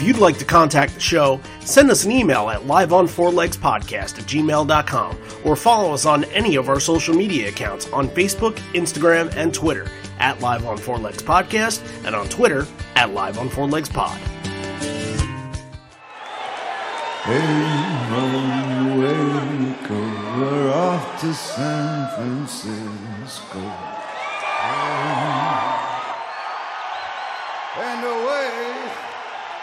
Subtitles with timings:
[0.00, 5.18] If you'd like to contact the show, send us an email at liveonfourlegspodcast at gmail.com
[5.44, 9.90] or follow us on any of our social media accounts on Facebook, Instagram, and Twitter
[10.18, 12.66] at Live on Four Legs Podcast and on Twitter
[12.96, 14.16] at Live on Four Legs Pod.
[17.26, 17.90] Hey.
[20.40, 23.99] We're off to San Francisco.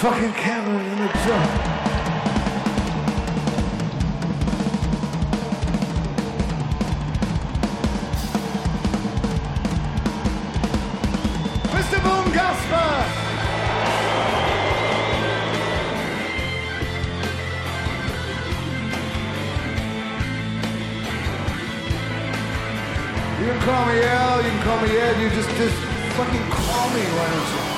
[0.00, 1.08] Fucking Cameron in the
[12.32, 12.80] Gasper!
[23.38, 25.76] You can call me Al, you can call me Ed, you just, just
[26.16, 27.69] fucking call me, why don't you?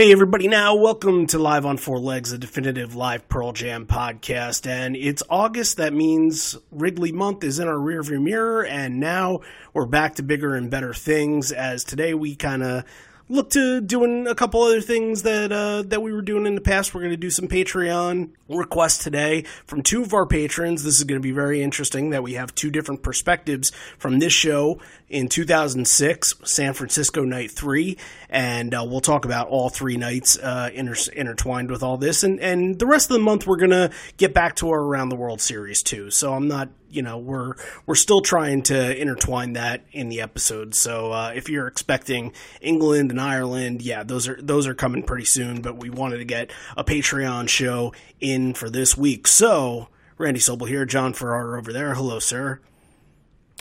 [0.00, 4.66] Hey, everybody, now welcome to Live on Four Legs, the definitive live Pearl Jam podcast.
[4.66, 9.40] And it's August, that means Wrigley month is in our rearview mirror, and now
[9.74, 11.52] we're back to bigger and better things.
[11.52, 12.84] As today we kind of
[13.30, 16.60] look to doing a couple other things that uh, that we were doing in the
[16.60, 16.92] past.
[16.92, 20.82] We're going to do some Patreon requests today from two of our patrons.
[20.82, 24.32] This is going to be very interesting that we have two different perspectives from this
[24.32, 27.96] show in 2006, San Francisco Night Three,
[28.28, 32.24] and uh, we'll talk about all three nights uh, inter- intertwined with all this.
[32.24, 35.16] And and the rest of the month, we're gonna get back to our Around the
[35.16, 36.10] World series too.
[36.10, 37.54] So I'm not, you know, we're
[37.86, 40.74] we're still trying to intertwine that in the episode.
[40.74, 45.24] So uh, if you're expecting England and Ireland, yeah, those are those are coming pretty
[45.24, 45.62] soon.
[45.62, 49.26] But we wanted to get a Patreon show in for this week.
[49.26, 51.94] So Randy Sobel here, John Ferrara over there.
[51.94, 52.60] Hello, sir.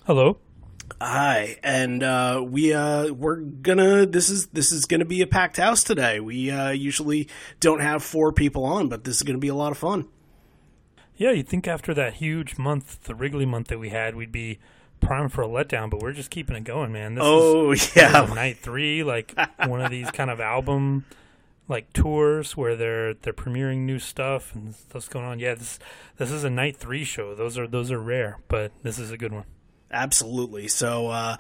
[0.06, 0.38] Hello.
[1.02, 5.58] Hi, and uh, we uh, we're gonna this is this is gonna be a packed
[5.58, 6.20] house today.
[6.20, 7.30] We uh, usually
[7.60, 10.08] don't have four people on, but this is gonna be a lot of fun.
[11.20, 14.58] Yeah, you'd think after that huge month, the Wrigley month that we had, we'd be
[15.02, 17.16] primed for a letdown, but we're just keeping it going, man.
[17.16, 19.36] This Oh is yeah, night three, like
[19.66, 21.04] one of these kind of album
[21.68, 25.40] like tours where they're they're premiering new stuff and stuff's going on.
[25.40, 25.78] Yeah, this
[26.16, 27.36] this is a night three show.
[27.36, 29.44] Those are those are rare, but this is a good one.
[29.92, 30.70] absolutely.
[30.70, 31.08] So.
[31.10, 31.36] Uh,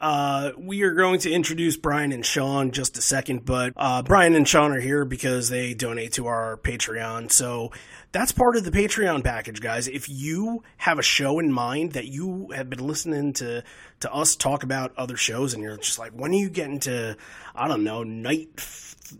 [0.00, 4.34] uh, we are going to introduce Brian and Sean just a second, but uh, Brian
[4.34, 7.30] and Sean are here because they donate to our Patreon.
[7.32, 7.72] So
[8.12, 9.88] that's part of the Patreon package, guys.
[9.88, 13.62] If you have a show in mind that you have been listening to
[14.00, 17.16] to us talk about other shows, and you're just like, when are you getting to,
[17.54, 18.48] I don't know, night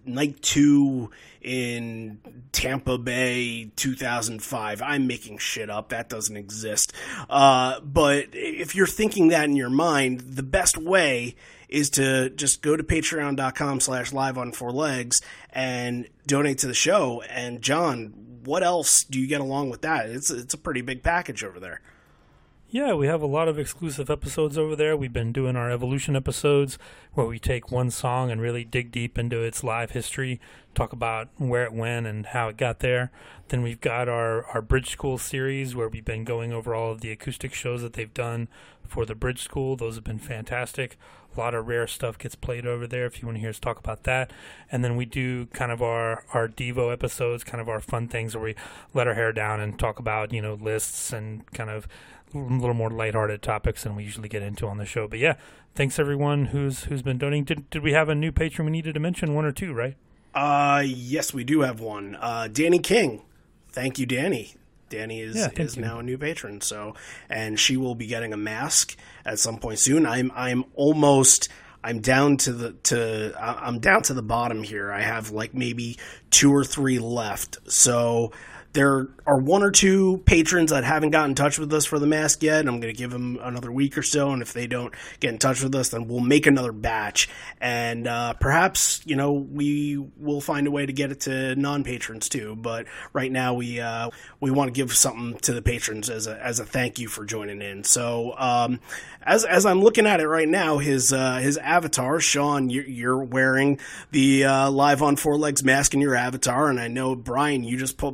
[0.04, 1.10] night two
[1.46, 2.18] in
[2.50, 4.82] Tampa Bay 2005.
[4.82, 5.90] I'm making shit up.
[5.90, 6.92] That doesn't exist.
[7.30, 11.36] Uh, but if you're thinking that in your mind, the best way
[11.68, 15.20] is to just go to patreon.com slash live on four legs
[15.50, 17.22] and donate to the show.
[17.22, 18.12] And John,
[18.44, 20.08] what else do you get along with that?
[20.08, 21.80] It's, it's a pretty big package over there.
[22.69, 24.97] Yeah, we have a lot of exclusive episodes over there.
[24.97, 26.78] We've been doing our evolution episodes
[27.12, 30.41] where we take one song and really dig deep into its live history,
[30.75, 33.12] talk about where it went and how it got there.
[33.49, 37.03] Then we've got our, our Bridge School series where we've been going over all of
[37.03, 38.49] the acoustic shows that they've done
[38.84, 39.77] for the Bridge School.
[39.77, 40.98] Those have been fantastic.
[41.37, 43.60] A lot of rare stuff gets played over there if you want to hear us
[43.60, 44.33] talk about that.
[44.72, 48.34] And then we do kind of our, our Devo episodes, kind of our fun things
[48.34, 48.54] where we
[48.93, 51.86] let our hair down and talk about, you know, lists and kind of
[52.34, 55.08] a little more lighthearted topics than we usually get into on the show.
[55.08, 55.36] But yeah,
[55.74, 57.44] thanks everyone who's who's been donating.
[57.44, 59.34] Did, did we have a new patron we needed to mention?
[59.34, 59.96] One or two, right?
[60.34, 62.16] Uh, yes, we do have one.
[62.20, 63.22] Uh, Danny King.
[63.70, 64.54] Thank you, Danny.
[64.88, 65.82] Danny is, Yeah, is you.
[65.82, 66.60] now a new patron.
[66.60, 66.94] So,
[67.28, 70.06] and she will be getting a mask at some point soon.
[70.06, 71.48] I'm I'm almost
[71.82, 74.92] I'm down to the to I'm down to the bottom here.
[74.92, 75.98] I have like maybe
[76.30, 77.58] two or three left.
[77.70, 78.32] So
[78.76, 82.06] there are one or two patrons that haven't gotten in touch with us for the
[82.06, 82.68] mask yet.
[82.68, 85.38] I'm going to give them another week or so, and if they don't get in
[85.38, 87.28] touch with us, then we'll make another batch,
[87.58, 91.84] and uh, perhaps you know we will find a way to get it to non
[91.84, 92.54] patrons too.
[92.54, 96.38] But right now we uh, we want to give something to the patrons as a
[96.44, 97.82] as a thank you for joining in.
[97.82, 98.80] So um,
[99.22, 103.24] as as I'm looking at it right now, his uh, his avatar, Sean, you're, you're
[103.24, 103.80] wearing
[104.10, 107.78] the uh, live on four legs mask in your avatar, and I know Brian, you
[107.78, 108.12] just po-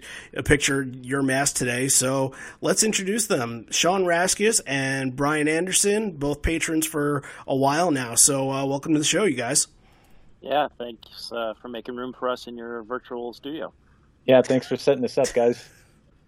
[0.00, 1.88] posted a picture your mask today.
[1.88, 8.14] So let's introduce them, Sean Raskus and Brian Anderson, both patrons for a while now.
[8.14, 9.66] So uh, welcome to the show, you guys.
[10.40, 13.72] Yeah, thanks uh, for making room for us in your virtual studio.
[14.24, 15.68] Yeah, thanks for setting this up, guys.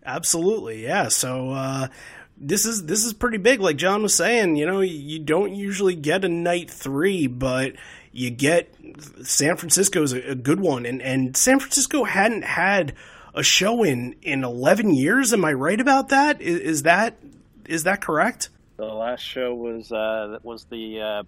[0.04, 1.08] Absolutely, yeah.
[1.08, 1.88] So uh,
[2.36, 3.60] this is this is pretty big.
[3.60, 7.74] Like John was saying, you know, you don't usually get a night three, but
[8.10, 8.74] you get
[9.22, 12.94] San Francisco is a, a good one, and and San Francisco hadn't had
[13.34, 15.32] a show in in eleven years.
[15.32, 16.40] Am I right about that?
[16.40, 17.18] Is, is that
[17.66, 18.48] is that correct?
[18.76, 21.22] The last show was uh, was the uh,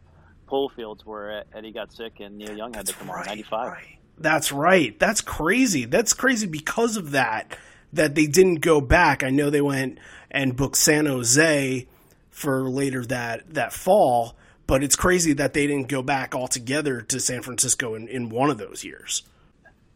[0.46, 3.26] Polo Fields where Eddie got sick and Neil Young had That's to come right, on
[3.26, 3.72] ninety five.
[3.72, 3.98] right.
[4.18, 4.98] That's right.
[4.98, 5.86] That's crazy.
[5.86, 7.56] That's crazy because of that
[7.92, 9.22] that they didn't go back.
[9.22, 9.98] I know they went
[10.30, 11.86] and booked San Jose
[12.30, 14.36] for later that that fall,
[14.66, 18.50] but it's crazy that they didn't go back altogether to San Francisco in, in one
[18.50, 19.22] of those years.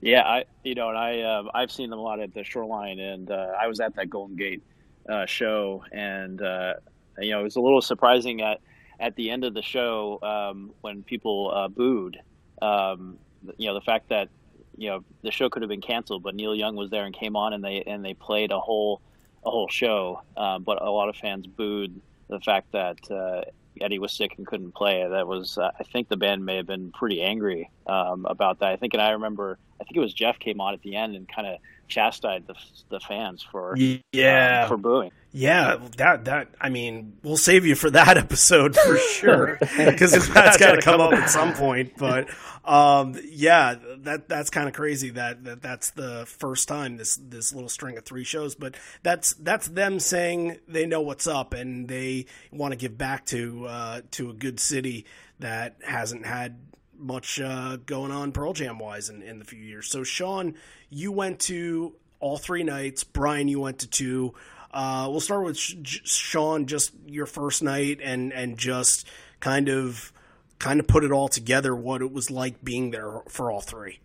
[0.01, 3.01] Yeah, I you know, and I uh, I've seen them a lot at the Shoreline,
[3.01, 4.63] and uh, I was at that Golden Gate
[5.09, 6.75] uh, show, and uh,
[7.19, 8.61] you know, it was a little surprising at
[9.01, 12.19] at the end of the show um, when people uh, booed.
[12.63, 13.19] Um,
[13.57, 14.29] you know, the fact that
[14.77, 17.35] you know the show could have been canceled, but Neil Young was there and came
[17.35, 19.01] on, and they and they played a whole
[19.45, 20.23] a whole show.
[20.37, 23.43] Um, but a lot of fans booed the fact that uh,
[23.83, 25.07] Eddie was sick and couldn't play.
[25.09, 28.73] That was, uh, I think, the band may have been pretty angry um, about that.
[28.73, 31.17] I think, and I remember, I think it was Jeff came on at the end
[31.17, 32.55] and kind of chastised the
[32.91, 33.75] the fans for
[34.13, 34.63] Yeah.
[34.63, 35.11] um, for booing.
[35.31, 40.57] Yeah, that that I mean, we'll save you for that episode for sure because that's
[40.57, 41.93] got to come up at some point.
[41.99, 42.29] But
[42.65, 47.53] um, yeah, that that's kind of crazy that, that that's the first time this this
[47.53, 48.55] little string of three shows.
[48.55, 53.27] But that's that's them saying they know what's up and they want to give back
[53.27, 55.05] to uh, to a good city
[55.41, 56.57] that hasn't had
[56.99, 59.89] much uh, going on Pearl Jam wise in, in the few years.
[59.89, 60.55] So Sean,
[60.91, 63.05] you went to all three nights.
[63.05, 64.35] Brian, you went to two.
[64.73, 69.07] Uh, we'll start with Sh- Sean, just your first night, and and just
[69.41, 70.13] kind of
[70.59, 74.01] kind of put it all together, what it was like being there for all three.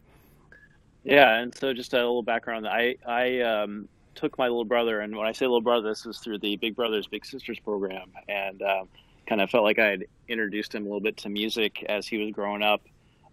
[1.03, 2.67] Yeah, and so just a little background.
[2.67, 6.19] I I um, took my little brother, and when I say little brother, this was
[6.19, 8.87] through the Big Brothers Big Sisters program, and um,
[9.27, 12.17] kind of felt like I had introduced him a little bit to music as he
[12.17, 12.81] was growing up.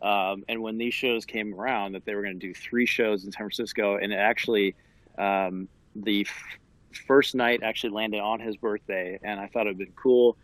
[0.02, 3.24] Um, and when these shows came around, that they were going to do three shows
[3.24, 4.74] in San Francisco, and it actually
[5.18, 6.58] um, the f-
[7.06, 10.36] first night actually landed on his birthday, and I thought it'd been cool.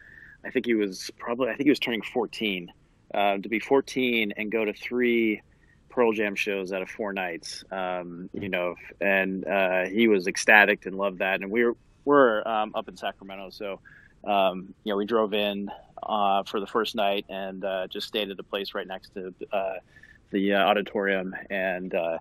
[0.45, 2.73] I think he was probably I think he was turning 14.
[3.15, 5.41] Uh, to be 14 and go to three
[5.89, 10.85] Pearl Jam shows out of four nights, um, you know, and uh, he was ecstatic
[10.85, 11.41] and loved that.
[11.41, 13.81] And we were we're um, up in Sacramento, so
[14.27, 15.71] um, you know we drove in
[16.03, 19.35] uh, for the first night and uh, just stayed at a place right next to
[19.53, 19.75] uh,
[20.31, 22.19] the uh, auditorium, and uh,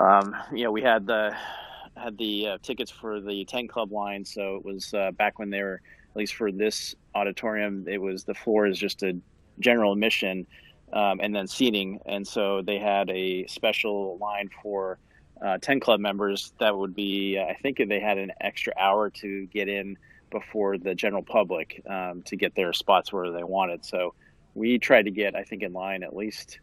[0.00, 1.36] um, you know we had the
[1.96, 5.62] had the uh, tickets for the 10 club line, so it was back when they
[5.62, 5.80] were
[6.14, 9.16] at least for this auditorium, it was the floor is just a
[9.58, 10.46] general admission
[10.92, 11.98] um, and then seating.
[12.06, 14.98] And so they had a special line for
[15.44, 19.10] uh, 10 club members that would be, uh, I think they had an extra hour
[19.10, 19.98] to get in
[20.34, 23.84] before the general public um, to get their spots where they wanted.
[23.84, 24.14] So
[24.54, 26.58] we tried to get, I think, in line at least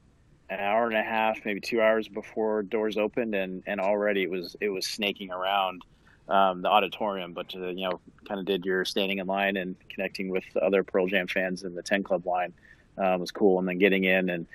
[0.49, 4.29] an hour and a half, maybe two hours before doors opened, and, and already it
[4.29, 5.83] was it was snaking around
[6.27, 7.31] um, the auditorium.
[7.31, 10.59] But uh, you know, kind of did your standing in line and connecting with the
[10.59, 12.53] other Pearl Jam fans in the Ten Club line
[12.97, 14.45] uh, was cool, and then getting in and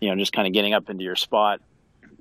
[0.00, 1.62] you know just kind of getting up into your spot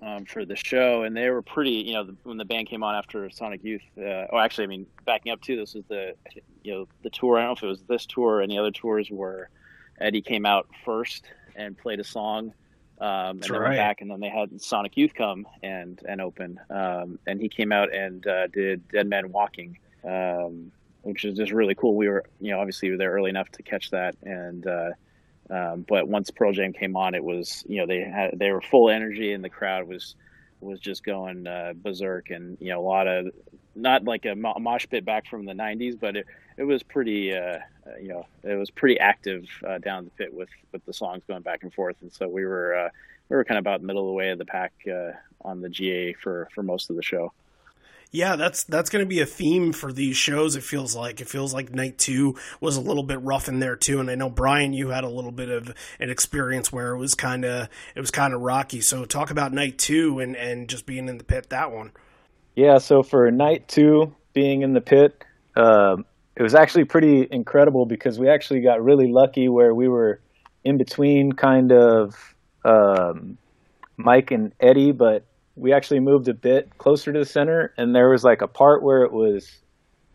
[0.01, 1.03] um, for the show.
[1.03, 3.81] And they were pretty, you know, the, when the band came on after Sonic Youth.
[3.97, 6.13] Uh, oh, actually, I mean, backing up too, this is the
[6.63, 7.37] you know the tour.
[7.37, 9.49] I don't know if it was this tour or any other tours where
[9.99, 11.25] Eddie came out first
[11.55, 12.53] and played a song.
[12.99, 13.69] Um, and then right.
[13.69, 16.59] went back, and then they had Sonic Youth come and and open.
[16.69, 20.71] Um, and he came out and uh, did Dead Man Walking, um,
[21.03, 21.95] which is just really cool.
[21.95, 24.89] We were, you know, obviously we were there early enough to catch that, and uh,
[25.49, 28.61] um, but once Pearl Jam came on, it was, you know, they had they were
[28.61, 30.15] full energy, and the crowd was
[30.59, 33.27] was just going uh, berserk, and you know, a lot of
[33.75, 36.25] not like a mosh pit back from the '90s, but it
[36.57, 37.59] it was pretty, uh,
[38.01, 41.43] you know, it was pretty active uh, down the pit with with the songs going
[41.43, 42.89] back and forth, and so we were uh,
[43.29, 45.11] we were kind of about middle of the way of the pack uh,
[45.41, 47.31] on the GA for for most of the show.
[48.11, 50.55] Yeah, that's that's going to be a theme for these shows.
[50.55, 53.75] It feels like it feels like night two was a little bit rough in there
[53.75, 53.99] too.
[53.99, 57.13] And I know Brian, you had a little bit of an experience where it was
[57.15, 58.79] kind of it was kind of rocky.
[58.81, 61.91] So talk about night two and and just being in the pit that one.
[62.55, 65.23] Yeah, so for night two, being in the pit,
[65.55, 65.97] uh,
[66.35, 70.21] it was actually pretty incredible because we actually got really lucky where we were
[70.63, 72.35] in between kind of
[72.65, 73.37] um,
[73.95, 75.23] Mike and Eddie, but
[75.57, 78.83] we actually moved a bit closer to the center, and there was like a part
[78.83, 79.49] where it was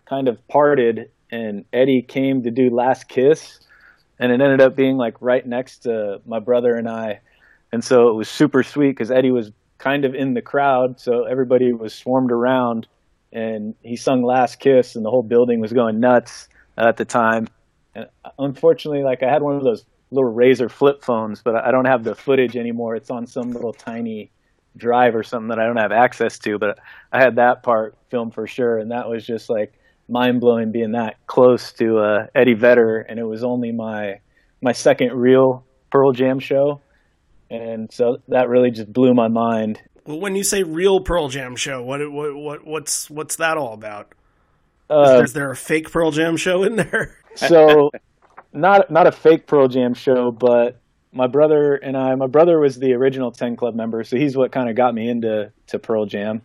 [0.09, 3.59] kind of parted, and Eddie came to do Last Kiss,
[4.19, 7.21] and it ended up being like right next to my brother and I,
[7.73, 11.25] and so it was super sweet because Eddie was kind of in the crowd, so
[11.25, 12.87] everybody was swarmed around,
[13.33, 17.49] and he sung Last Kiss, and the whole building was going nuts at the time.
[17.95, 18.07] And
[18.39, 22.05] unfortunately, like I had one of those little Razr flip phones, but I don't have
[22.05, 22.95] the footage anymore.
[22.95, 24.31] It's on some little tiny
[24.77, 26.79] drive or something that I don't have access to, but
[27.13, 29.75] I had that part filmed for sure, and that was just like
[30.09, 34.21] mind blowing being that close to uh, Eddie Vedder, and it was only my
[34.61, 36.81] my second real Pearl Jam show,
[37.51, 39.81] and so that really just blew my mind.
[40.07, 43.75] Well, when you say real Pearl Jam show, what what what what's what's that all
[43.75, 44.13] about?
[44.91, 47.17] Uh, is, there, is there a fake Pearl Jam show in there?
[47.35, 47.91] so,
[48.53, 50.81] not not a fake Pearl Jam show, but
[51.13, 54.51] my brother and I, my brother was the original 10 Club member, so he's what
[54.53, 56.43] kind of got me into to Pearl Jam.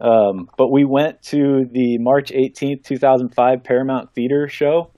[0.00, 4.90] Um, but we went to the March 18th, 2005 Paramount Theater show,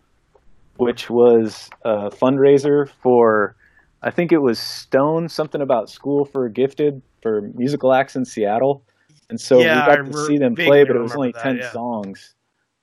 [0.76, 3.54] which was a fundraiser for,
[4.02, 8.84] I think it was Stone, something about School for Gifted for musical acts in Seattle.
[9.28, 11.56] And so Yeah, we got to see them play, but it was only that, 10
[11.58, 11.70] yeah.
[11.70, 12.34] songs.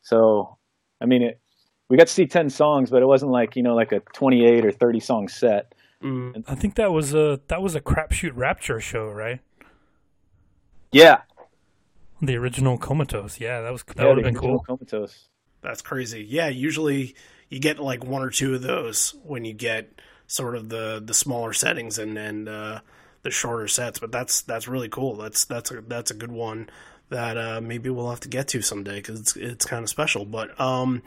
[0.04, 0.58] So,
[1.02, 1.40] I mean, it,
[1.90, 4.66] we got to see 10 songs, but it wasn't like, you know, like a 28
[4.66, 5.74] or 30 song set.
[6.04, 6.36] Mm.
[6.48, 9.40] I think that was a that was a crapshoot rapture show, right?
[10.92, 11.22] Yeah.
[12.22, 13.40] The original Comatose.
[13.40, 14.66] Yeah, that was that Yeah, would have been cool.
[14.66, 15.30] Comatose.
[15.62, 16.26] That's crazy.
[16.28, 17.16] Yeah, usually
[17.50, 21.14] you get like one or two of those when you get sort of the the
[21.14, 22.82] smaller settings and and uh,
[23.24, 24.00] the shorter sets.
[24.00, 25.16] But that's that's really cool.
[25.18, 26.70] That's that's a that's a good one
[27.10, 30.26] that uh, maybe we'll have to get to someday because it's it's kind of special.
[30.26, 31.04] But um,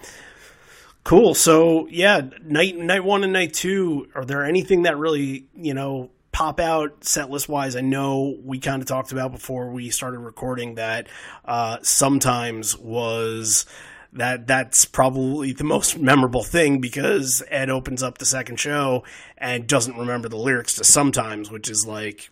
[1.04, 1.34] cool.
[1.34, 4.08] So yeah, night night one and night two.
[4.14, 6.10] Are there anything that really you know?
[6.32, 7.76] Pop out set list wise.
[7.76, 11.06] I know we kind of talked about before we started recording that
[11.44, 13.66] uh, sometimes was
[14.14, 19.04] that that's probably the most memorable thing because Ed opens up the second show
[19.38, 22.30] and doesn't remember the lyrics to sometimes, which is like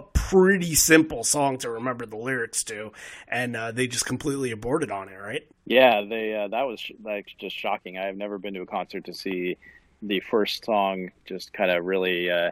[0.00, 2.90] a pretty simple song to remember the lyrics to,
[3.28, 5.46] and uh, they just completely aborted on it, right?
[5.66, 7.98] Yeah, they uh, that was like just shocking.
[7.98, 9.58] I've never been to a concert to see
[10.00, 12.50] the first song just kind of really uh,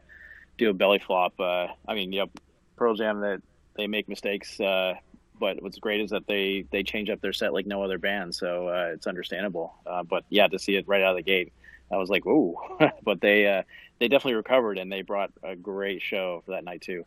[0.59, 1.41] do a belly flop.
[1.41, 2.27] Uh, I mean, know,
[2.77, 3.41] Pearl Jam that
[3.77, 4.95] they make mistakes, uh,
[5.41, 8.35] but what's great is that they they change up their set like no other band,
[8.35, 9.75] so uh, it's understandable.
[10.07, 11.55] But yeah, to see it right out of the gate,
[11.91, 12.57] I was like, "Ooh!"
[13.03, 13.63] but they uh,
[13.99, 17.05] they definitely recovered and they brought a great show for that night too.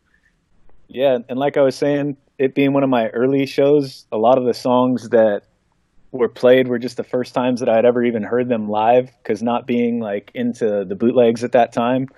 [0.92, 4.36] Yeah, and like I was saying, it being one of my early shows, a lot
[4.36, 5.42] of the songs that
[6.10, 9.42] were played were just the first times that I'd ever even heard them live because
[9.42, 12.08] not being like into the bootlegs at that time.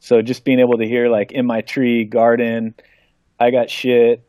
[0.00, 2.74] So just being able to hear like In My Tree, Garden,
[3.38, 4.24] I Got Shit,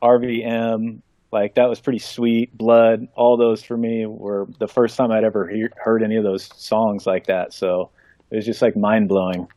[0.00, 2.56] RVM, like that was pretty sweet.
[2.56, 6.22] Blood, all those for me were the first time I'd ever hear, heard any of
[6.22, 7.52] those songs like that.
[7.52, 7.90] So
[8.30, 9.48] it was just like mind blowing.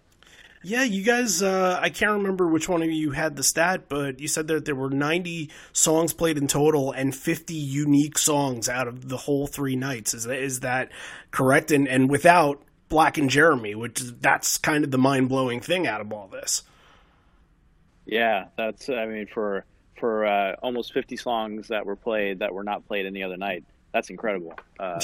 [0.63, 4.19] Yeah, you guys, uh, I can't remember which one of you had the stat, but
[4.19, 8.87] you said that there were 90 songs played in total and 50 unique songs out
[8.87, 10.13] of the whole three nights.
[10.13, 10.91] Is that, is that
[11.31, 11.71] correct?
[11.71, 16.01] And, and without Black and Jeremy, which that's kind of the mind blowing thing out
[16.01, 16.63] of all this.
[18.05, 19.63] Yeah, that's I mean for
[19.97, 23.63] for uh, almost 50 songs that were played that were not played any other night.
[23.93, 24.55] That's incredible.
[24.77, 24.99] Uh,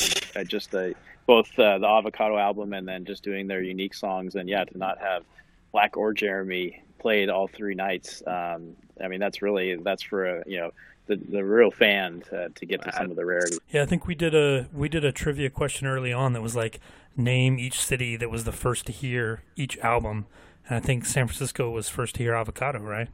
[0.47, 0.89] just uh,
[1.25, 4.77] both uh, the Avocado album and then just doing their unique songs and yeah, to
[4.77, 5.23] not have
[5.71, 8.23] Black or Jeremy played all three nights.
[8.25, 10.71] Um, I mean, that's really that's for a, you know
[11.07, 13.59] the the real fan to, to get to some of the rarities.
[13.69, 16.55] Yeah, I think we did a we did a trivia question early on that was
[16.55, 16.79] like
[17.15, 20.25] name each city that was the first to hear each album,
[20.67, 23.09] and I think San Francisco was first to hear Avocado, right?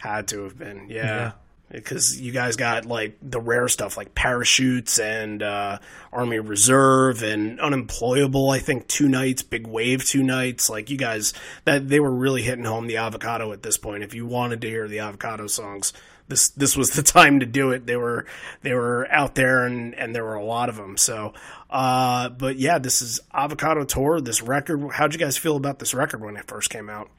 [0.00, 1.04] Had to have been, yeah.
[1.04, 1.32] Yeah.
[1.70, 5.78] Because you guys got like the rare stuff like parachutes and uh,
[6.12, 8.50] Army Reserve and unemployable.
[8.50, 10.68] I think two nights, big wave two nights.
[10.68, 11.32] Like you guys,
[11.64, 14.02] that they were really hitting home the avocado at this point.
[14.02, 15.92] If you wanted to hear the avocado songs,
[16.30, 17.86] this this was the time to do it.
[17.86, 18.24] They were
[18.62, 20.96] they were out there and and there were a lot of them.
[20.96, 21.34] So,
[21.68, 24.20] uh, but yeah, this is avocado tour.
[24.20, 24.92] This record.
[24.92, 27.10] How'd you guys feel about this record when it first came out?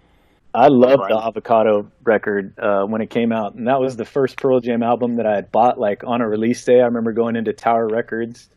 [0.53, 4.37] I loved the Avocado record uh, when it came out, and that was the first
[4.37, 6.81] Pearl Jam album that I had bought like on a release day.
[6.81, 8.49] I remember going into Tower Records.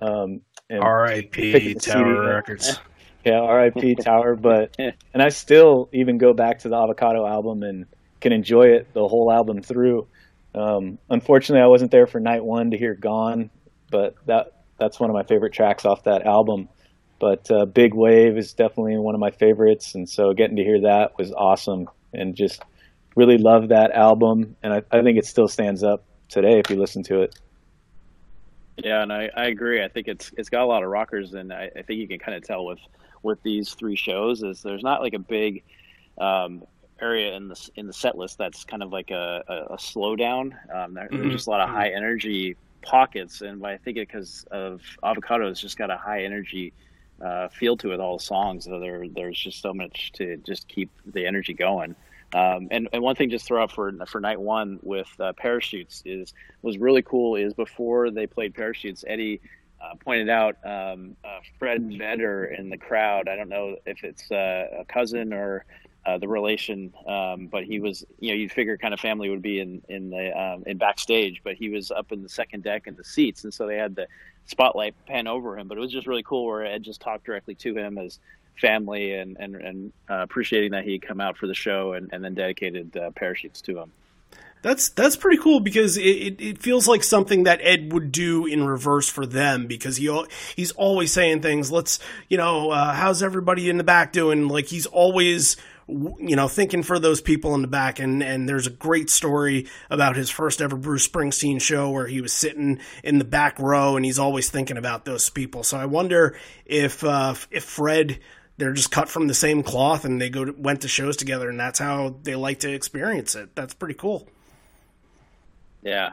[0.00, 1.74] Um, R.I.P.
[1.74, 2.78] Tower Records.
[3.24, 3.96] Yeah, R.I.P.
[3.96, 4.36] Tower.
[4.40, 7.84] But and I still even go back to the Avocado album and
[8.20, 10.06] can enjoy it the whole album through.
[10.54, 13.50] Um, unfortunately, I wasn't there for night one to hear "Gone,"
[13.90, 16.68] but that that's one of my favorite tracks off that album.
[17.18, 20.82] But uh, Big Wave is definitely one of my favorites, and so getting to hear
[20.82, 22.62] that was awesome, and just
[23.16, 26.76] really love that album, and I, I think it still stands up today if you
[26.76, 27.38] listen to it.
[28.76, 29.82] Yeah, and I, I agree.
[29.82, 32.20] I think it's it's got a lot of rockers, and I, I think you can
[32.20, 32.78] kind of tell with
[33.24, 35.64] with these three shows is there's not like a big
[36.18, 36.62] um,
[37.00, 40.52] area in the in the set list that's kind of like a, a, a slowdown.
[40.72, 41.18] Um, there, mm-hmm.
[41.18, 45.48] There's just a lot of high energy pockets, and I think it because of Avocado,
[45.48, 46.72] it's just got a high energy
[47.22, 48.00] uh, feel to it.
[48.00, 51.94] All the songs, so there there's just so much to just keep the energy going.
[52.34, 56.02] Um, and, and one thing just throw out for for night one with uh, parachutes
[56.04, 59.40] is was really cool is before they played parachutes, Eddie
[59.80, 63.28] uh, pointed out um, uh, Fred Vedder in the crowd.
[63.28, 65.64] I don't know if it's uh, a cousin or
[66.06, 69.42] uh, the relation, um, but he was you know you'd figure kind of family would
[69.42, 72.86] be in in the um, in backstage, but he was up in the second deck
[72.86, 74.06] in the seats, and so they had the
[74.46, 75.68] spotlight pan over him.
[75.68, 78.18] But it was just really cool where Ed just talked directly to him as
[78.60, 82.24] family and and, and uh, appreciating that he'd come out for the show and, and
[82.24, 83.92] then dedicated uh, parachutes to him.
[84.62, 88.44] That's that's pretty cool because it, it, it, feels like something that Ed would do
[88.44, 90.24] in reverse for them because he
[90.56, 91.70] he's always saying things.
[91.70, 94.48] Let's you know uh, how's everybody in the back doing?
[94.48, 95.56] Like he's always
[95.88, 99.66] you know thinking for those people in the back and and there's a great story
[99.90, 103.96] about his first ever Bruce Springsteen show where he was sitting in the back row
[103.96, 105.62] and he's always thinking about those people.
[105.62, 106.36] So I wonder
[106.66, 108.18] if uh, if Fred
[108.56, 111.48] they're just cut from the same cloth and they go to, went to shows together
[111.48, 113.54] and that's how they like to experience it.
[113.54, 114.28] That's pretty cool.
[115.88, 116.12] Yeah,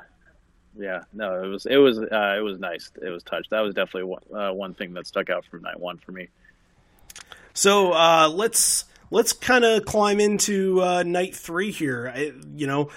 [0.78, 1.04] yeah.
[1.14, 2.92] No, it was it was uh, it was nice.
[3.02, 3.50] It was touched.
[3.50, 6.30] That was definitely one, uh, one thing that stuck out from night one for me.
[7.54, 12.12] So uh, let's let's kind of climb into uh, night three here.
[12.14, 12.90] I, you know,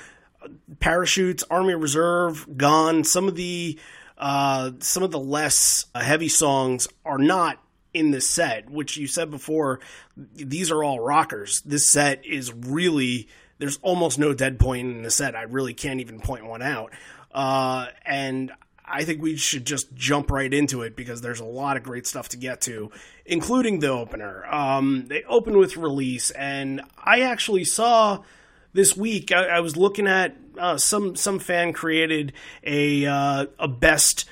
[0.81, 3.05] parachutes, Army Reserve, gone.
[3.05, 3.79] Some of the
[4.17, 7.59] uh, some of the less heavy songs are not
[7.95, 9.81] in the set, which you said before,
[10.17, 11.61] these are all rockers.
[11.63, 15.35] This set is really there's almost no dead point in the set.
[15.35, 16.93] I really can't even point one out.
[17.33, 18.53] Uh, and
[18.85, 22.07] I think we should just jump right into it because there's a lot of great
[22.07, 22.91] stuff to get to,
[23.27, 24.47] including the opener.
[24.47, 28.23] Um, they open with release, and I actually saw
[28.73, 29.33] this week.
[29.33, 32.33] I, I was looking at uh, some some fan created
[32.65, 34.25] a uh, a best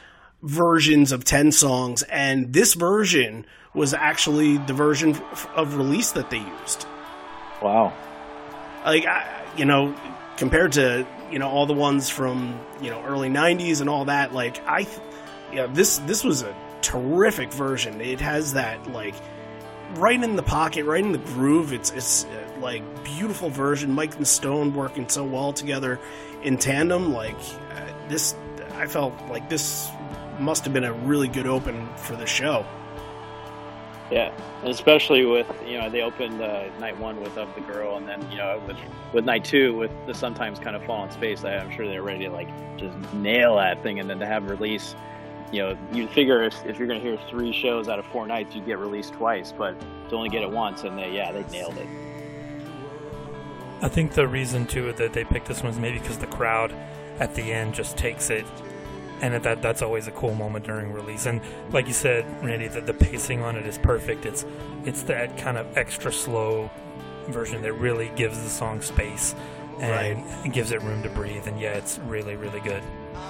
[0.43, 5.17] versions of 10 songs, and this version was actually the version
[5.55, 6.87] of release that they used.
[7.63, 7.93] Wow.
[8.87, 9.95] Like, I, you know,
[10.37, 14.33] compared to, you know, all the ones from, you know, early 90s and all that,
[14.33, 14.87] like, I,
[15.53, 18.01] yeah, this, this was a terrific version.
[18.01, 19.15] It has that, like,
[19.95, 21.73] right in the pocket, right in the groove.
[21.73, 23.93] It's, it's uh, like beautiful version.
[23.93, 25.99] Mike and Stone working so well together
[26.43, 27.13] in tandem.
[27.13, 27.37] Like,
[27.73, 28.35] uh, this,
[28.75, 29.89] I felt like this
[30.39, 32.67] must have been a really good open for the show.
[34.11, 37.97] Yeah, and especially with you know they opened uh, night one with "Of the Girl,"
[37.97, 38.77] and then you know with
[39.13, 41.45] with night two with the sometimes kind of fall in space.
[41.45, 44.95] I'm sure they're ready to like just nail that thing, and then to have release.
[45.53, 48.27] You know, you'd figure if, if you're going to hear three shows out of four
[48.27, 51.45] nights, you'd get released twice, but to only get it once, and they yeah they
[51.51, 51.87] nailed it.
[53.83, 56.73] I think the reason too that they picked this one is maybe because the crowd
[57.19, 58.47] at the end just takes it
[59.21, 61.27] and that that's always a cool moment during release.
[61.27, 61.41] And
[61.73, 64.27] like you said, Randy, the, the pacing on it is perfect.
[64.27, 64.45] It's
[64.85, 66.71] it's that kind of extra slow
[67.29, 69.35] version that really gives the song space
[69.81, 70.53] and right.
[70.53, 71.47] gives it room to breathe.
[71.47, 72.83] And yeah, it's really really good.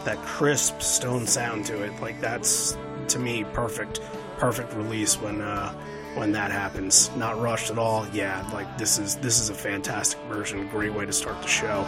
[0.04, 2.76] That crisp stone sound to it, like that's
[3.08, 4.00] to me perfect,
[4.38, 5.40] perfect release when.
[5.40, 5.74] Uh,
[6.16, 8.06] when that happens, not rushed at all.
[8.12, 11.84] Yeah, like this is this is a fantastic version, great way to start the show.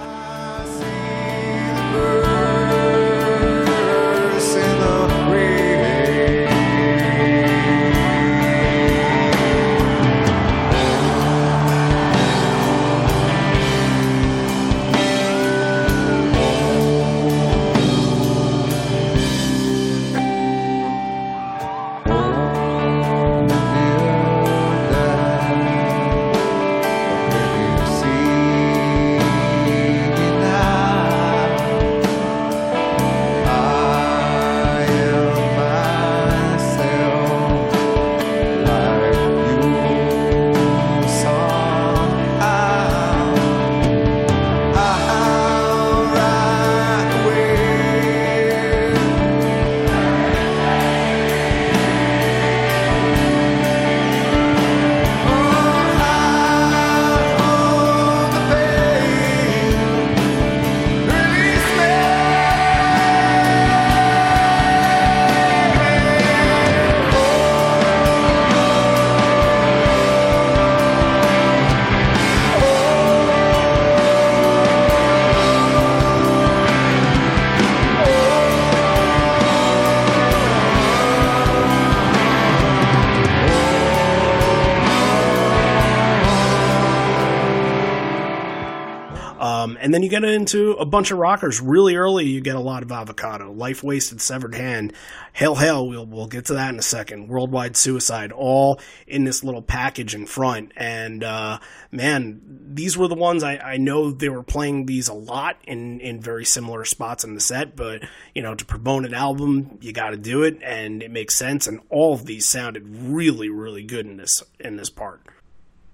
[89.80, 92.26] And then you get into a bunch of rockers really early.
[92.26, 94.92] You get a lot of avocado, life wasted, severed hand,
[95.32, 95.88] hail hail.
[95.88, 97.28] We'll we'll get to that in a second.
[97.28, 100.72] Worldwide suicide, all in this little package in front.
[100.76, 101.58] And uh,
[101.90, 102.40] man,
[102.74, 106.20] these were the ones I, I know they were playing these a lot in in
[106.20, 107.76] very similar spots in the set.
[107.76, 108.02] But
[108.34, 111.66] you know, to promote an album, you got to do it, and it makes sense.
[111.66, 115.22] And all of these sounded really really good in this in this part.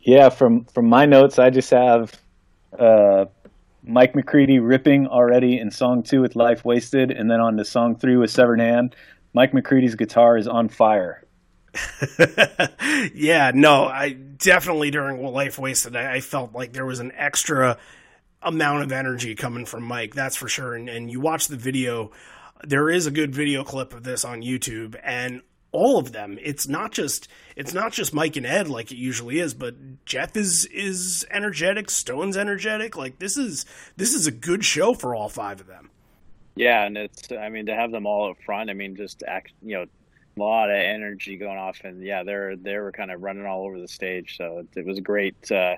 [0.01, 2.12] Yeah, from from my notes, I just have
[2.79, 3.27] uh,
[3.87, 7.97] Mike McCready ripping already in song two with Life Wasted, and then on to song
[7.97, 8.97] three with Severed Hand.
[9.35, 11.25] Mike McCready's guitar is on fire.
[13.14, 17.79] yeah, no, I definitely during Life Wasted, I, I, felt like there was an extra
[18.42, 20.14] amount of energy coming from Mike.
[20.14, 20.75] That's for sure.
[20.75, 22.12] And, and you watch the video,
[22.62, 25.42] there is a good video clip of this on YouTube, and
[25.75, 26.39] all of them.
[26.41, 29.75] It's not just it's not just Mike and Ed like it usually is, but
[30.07, 32.97] Jeff is is energetic, Stone's energetic.
[32.97, 35.91] Like this is this is a good show for all five of them.
[36.55, 38.71] Yeah, and it's I mean to have them all up front.
[38.71, 39.87] I mean just act you know
[40.37, 43.65] a lot of energy going off, and yeah, they're they were kind of running all
[43.67, 44.37] over the stage.
[44.37, 45.77] So it, it was a great uh,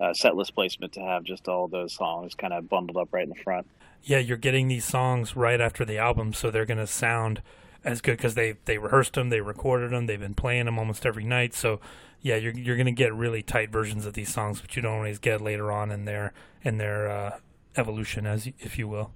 [0.00, 3.24] uh, set list placement to have just all those songs kind of bundled up right
[3.24, 3.66] in the front.
[4.04, 7.40] Yeah, you're getting these songs right after the album, so they're going to sound
[7.84, 11.06] as good because they they rehearsed them, they recorded them, they've been playing them almost
[11.06, 11.54] every night.
[11.54, 11.80] So
[12.20, 15.18] yeah, you're you're gonna get really tight versions of these songs, which you don't always
[15.18, 17.38] get later on in their in their uh,
[17.76, 19.12] evolution, as if you will.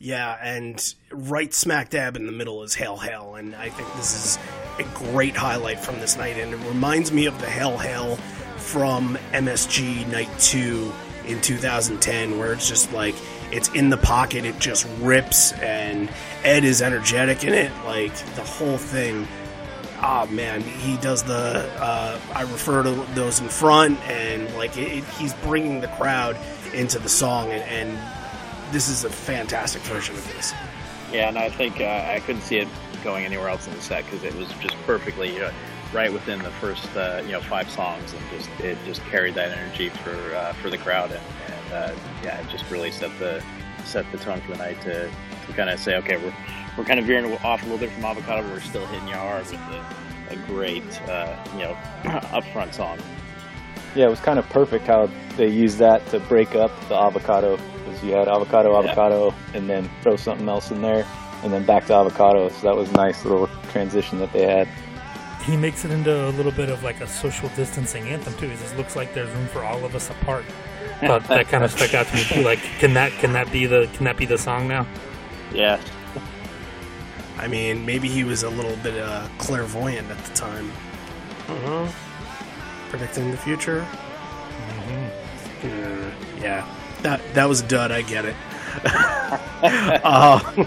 [0.00, 4.14] Yeah, and right smack dab in the middle is Hail Hail, and I think this
[4.14, 4.38] is
[4.78, 8.16] a great highlight from this night, and it reminds me of the Hail Hail
[8.56, 10.92] from MSG Night 2
[11.28, 13.14] in 2010, where it's just like
[13.50, 16.10] it's in the pocket, it just rips, and
[16.44, 17.72] Ed is energetic in it.
[17.84, 19.26] Like the whole thing.
[20.00, 21.68] Oh man, he does the.
[21.80, 26.36] Uh, I refer to those in front, and like it, it, he's bringing the crowd
[26.72, 27.98] into the song, and, and,
[28.70, 30.52] this is a fantastic version of this.
[31.10, 32.68] Yeah, and I think uh, I couldn't see it
[33.02, 35.50] going anywhere else in the set because it was just perfectly, you know,
[35.92, 39.56] right within the first, uh, you know, five songs, and just it just carried that
[39.56, 43.42] energy for uh, for the crowd, and, and uh, yeah, it just really set the
[43.84, 45.10] set the tone for the night to
[45.46, 46.34] to kind of say, okay, we're
[46.76, 49.14] we're kind of veering off a little bit from avocado, but we're still hitting you
[49.14, 49.86] hard with a,
[50.30, 51.76] a great, uh, you know,
[52.30, 52.98] upfront song.
[53.96, 57.56] Yeah, it was kind of perfect how they used that to break up the avocado
[57.56, 59.58] because you had avocado, avocado, yeah.
[59.58, 61.04] and then throw something else in there,
[61.42, 62.48] and then back to avocado.
[62.48, 64.68] So that was a nice little transition that they had.
[65.48, 68.50] He makes it into a little bit of like a social distancing anthem too.
[68.50, 70.44] It just looks like there's room for all of us apart.
[71.00, 72.42] But that kind of stuck out to me too.
[72.42, 74.86] Like, can that can that be the can that be the song now?
[75.52, 75.80] Yeah.
[77.38, 80.70] I mean, maybe he was a little bit uh, clairvoyant at the time.
[81.48, 81.90] Uh-huh.
[82.90, 83.86] Predicting the future.
[84.68, 85.66] Mm-hmm.
[85.66, 86.68] Uh, yeah,
[87.02, 87.90] that that was dud.
[87.90, 88.36] I get it.
[88.84, 90.64] uh,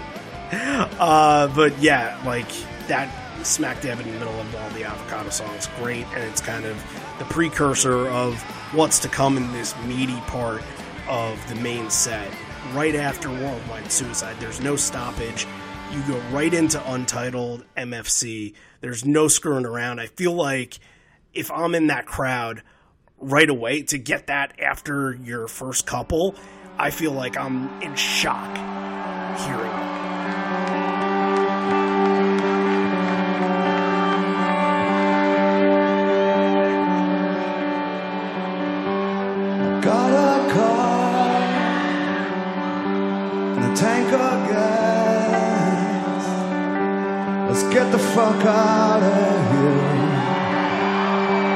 [0.98, 2.48] uh, but yeah, like
[2.88, 3.08] that
[3.42, 6.76] smack dab in the middle of all the avocado songs, great, and it's kind of
[7.18, 8.40] the precursor of
[8.72, 10.62] what's to come in this meaty part
[11.08, 12.30] of the main set
[12.72, 14.36] right after Worldwide Suicide.
[14.38, 15.46] There's no stoppage.
[15.92, 18.54] You go right into Untitled MFC.
[18.80, 20.00] There's no screwing around.
[20.00, 20.78] I feel like
[21.34, 22.62] if I'm in that crowd
[23.18, 26.34] right away to get that after your first couple,
[26.78, 28.56] I feel like I'm in shock
[29.38, 29.71] hearing
[48.14, 50.02] fuck out of here.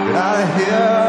[0.06, 1.05] Get out of here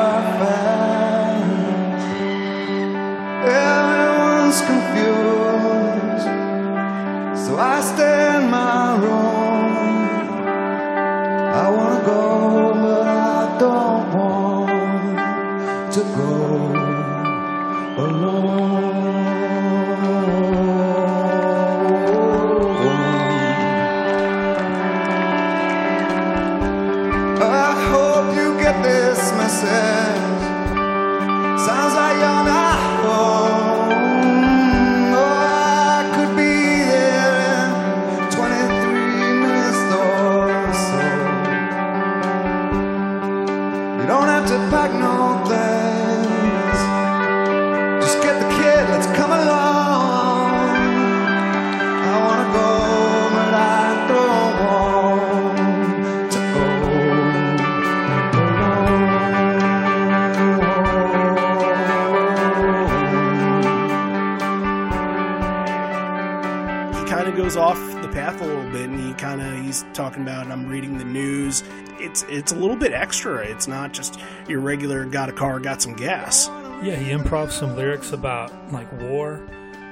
[69.97, 71.63] talking about and I'm reading the news.
[71.99, 73.39] It's it's a little bit extra.
[73.39, 76.47] It's not just your regular got a car, got some gas.
[76.83, 79.37] Yeah, he improv some lyrics about like war,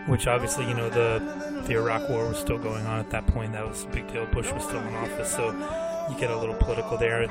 [0.06, 3.54] which obviously you know the the Iraq War was still going on at that point.
[3.54, 4.28] That was a big deal.
[4.28, 5.48] Bush was still in office, so
[6.10, 7.28] you get a little political there.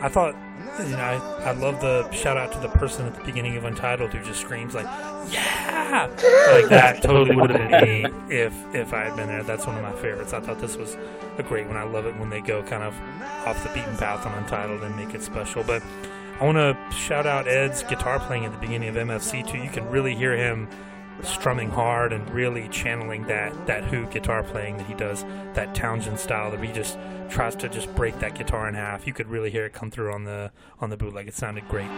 [0.00, 0.36] I thought,
[0.78, 3.64] you know, I, I love the shout out to the person at the beginning of
[3.64, 4.86] Untitled who just screams like,
[5.30, 6.06] "Yeah!"
[6.52, 9.42] Like that totally would have been me if if I had been there.
[9.42, 10.32] That's one of my favorites.
[10.32, 10.96] I thought this was
[11.38, 11.76] a great one.
[11.76, 12.94] I love it when they go kind of
[13.46, 15.62] off the beaten path on Untitled and make it special.
[15.62, 15.82] But
[16.40, 19.58] I want to shout out Ed's guitar playing at the beginning of MFC too.
[19.58, 20.68] You can really hear him
[21.22, 25.24] strumming hard and really channeling that that Who guitar playing that he does,
[25.54, 26.98] that Townshend style that he just
[27.28, 29.06] tries to just break that guitar in half.
[29.06, 30.50] You could really hear it come through on the
[30.80, 31.28] on the bootleg.
[31.28, 31.90] It sounded great.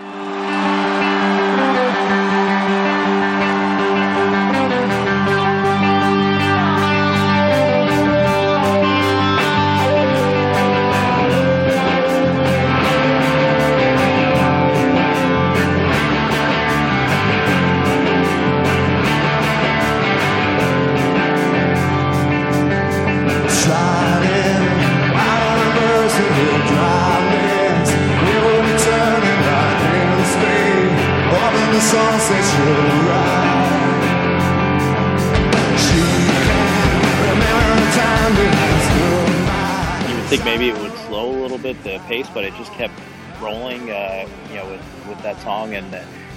[40.59, 42.95] Maybe it would slow a little bit the pace, but it just kept
[43.43, 43.91] rolling.
[43.91, 45.95] Uh, you know, with, with that song and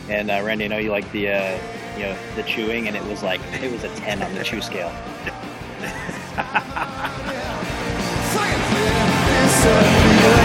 [0.10, 1.58] and uh, Randy, I know you like the uh,
[1.96, 4.60] you know the chewing, and it was like it was a ten on the chew
[4.62, 4.92] scale.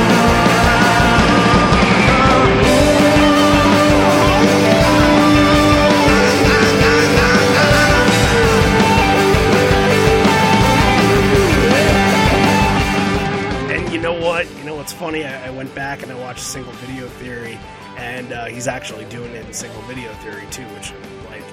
[14.95, 15.25] funny?
[15.25, 17.59] I, I went back and I watched Single Video Theory,
[17.97, 20.93] and uh, he's actually doing it in Single Video Theory too, which
[21.31, 21.45] like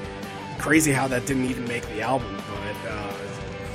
[0.59, 2.35] crazy how that didn't even make the album.
[2.35, 3.13] But uh,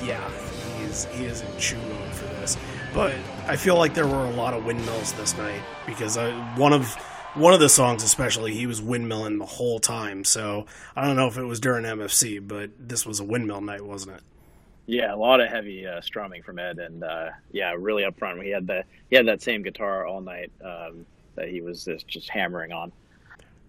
[0.05, 0.31] yeah,
[0.79, 2.57] he is he is in chew mode for this.
[2.95, 3.15] But
[3.47, 6.95] I feel like there were a lot of windmills this night because I, one of
[7.35, 10.25] one of the songs especially he was windmilling the whole time.
[10.25, 13.85] So I don't know if it was during MFC, but this was a windmill night,
[13.85, 14.23] wasn't it?
[14.87, 18.41] Yeah, a lot of heavy uh, strumming from Ed, and uh, yeah, really up front.
[18.43, 22.07] He had the he had that same guitar all night um, that he was just,
[22.07, 22.93] just hammering on.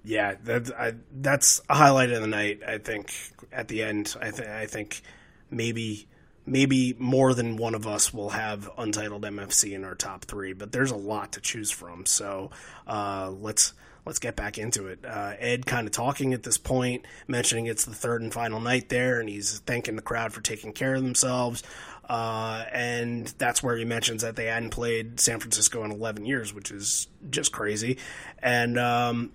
[0.03, 2.61] Yeah, that's I, that's a highlight of the night.
[2.65, 3.11] I think
[3.51, 5.01] at the end, I think I think
[5.49, 6.07] maybe
[6.45, 10.71] maybe more than one of us will have Untitled MFC in our top three, but
[10.71, 12.05] there's a lot to choose from.
[12.05, 12.51] So
[12.87, 13.73] uh, let's
[14.07, 15.05] let's get back into it.
[15.05, 18.89] Uh, Ed kind of talking at this point, mentioning it's the third and final night
[18.89, 21.61] there, and he's thanking the crowd for taking care of themselves.
[22.09, 26.53] Uh, and that's where he mentions that they hadn't played San Francisco in 11 years,
[26.53, 27.97] which is just crazy.
[28.39, 29.31] And um,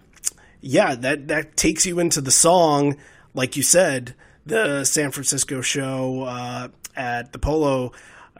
[0.62, 2.96] yeah, that that takes you into the song,
[3.34, 4.14] like you said,
[4.46, 7.92] the San Francisco show uh, at the Polo.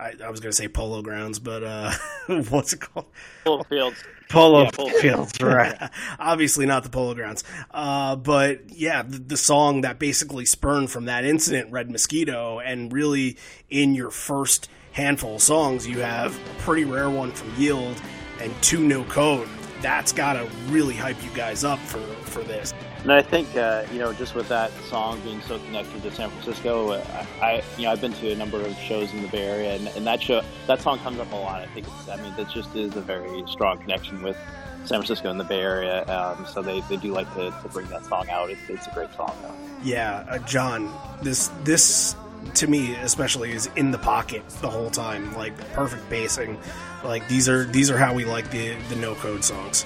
[0.03, 1.93] I, I was going to say Polo Grounds, but uh,
[2.49, 3.07] what's it called?
[3.45, 4.03] Polo fields.
[4.29, 5.91] Polo Yeah, Polo Fields, right?
[6.19, 11.05] Obviously not the Polo Grounds, uh, but yeah, the, the song that basically spurned from
[11.05, 13.37] that incident, Red Mosquito, and really
[13.69, 18.01] in your first handful of songs, you have a pretty rare one from Yield
[18.41, 19.49] and two No Code.
[19.83, 22.73] That's got to really hype you guys up for for this.
[23.03, 26.31] And I think uh, you know, just with that song being so connected to San
[26.31, 29.43] Francisco, uh, I you know I've been to a number of shows in the Bay
[29.43, 31.61] Area, and, and that show that song comes up a lot.
[31.61, 34.37] I think it's, I mean that just is a very strong connection with
[34.85, 36.05] San Francisco and the Bay Area.
[36.07, 38.51] Um, so they, they do like to, to bring that song out.
[38.51, 39.55] It's, it's a great song though.
[39.83, 40.93] Yeah, uh, John,
[41.23, 42.15] this this
[42.55, 46.59] to me especially is in the pocket the whole time, like perfect basing.
[47.05, 49.85] Like these are these are how we like the the no code songs.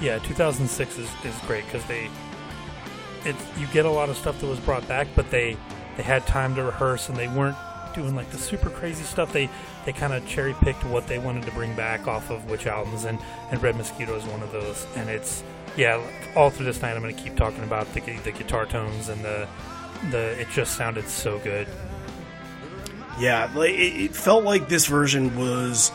[0.00, 2.10] Yeah, 2006 is, is great because they,
[3.24, 5.56] it you get a lot of stuff that was brought back, but they
[5.96, 7.56] they had time to rehearse and they weren't
[7.94, 9.32] doing like the super crazy stuff.
[9.32, 9.48] They
[9.84, 13.04] they kind of cherry picked what they wanted to bring back off of which albums,
[13.04, 13.18] and
[13.50, 14.86] and Red Mosquito is one of those.
[14.96, 15.42] And it's
[15.76, 16.00] yeah,
[16.36, 19.24] all through this night I'm going to keep talking about the the guitar tones and
[19.24, 19.48] the
[20.10, 21.66] the it just sounded so good.
[23.18, 25.92] Yeah, like it, it felt like this version was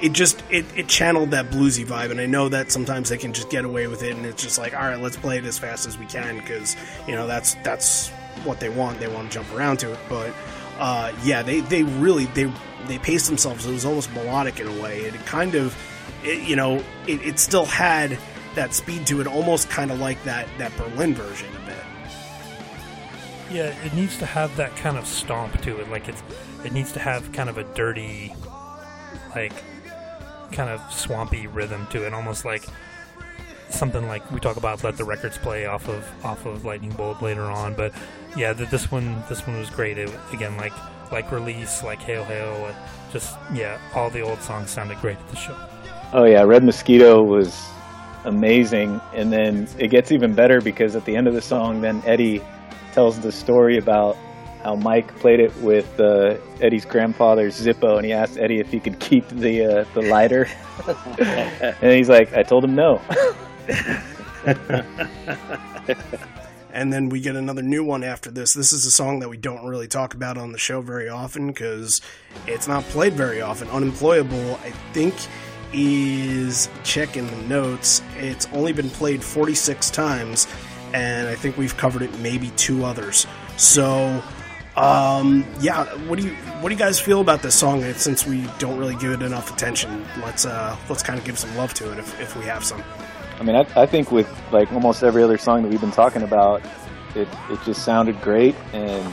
[0.00, 3.32] it just it, it channeled that bluesy vibe and i know that sometimes they can
[3.32, 5.60] just get away with it and it's just like all right let's play it as
[5.60, 6.74] fast as we can because
[7.06, 8.10] you know that's that's
[8.44, 8.98] what they want.
[8.98, 10.34] They want to jump around to it but
[10.78, 12.52] uh, yeah they they really they
[12.86, 13.66] they paced themselves.
[13.66, 15.00] It was almost melodic in a way.
[15.00, 15.76] It kind of
[16.24, 18.18] it, you know it, it still had
[18.54, 21.48] that speed to it almost kind of like that that berlin version
[23.52, 25.90] Yeah, it needs to have that kind of stomp to it.
[25.90, 26.22] Like it's,
[26.64, 28.34] it needs to have kind of a dirty,
[29.34, 29.52] like,
[30.52, 32.64] kind of swampy rhythm to it, almost like
[33.68, 34.84] something like we talk about.
[34.84, 37.74] Let the records play off of off of Lightning Bolt later on.
[37.74, 37.92] But
[38.36, 39.98] yeah, the, this one this one was great.
[39.98, 40.72] It, again, like
[41.10, 42.74] like release, like Hail Hail,
[43.12, 45.56] just yeah, all the old songs sounded great at the show.
[46.12, 47.68] Oh yeah, Red Mosquito was
[48.24, 52.02] amazing, and then it gets even better because at the end of the song, then
[52.06, 52.42] Eddie
[52.92, 54.16] tells the story about
[54.62, 58.78] how Mike played it with uh, Eddie's grandfather's Zippo, and he asked Eddie if he
[58.78, 60.48] could keep the uh, the lighter,
[61.18, 63.00] and he's like, "I told him no."
[66.72, 68.54] and then we get another new one after this.
[68.54, 71.48] This is a song that we don't really talk about on the show very often
[71.48, 72.00] because
[72.46, 73.68] it's not played very often.
[73.68, 75.14] Unemployable, I think,
[75.72, 78.02] is checking the notes.
[78.16, 80.46] It's only been played 46 times,
[80.94, 83.26] and I think we've covered it maybe two others.
[83.56, 84.22] So,
[84.76, 87.82] um, yeah, what do you what do you guys feel about this song?
[87.94, 91.54] Since we don't really give it enough attention, let's uh, let's kind of give some
[91.56, 92.82] love to it if, if we have some.
[93.38, 96.22] I mean, I, I think with like almost every other song that we've been talking
[96.22, 96.62] about,
[97.14, 99.12] it it just sounded great, and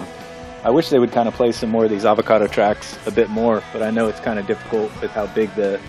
[0.63, 3.29] I wish they would kind of play some more of these avocado tracks a bit
[3.29, 3.63] more.
[3.73, 5.79] But I know it's kind of difficult with how big the,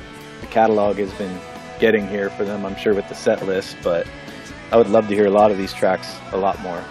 [0.40, 1.40] the catalog has been
[1.80, 2.64] getting here for them.
[2.64, 4.06] I'm sure with the set list, but
[4.72, 6.82] I would love to hear a lot of these tracks a lot more.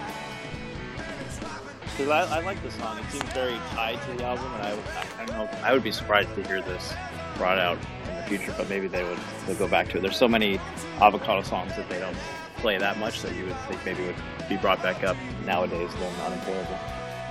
[1.82, 2.98] Because I, I like the song.
[3.00, 5.50] It seems very tied to the album, and I, I don't know.
[5.64, 6.94] I would be surprised to hear this
[7.38, 7.78] brought out
[8.10, 10.02] in the future, but maybe they would they'll go back to it.
[10.02, 10.60] There's so many
[11.00, 12.18] avocado songs that they don't
[12.58, 14.16] play that much that you would think maybe would
[14.50, 15.16] be brought back up
[15.46, 16.78] nowadays than unemployable.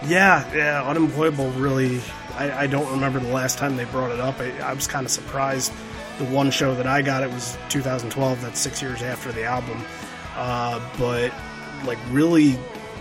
[0.06, 1.50] Yeah, yeah, unemployable.
[1.52, 2.00] Really,
[2.37, 4.40] I, I don't remember the last time they brought it up.
[4.40, 5.72] I, I was kind of surprised.
[6.18, 8.42] The one show that I got it was 2012.
[8.42, 9.84] That's six years after the album.
[10.38, 11.33] Uh, but
[11.85, 12.53] like really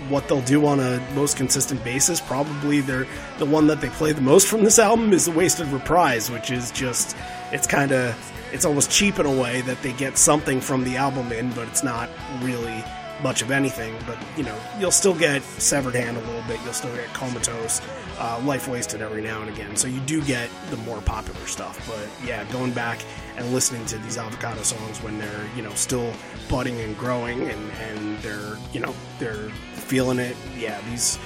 [0.10, 2.20] what they'll do on a most consistent basis.
[2.20, 5.68] Probably they're the one that they play the most from this album is the Wasted
[5.68, 7.16] Reprise, which is just
[7.52, 8.16] it's kind of
[8.52, 11.68] it's almost cheap in a way that they get something from the album in, but
[11.68, 12.10] it's not
[12.42, 12.84] really
[13.22, 13.96] much of anything.
[14.06, 16.60] But you know, you'll still get Severed Hand a little bit.
[16.64, 17.82] You'll still get Comatose,
[18.20, 19.76] uh, Life Wasted every now and again.
[19.76, 21.88] So you do get the more popular stuff.
[21.88, 23.00] But yeah, going back
[23.38, 26.14] and listening to these avocado songs when they're you know still
[26.50, 30.36] budding and growing and and they're you know they're feeling it.
[30.58, 31.20] Yeah, these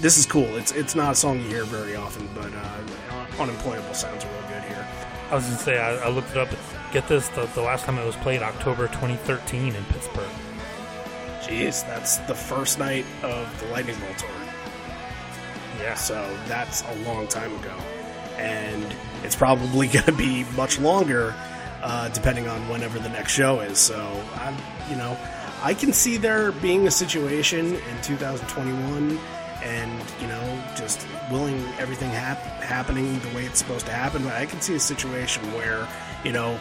[0.00, 0.56] this is cool.
[0.56, 4.62] It's it's not a song you hear very often, but uh, unemployable sounds real good
[4.62, 4.86] here.
[5.30, 6.48] I was gonna say I, I looked it up.
[6.92, 10.28] Get this: the, the last time it was played, October 2013 in Pittsburgh.
[11.48, 14.28] Jeez, that's the first night of the Lightning Bolt tour.
[15.80, 15.94] Yeah.
[15.94, 17.74] So that's a long time ago,
[18.36, 18.84] and
[19.24, 21.34] it's probably going to be much longer,
[21.82, 23.78] uh, depending on whenever the next show is.
[23.78, 23.98] So
[24.34, 24.56] I'm,
[24.90, 25.16] you know,
[25.62, 29.18] I can see there being a situation in 2021
[29.62, 34.32] and you know just willing everything hap- happening the way it's supposed to happen but
[34.34, 35.88] i can see a situation where
[36.24, 36.56] you know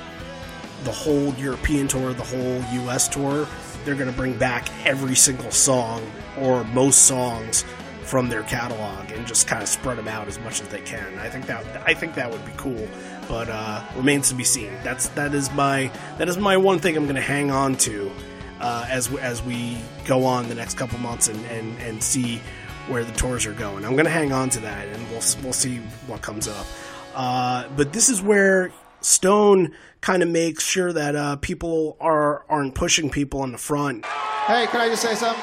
[0.83, 3.47] the whole european tour the whole us tour
[3.87, 6.05] they're going to bring back every single song
[6.37, 7.63] or most songs
[8.03, 11.17] from their catalog and just kind of spread them out as much as they can
[11.19, 12.87] i think that i think that would be cool
[13.29, 16.97] but uh, remains to be seen that's that is my that is my one thing
[16.97, 18.11] i'm going to hang on to
[18.59, 22.41] uh, as as we go on the next couple months and, and, and see
[22.87, 23.83] where the tours are going.
[23.85, 26.65] I'm going to hang on to that, and we'll we'll see what comes up.
[27.13, 28.71] Uh, but this is where
[29.07, 34.05] Stone kind of makes sure that uh, people are aren't pushing people in the front.
[34.05, 35.41] Hey, can I just say something?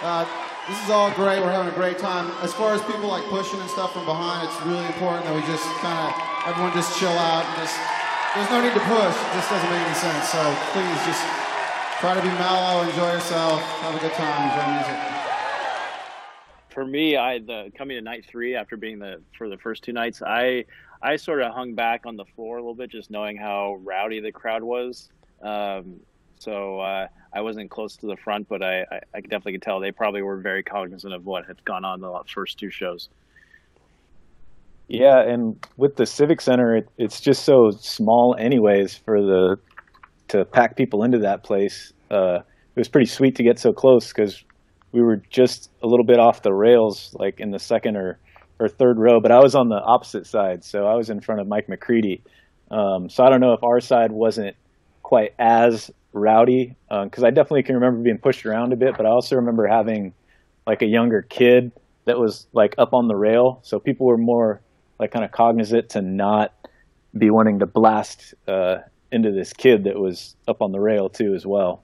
[0.00, 0.24] Uh,
[0.66, 1.44] this is all great.
[1.44, 2.32] We're having a great time.
[2.40, 5.44] As far as people like pushing and stuff from behind, it's really important that we
[5.44, 6.16] just kind of
[6.48, 7.76] everyone just chill out and just.
[8.32, 9.12] There's no need to push.
[9.12, 10.32] It just doesn't make any sense.
[10.32, 10.40] So
[10.72, 11.20] please just
[12.00, 14.98] try to be mellow, enjoy yourself, have a good time, enjoy music.
[16.72, 19.92] For me, I the coming to night three after being the for the first two
[19.92, 20.64] nights, I
[21.02, 24.20] I sort of hung back on the floor a little bit, just knowing how rowdy
[24.20, 25.10] the crowd was.
[25.42, 26.00] Um,
[26.38, 29.80] so uh, I wasn't close to the front, but I, I, I definitely could tell
[29.80, 33.08] they probably were very cognizant of what had gone on the first two shows.
[34.88, 39.58] Yeah, and with the Civic Center, it, it's just so small, anyways, for the
[40.28, 41.92] to pack people into that place.
[42.10, 42.40] Uh,
[42.74, 44.42] it was pretty sweet to get so close because
[44.92, 48.18] we were just a little bit off the rails, like in the second or,
[48.58, 49.20] or third row.
[49.20, 52.22] But I was on the opposite side, so I was in front of Mike McCready.
[52.70, 54.56] Um, so I don't know if our side wasn't
[55.02, 58.96] quite as rowdy because um, I definitely can remember being pushed around a bit.
[58.96, 60.14] But I also remember having
[60.66, 61.72] like a younger kid
[62.04, 64.60] that was like up on the rail, so people were more
[64.98, 66.52] like kind of cognizant to not
[67.16, 68.78] be wanting to blast uh,
[69.10, 71.82] into this kid that was up on the rail too as well.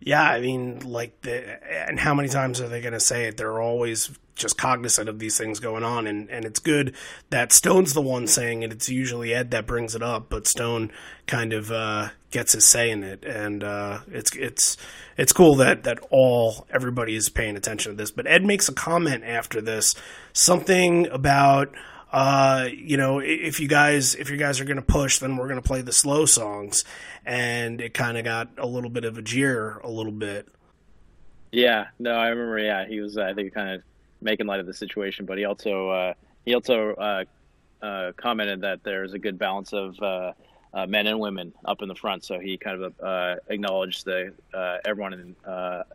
[0.00, 3.36] Yeah, I mean, like, the, and how many times are they going to say it?
[3.36, 6.94] They're always just cognizant of these things going on, and and it's good
[7.30, 8.70] that Stone's the one saying it.
[8.70, 10.92] It's usually Ed that brings it up, but Stone
[11.26, 14.76] kind of uh, gets his say in it, and uh, it's it's
[15.16, 18.10] it's cool that that all everybody is paying attention to this.
[18.10, 19.94] But Ed makes a comment after this,
[20.32, 21.74] something about
[22.12, 25.66] uh, you know, if you guys if you guys are to push, then we're to
[25.66, 26.84] play the slow songs,
[27.24, 30.48] and it kind of got a little bit of a jeer, a little bit.
[31.52, 32.58] Yeah, no, I remember.
[32.58, 33.82] Yeah, he was, I think, kind of
[34.20, 37.24] making light of the situation, but he also uh, he also uh,
[37.82, 40.32] uh, commented that there's a good balance of uh,
[40.74, 42.24] uh, men and women up in the front.
[42.24, 44.32] So he kind of uh, acknowledged the
[44.84, 45.36] everyone in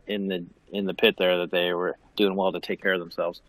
[0.06, 3.00] in the in the pit there that they were doing well to take care of
[3.00, 3.40] themselves.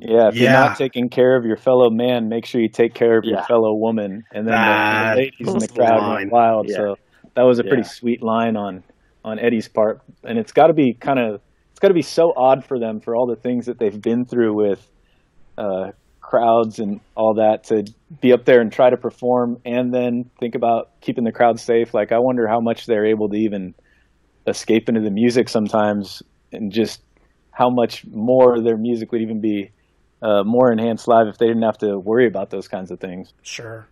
[0.00, 0.42] Yeah, if yeah.
[0.42, 3.36] you're not taking care of your fellow man, make sure you take care of yeah.
[3.36, 4.22] your fellow woman.
[4.32, 6.68] And then the, the, ladies in the crowd went wild.
[6.68, 6.76] Yeah.
[6.76, 6.96] So
[7.34, 8.82] that was a pretty sweet line on
[9.24, 11.40] on Eddie's part, and it's got to be kind of
[11.70, 14.24] it's got to be so odd for them for all the things that they've been
[14.24, 14.90] through with
[15.58, 17.84] uh, crowds and all that to
[18.20, 21.92] be up there and try to perform, and then think about keeping the crowd safe.
[21.92, 23.74] Like I wonder how much they're able to even
[24.46, 26.22] escape into the music sometimes,
[26.52, 27.02] and just
[27.52, 29.70] how much more their music would even be
[30.22, 33.32] uh, more enhanced live if they didn't have to worry about those kinds of things.
[33.42, 33.86] Sure.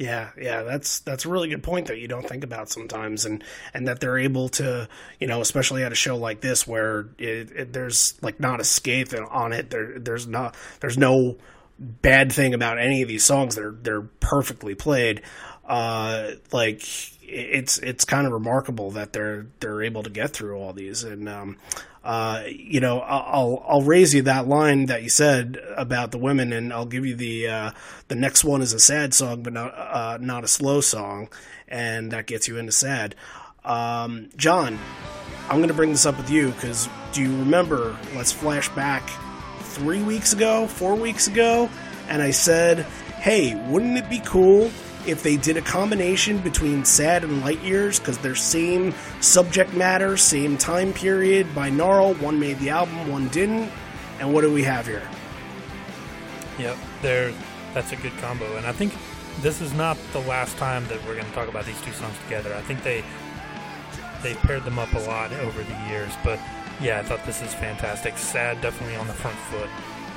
[0.00, 3.44] Yeah, yeah, that's that's a really good point that you don't think about sometimes, and
[3.74, 7.52] and that they're able to, you know, especially at a show like this where it,
[7.52, 9.68] it, there's like not a scathe on it.
[9.68, 11.36] There, there's not, there's no
[11.78, 13.56] bad thing about any of these songs.
[13.56, 15.20] They're they're perfectly played.
[15.66, 16.82] Uh, like
[17.20, 21.28] it's it's kind of remarkable that they're they're able to get through all these, and
[21.28, 21.58] um,
[22.02, 26.52] uh, you know, I'll I'll raise you that line that you said about the women,
[26.52, 27.70] and I'll give you the uh,
[28.08, 31.28] the next one is a sad song, but not uh, not a slow song,
[31.68, 33.14] and that gets you into sad.
[33.64, 34.78] Um, John,
[35.50, 37.96] I'm going to bring this up with you because do you remember?
[38.14, 39.08] Let's flash back
[39.60, 41.68] three weeks ago, four weeks ago,
[42.08, 42.78] and I said,
[43.20, 44.70] "Hey, wouldn't it be cool
[45.06, 50.16] if they did a combination between Sad and Light Years because they're same subject matter,
[50.16, 52.20] same time period, by binaural.
[52.20, 53.70] One made the album, one didn't.
[54.18, 55.08] And what do we have here?
[56.58, 57.32] Yep, there.
[57.72, 58.92] That's a good combo, and I think
[59.40, 62.16] this is not the last time that we're going to talk about these two songs
[62.24, 62.54] together.
[62.54, 63.04] I think they
[64.22, 66.38] they paired them up a lot over the years, but
[66.80, 68.18] yeah, I thought this is fantastic.
[68.18, 69.70] Sad, definitely on the front foot.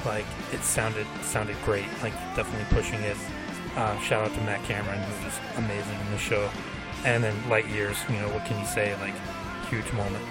[0.06, 1.86] Like it sounded sounded great.
[2.02, 3.18] Like definitely pushing it
[3.76, 6.50] uh, shout out to Matt Cameron, who was amazing in the show.
[7.06, 8.96] And then Light Years, you know, what can you say?
[9.02, 9.14] Like,
[9.70, 10.24] huge moment.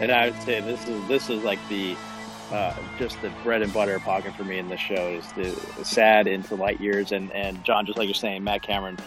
[0.00, 1.96] And I would say this is this is like the
[2.52, 6.26] uh, just the bread and butter pocket for me in the show is the sad
[6.26, 8.98] into light years and and John just like you're saying Matt Cameron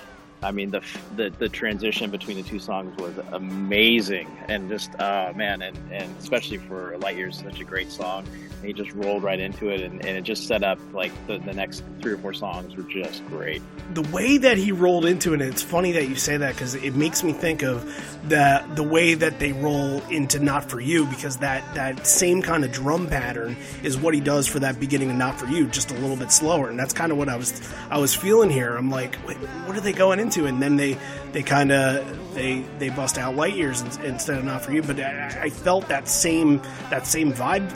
[0.43, 0.81] I mean the,
[1.15, 6.15] the the transition between the two songs was amazing and just uh, man and, and
[6.19, 8.27] especially for Light Years such a great song.
[8.63, 11.53] He just rolled right into it and, and it just set up like the, the
[11.53, 13.61] next three or four songs were just great.
[13.93, 16.95] The way that he rolled into it it's funny that you say that because it
[16.95, 17.83] makes me think of
[18.29, 22.63] the the way that they roll into Not For You because that that same kind
[22.63, 25.89] of drum pattern is what he does for that beginning of Not For You just
[25.89, 26.69] a little bit slower.
[26.69, 28.75] And that's kind of what I was I was feeling here.
[28.75, 30.97] I'm like what are they going into into, and then they
[31.31, 34.81] they kind of they they bust out light years instead of not for you.
[34.81, 37.71] But I, I, felt that same that same vibe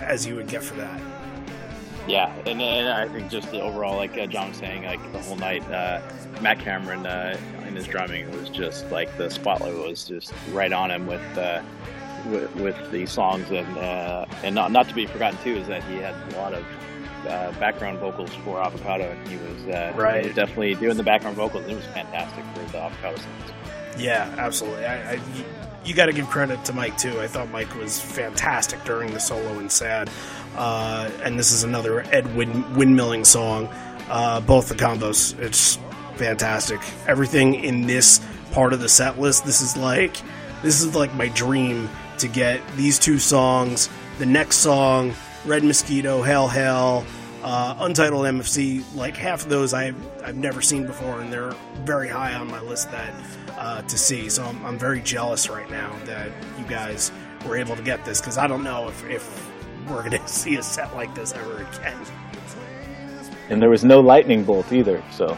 [0.00, 1.00] as you would get for that.
[2.08, 5.20] Yeah, and, and I think just the overall, like uh, John was saying, like the
[5.20, 6.00] whole night, uh,
[6.40, 10.90] Matt Cameron uh, in his drumming was just like the spotlight was just right on
[10.90, 11.38] him with.
[11.38, 11.62] Uh,
[12.28, 15.82] with, with the songs and uh, and not not to be forgotten too is that
[15.84, 16.62] he had a lot of
[17.26, 20.22] uh, background vocals for Avocado, and he was, uh, right.
[20.22, 21.66] He was definitely doing the background vocals.
[21.66, 23.52] It was fantastic for the Avocado songs.
[23.98, 24.84] Yeah, absolutely.
[24.86, 25.20] I, I,
[25.84, 27.20] you, got to give credit to Mike too.
[27.20, 30.08] I thought Mike was fantastic during the solo and sad.
[30.56, 33.68] Uh, and this is another Ed wind, windmilling song.
[34.08, 35.78] Uh, both the combos, it's
[36.16, 36.80] fantastic.
[37.06, 38.20] Everything in this
[38.52, 40.16] part of the set list, this is like
[40.62, 45.14] this is like my dream to get these two songs, the next song,
[45.44, 47.04] Red Mosquito, Hail Hail,
[47.42, 48.84] uh, Untitled MFC.
[48.94, 52.60] Like half of those I've I've never seen before, and they're very high on my
[52.60, 53.12] list that
[53.56, 54.28] uh, to see.
[54.28, 57.10] So I'm, I'm very jealous right now that you guys
[57.46, 59.50] were able to get this because I don't know if, if
[59.88, 61.98] we're going to see a set like this ever again.
[63.48, 65.36] And there was no lightning bolt either, so.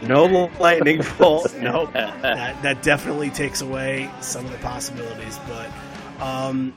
[0.00, 1.54] No lightning bolt.
[1.60, 1.92] nope.
[1.92, 5.38] That, that definitely takes away some of the possibilities.
[5.46, 6.72] But um,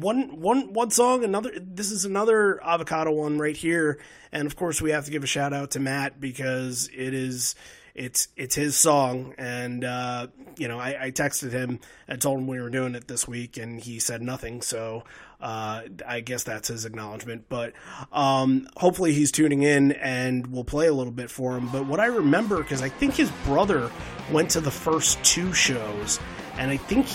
[0.00, 3.98] one one one song another this is another avocado one right here
[4.32, 7.54] and of course we have to give a shout out to matt because it is
[7.96, 10.26] it's it's his song, and uh,
[10.58, 13.56] you know I, I, texted him and told him we were doing it this week,
[13.56, 14.60] and he said nothing.
[14.60, 15.04] So
[15.40, 17.46] uh, I guess that's his acknowledgement.
[17.48, 17.72] But
[18.12, 21.70] um, hopefully he's tuning in, and we'll play a little bit for him.
[21.72, 23.90] But what I remember because I think his brother
[24.30, 26.20] went to the first two shows,
[26.58, 27.06] and I think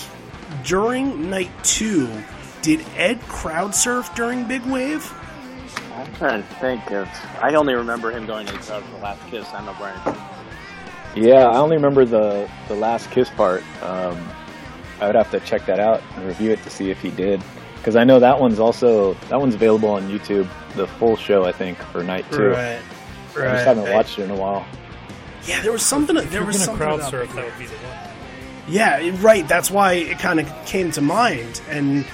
[0.64, 2.10] during night two,
[2.62, 5.12] did Ed crowd surf during Big Wave?
[5.94, 7.08] I'm trying to think of.
[7.40, 9.46] I only remember him going to the crowd for the last kiss.
[9.48, 10.18] I don't know Brian.
[11.14, 13.62] Yeah, I only remember the the last kiss part.
[13.82, 14.18] Um,
[15.00, 17.42] I would have to check that out and review it to see if he did,
[17.76, 21.52] because I know that one's also that one's available on YouTube, the full show I
[21.52, 22.48] think for night two.
[22.48, 22.80] Right,
[23.36, 23.48] right.
[23.48, 24.64] I just haven't watched it in a while.
[25.44, 26.16] Yeah, there was something.
[26.16, 27.34] If there was something crowd surf.
[27.34, 27.98] That would be the one.
[28.68, 29.46] Yeah, right.
[29.46, 32.06] That's why it kind of came to mind, and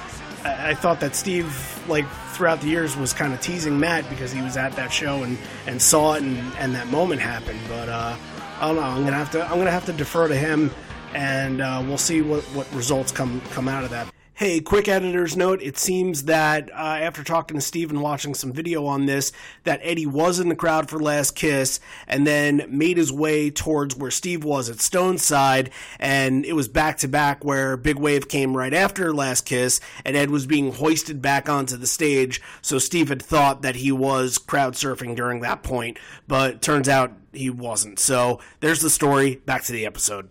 [0.44, 4.40] I, thought that Steve, like throughout the years, was kind of teasing Matt because he
[4.42, 7.60] was at that show and, and saw it, and, and that moment happened.
[7.68, 8.16] But uh,
[8.60, 8.82] I don't know.
[8.82, 9.42] I'm gonna have to.
[9.42, 10.70] I'm gonna have to defer to him,
[11.14, 14.08] and uh, we'll see what, what results come come out of that.
[14.38, 15.60] Hey, quick editor's note.
[15.62, 19.32] It seems that uh, after talking to Steve and watching some video on this,
[19.64, 23.96] that Eddie was in the crowd for Last Kiss and then made his way towards
[23.96, 25.70] where Steve was at Stone's side.
[25.98, 30.16] And it was back to back where Big Wave came right after Last Kiss and
[30.16, 32.40] Ed was being hoisted back onto the stage.
[32.62, 37.12] So Steve had thought that he was crowd surfing during that point, but turns out
[37.32, 37.98] he wasn't.
[37.98, 39.42] So there's the story.
[39.46, 40.30] Back to the episode.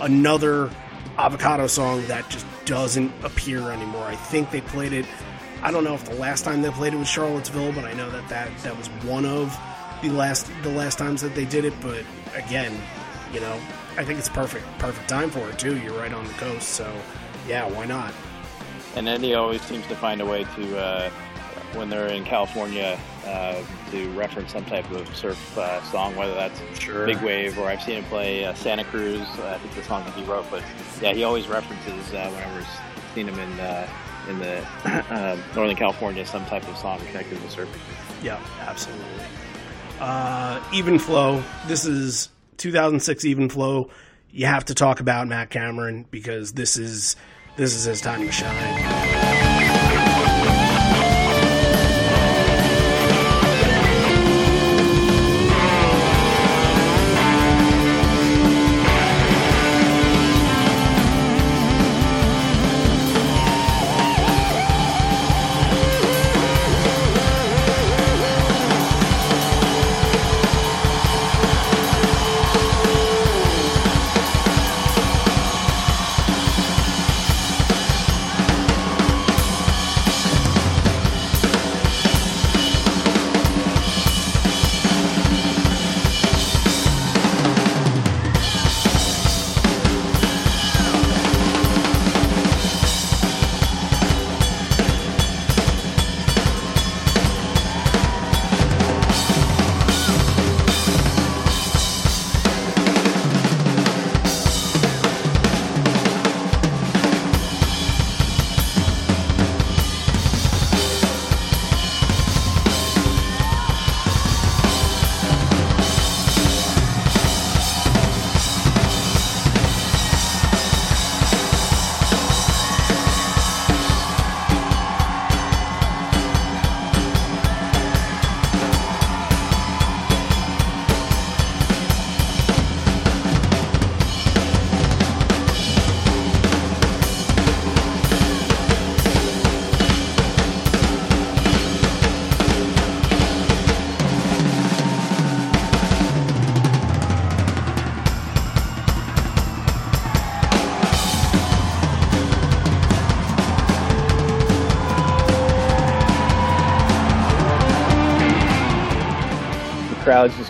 [0.00, 0.70] Another
[1.16, 4.04] avocado song that just doesn't appear anymore.
[4.04, 5.06] I think they played it.
[5.62, 8.10] I don't know if the last time they played it was Charlottesville, but I know
[8.10, 9.56] that that, that was one of
[10.02, 11.72] the last the last times that they did it.
[11.80, 12.04] But
[12.34, 12.78] again,
[13.32, 13.58] you know,
[13.96, 15.78] I think it's perfect perfect time for it too.
[15.78, 16.92] You're right on the coast, so
[17.48, 18.12] yeah, why not?
[18.94, 21.10] And Eddie always seems to find a way to uh,
[21.74, 26.60] when they're in California uh, to reference some type of surf uh, song, whether that's
[26.78, 27.06] sure.
[27.06, 29.20] Big Wave or I've seen him play uh, Santa Cruz.
[29.38, 30.62] Uh, I think the song that he wrote, but
[31.00, 33.88] yeah, he always references uh, whenever he's seen him in uh,
[34.28, 34.58] in the
[35.10, 37.78] um, Northern California some type of song connected to surfing.
[38.22, 39.04] Yeah, absolutely.
[40.72, 41.42] even flow.
[41.66, 43.90] This is 2006 even flow.
[44.30, 47.16] You have to talk about Matt Cameron because this is
[47.56, 49.15] this is his time to shine.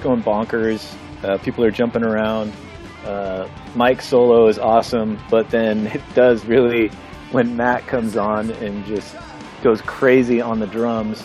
[0.07, 0.95] Going bonkers.
[1.25, 2.53] Uh, people are jumping around.
[3.05, 6.89] Uh, Mike's solo is awesome, but then it does really
[7.33, 9.17] when Matt comes on and just
[9.63, 11.25] goes crazy on the drums.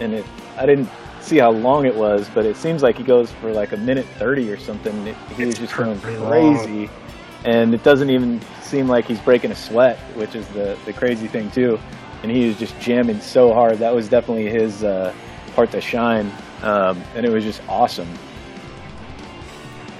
[0.00, 0.24] And it,
[0.56, 0.88] I didn't
[1.20, 4.06] see how long it was, but it seems like he goes for like a minute
[4.18, 5.06] thirty or something.
[5.06, 6.88] It, he was just going crazy,
[7.44, 11.28] and it doesn't even seem like he's breaking a sweat, which is the the crazy
[11.28, 11.78] thing too.
[12.22, 13.78] And he was just jamming so hard.
[13.78, 15.12] That was definitely his uh,
[15.54, 16.30] part to shine
[16.62, 18.08] um, and it was just awesome.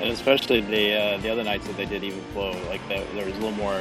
[0.01, 3.27] And especially the uh, the other nights that they did even flow, like the, there
[3.27, 3.81] was a little more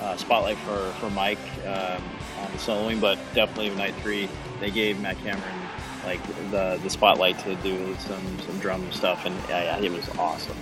[0.00, 2.02] uh, spotlight for for Mike um,
[2.40, 4.28] on the soloing, but definitely night three
[4.60, 5.54] they gave Matt Cameron
[6.04, 10.56] like the the spotlight to do some some drum stuff, and yeah, it was awesome.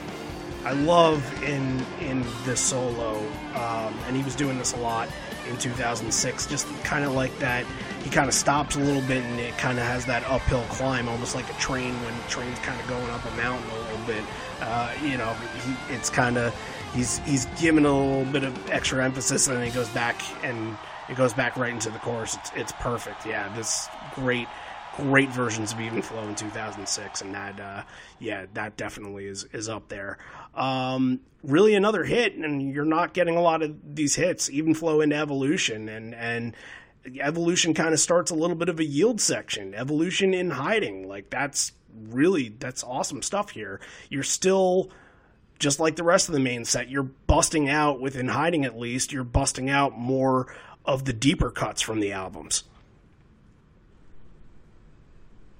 [0.65, 3.19] I love in in this solo,
[3.55, 5.09] um, and he was doing this a lot
[5.49, 6.47] in 2006.
[6.47, 7.65] Just kind of like that,
[8.03, 11.09] he kind of stops a little bit, and it kind of has that uphill climb,
[11.09, 14.25] almost like a train when train's kind of going up a mountain a little bit.
[14.61, 15.33] Uh, you know,
[15.65, 16.55] he, it's kind of
[16.95, 20.77] he's he's given a little bit of extra emphasis, and then he goes back and
[21.09, 22.37] it goes back right into the chorus.
[22.37, 23.27] It's, it's perfect.
[23.27, 24.49] Yeah, this great
[24.97, 27.83] great versions of Even Flow in 2006, and that, uh,
[28.19, 30.19] yeah, that definitely is is up there.
[30.55, 34.51] Um, really, another hit, and you're not getting a lot of these hits.
[34.51, 36.57] Even Flow into Evolution, and and
[37.19, 39.75] Evolution kind of starts a little bit of a yield section.
[39.75, 41.73] Evolution in hiding, like that's
[42.09, 43.81] really that's awesome stuff here.
[44.09, 44.91] You're still
[45.61, 49.13] just like the rest of the main set, you're busting out within hiding at least,
[49.13, 50.53] you're busting out more
[50.85, 52.65] of the deeper cuts from the albums.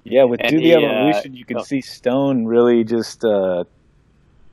[0.03, 1.63] Yeah, with Do the, Evolution, uh, you can oh.
[1.63, 3.65] see Stone really just uh,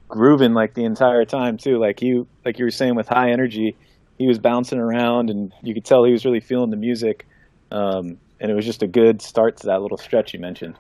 [0.09, 1.79] grooving like the entire time too.
[1.79, 3.77] Like you, like you were saying with high energy,
[4.19, 7.27] he was bouncing around, and you could tell he was really feeling the music.
[7.71, 10.77] Um, and it was just a good start to that little stretch you mentioned.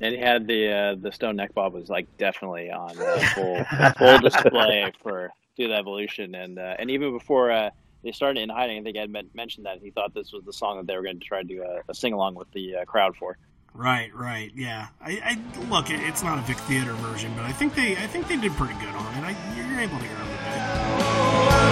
[0.00, 3.64] And he had the uh, the stone neck bob was like definitely on uh, full
[3.98, 7.70] full display for Do the Evolution, and uh, and even before uh,
[8.02, 8.78] they started in hiding.
[8.78, 11.18] I think Ed mentioned that he thought this was the song that they were going
[11.18, 13.38] to try to do a, a sing along with the uh, crowd for.
[13.76, 14.88] Right, right, yeah.
[15.02, 18.06] I, I look, it, it's not a Vic Theater version, but I think they, I
[18.06, 19.22] think they did pretty good on it.
[19.22, 20.16] I, you're able to hear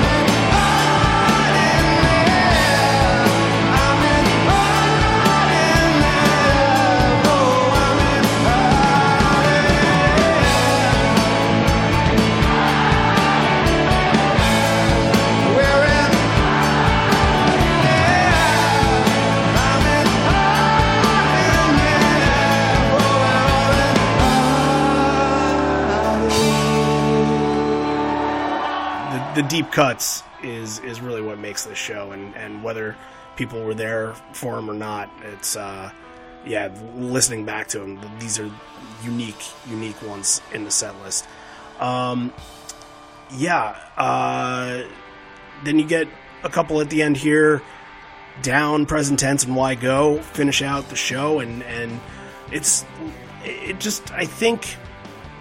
[0.00, 0.03] it.
[29.34, 32.96] The deep cuts is is really what makes this show, and and whether
[33.36, 35.90] people were there for them or not, it's uh,
[36.46, 38.50] yeah, listening back to them, these are
[39.02, 41.26] unique unique ones in the set list.
[41.80, 42.32] Um,
[43.36, 44.82] yeah, uh,
[45.64, 46.08] then you get
[46.42, 47.62] a couple at the end here,
[48.42, 52.00] down present tense and why go finish out the show, and and
[52.52, 52.84] it's
[53.42, 54.76] it just I think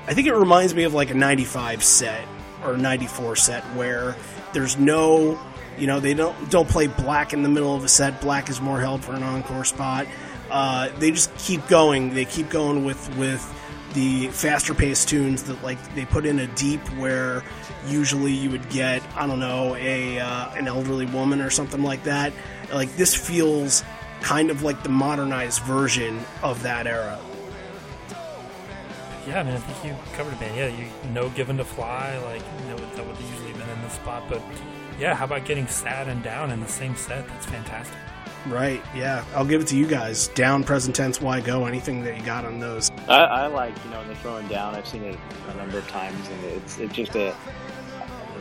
[0.08, 2.26] I think it reminds me of like a '95 set
[2.66, 4.16] or 94 set where
[4.54, 5.40] there's no
[5.78, 8.22] you know they don't don't play black in the middle of a set.
[8.22, 10.08] Black is more held for an encore spot.
[10.50, 12.14] Uh, they just keep going.
[12.14, 13.42] They keep going with with
[13.94, 17.44] the faster paced tunes that like they put in a deep where
[17.88, 22.04] usually you would get i don't know a uh, an elderly woman or something like
[22.04, 22.34] that.
[22.72, 23.84] Like this feels
[24.22, 27.20] kind of like the modernized version of that era
[29.28, 30.56] yeah, I mean, I think you covered it, man.
[30.56, 33.94] Yeah, you know, given to fly, like you know, that would usually been in this
[33.94, 34.42] spot, but
[35.00, 37.28] yeah, how about getting sad and down in the same set?
[37.28, 37.98] That's fantastic.
[38.48, 38.82] Right.
[38.94, 40.28] Yeah, I'll give it to you guys.
[40.30, 41.66] Down, present tense, why go?
[41.66, 42.92] Anything that you got on those?
[43.08, 44.76] I, I like you know when they're throwing down.
[44.76, 45.18] I've seen it
[45.50, 47.34] a number of times, and it's it's just a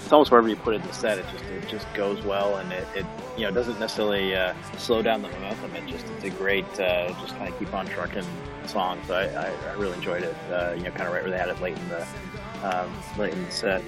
[0.03, 2.57] it's almost wherever you put it in the set, it just it just goes well,
[2.57, 5.74] and it, it you know doesn't necessarily uh, slow down the momentum.
[5.74, 8.26] It just it's a great uh, just kind of keep on trucking
[8.66, 9.00] song.
[9.07, 10.36] So I, I, I really enjoyed it.
[10.50, 12.07] Uh, you know, kind of right where they had it late in the
[12.62, 13.82] um, late in the set.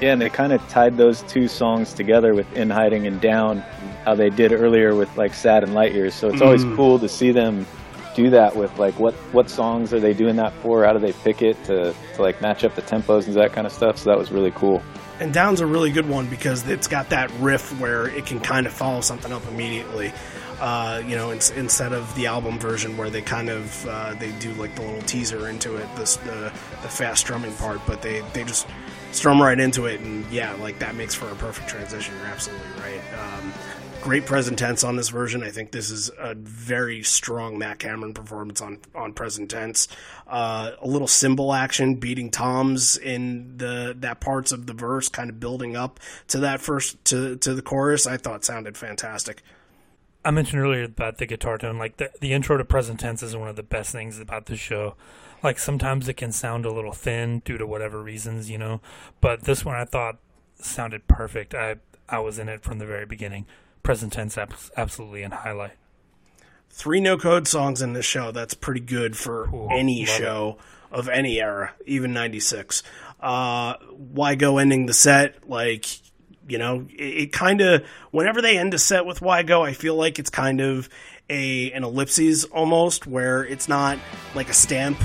[0.00, 3.58] Yeah, and they kind of tied those two songs together with In Hiding and Down,
[4.04, 6.14] how they did earlier with like Sad and Light Years.
[6.14, 6.46] So it's mm.
[6.46, 7.66] always cool to see them
[8.18, 10.84] do that with like what what songs are they doing that for?
[10.84, 13.66] How do they pick it to, to like match up the tempos and that kind
[13.66, 13.96] of stuff?
[13.96, 14.82] So that was really cool.
[15.20, 18.66] And Down's a really good one because it's got that riff where it can kind
[18.66, 20.12] of follow something up immediately.
[20.60, 24.32] Uh, you know, in, instead of the album version where they kind of uh, they
[24.32, 26.52] do like the little teaser into it, the
[26.82, 28.66] the fast strumming part, but they they just
[29.12, 32.14] strum right into it, and yeah, like that makes for a perfect transition.
[32.18, 33.00] You're absolutely right.
[33.14, 33.52] Um,
[34.00, 35.42] great present tense on this version.
[35.42, 39.88] I think this is a very strong Matt Cameron performance on on present tense.
[40.26, 45.30] Uh, a little cymbal action, beating toms in the that parts of the verse, kind
[45.30, 48.06] of building up to that first to to the chorus.
[48.06, 49.42] I thought sounded fantastic.
[50.24, 51.78] I mentioned earlier about the guitar tone.
[51.78, 54.56] Like the the intro to present tense is one of the best things about the
[54.56, 54.94] show.
[55.42, 58.80] Like sometimes it can sound a little thin due to whatever reasons, you know.
[59.20, 60.18] But this one I thought
[60.60, 61.54] sounded perfect.
[61.54, 61.76] I
[62.08, 63.46] I was in it from the very beginning
[63.88, 64.36] present tense
[64.76, 65.72] absolutely in highlight.
[66.68, 68.32] Three no code songs in this show.
[68.32, 69.70] That's pretty good for cool.
[69.72, 70.98] any Love show it.
[70.98, 72.82] of any era, even '96.
[73.18, 75.86] Uh, why go ending the set like
[76.46, 79.72] you know it, it kind of whenever they end a set with why go i
[79.72, 80.88] feel like it's kind of
[81.28, 83.98] a an ellipses almost where it's not
[84.34, 84.98] like a stamp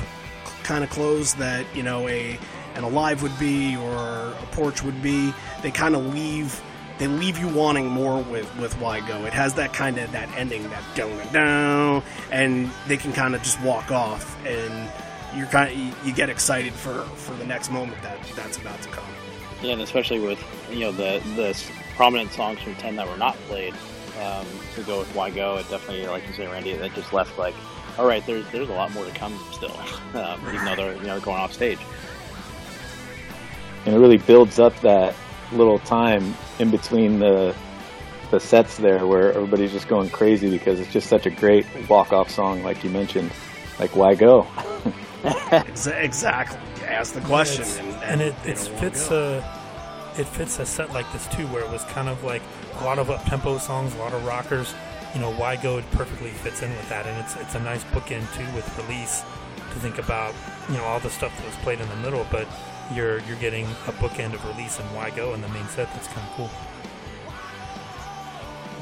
[0.64, 2.38] kind of close that you know a
[2.76, 5.34] an alive would be or a porch would be.
[5.62, 6.62] They kind of leave
[7.00, 9.26] they leave you wanting more with with why go.
[9.26, 13.42] It has that kind of that ending that going down, and they can kind of
[13.42, 14.92] just walk off, and
[15.36, 18.82] you're kind of you, you get excited for for the next moment that that's about
[18.84, 19.06] to come.
[19.62, 20.40] Yeah, and especially with
[20.72, 21.60] you know the the
[21.96, 23.74] prominent songs from Ten that were not played
[24.22, 25.58] um, to go with Why Go.
[25.58, 27.56] It definitely, like you say, Randy, that just left like,
[27.98, 29.76] all right, there's there's a lot more to come still,
[30.14, 31.80] um, even though they're you know going off stage.
[33.86, 35.16] And it really builds up that
[35.52, 37.56] little time in between the
[38.32, 42.12] the sets there where everybody's just going crazy because it's just such a great walk
[42.12, 43.32] off song, like you mentioned.
[43.80, 44.48] Like, why go?
[45.86, 46.60] exactly.
[46.88, 49.38] Ask the question, and, and, it, it fits a
[50.18, 52.42] it fits a set like this too, where it was kind of like
[52.80, 54.74] a lot of up tempo songs, a lot of rockers.
[55.14, 58.32] You know, why go perfectly fits in with that, and it's it's a nice bookend
[58.36, 59.22] too with release
[59.56, 60.34] to think about.
[60.70, 62.48] You know, all the stuff that was played in the middle, but
[62.94, 65.92] you're you're getting a bookend of release and why go in the main set.
[65.94, 66.50] That's kind of cool.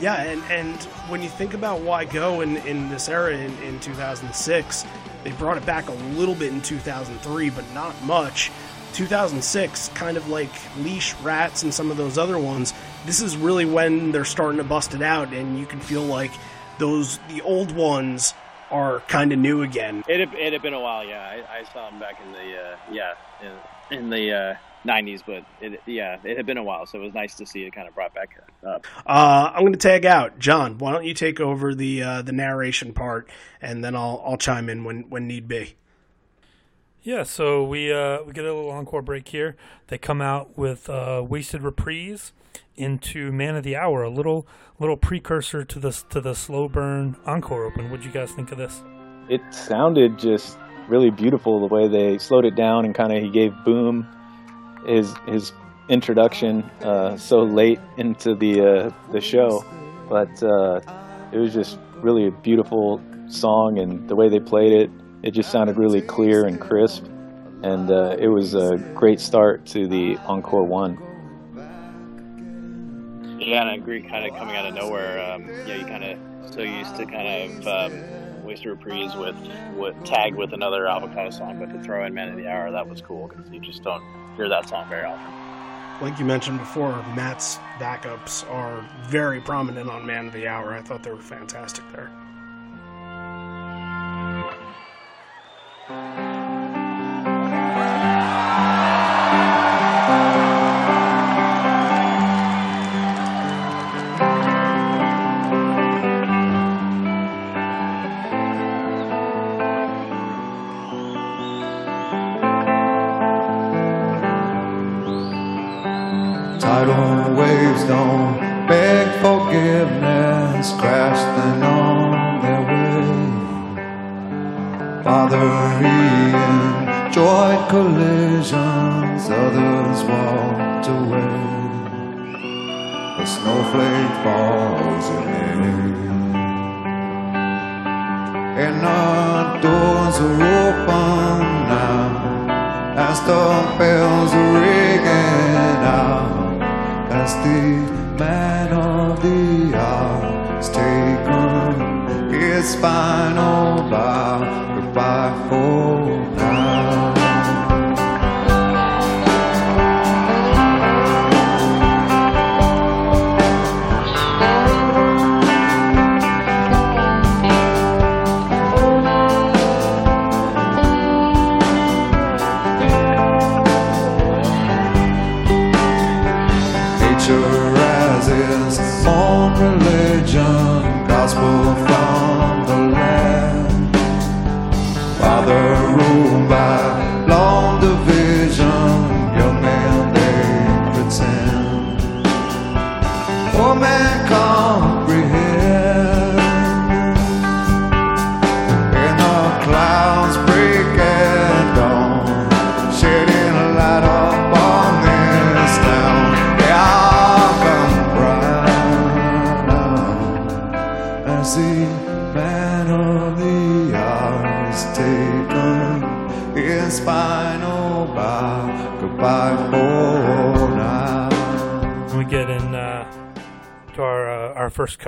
[0.01, 0.75] Yeah, and, and
[1.09, 4.85] when you think about why go in, in this era in, in 2006,
[5.23, 8.51] they brought it back a little bit in 2003, but not much.
[8.93, 10.49] 2006, kind of like
[10.79, 12.73] Leash, Rats, and some of those other ones,
[13.05, 16.31] this is really when they're starting to bust it out, and you can feel like
[16.79, 18.33] those the old ones
[18.71, 20.03] are kind of new again.
[20.07, 21.21] It had, it had been a while, yeah.
[21.21, 23.51] I, I saw them back in the uh, yeah in,
[23.91, 27.13] in the uh, 90s, but it, yeah, it had been a while, so it was
[27.13, 28.85] nice to see it kind of brought back up.
[29.05, 30.77] Uh, I'm going to tag out, John.
[30.77, 33.29] Why don't you take over the uh, the narration part,
[33.61, 35.75] and then I'll I'll chime in when when need be.
[37.03, 39.55] Yeah, so we uh, we get a little encore break here.
[39.87, 42.33] They come out with uh, "Wasted Reprise"
[42.75, 44.47] into "Man of the Hour," a little
[44.79, 47.89] little precursor to the to the slow burn encore open.
[47.91, 48.83] What do you guys think of this?
[49.29, 53.29] It sounded just really beautiful the way they slowed it down and kind of he
[53.29, 54.07] gave Boom
[54.85, 55.53] his his
[55.89, 59.63] introduction uh, so late into the uh, the show,
[60.09, 60.79] but uh,
[61.31, 64.89] it was just really a beautiful song and the way they played it,
[65.23, 67.05] it just sounded really clear and crisp,
[67.63, 70.97] and uh, it was a great start to the encore one.
[73.39, 74.03] Yeah, and I agree.
[74.03, 75.19] Kind of coming out of nowhere.
[75.31, 77.67] Um, yeah, you kind of so used to kind of.
[77.67, 78.20] Um,
[78.51, 79.37] Wasted Reprise with,
[79.77, 82.89] with tag with another avocado song, but to throw in Man of the Hour, that
[82.89, 84.03] was cool because you just don't
[84.35, 86.05] hear that song very often.
[86.05, 90.73] Like you mentioned before, Matt's backups are very prominent on Man of the Hour.
[90.73, 92.11] I thought they were fantastic there.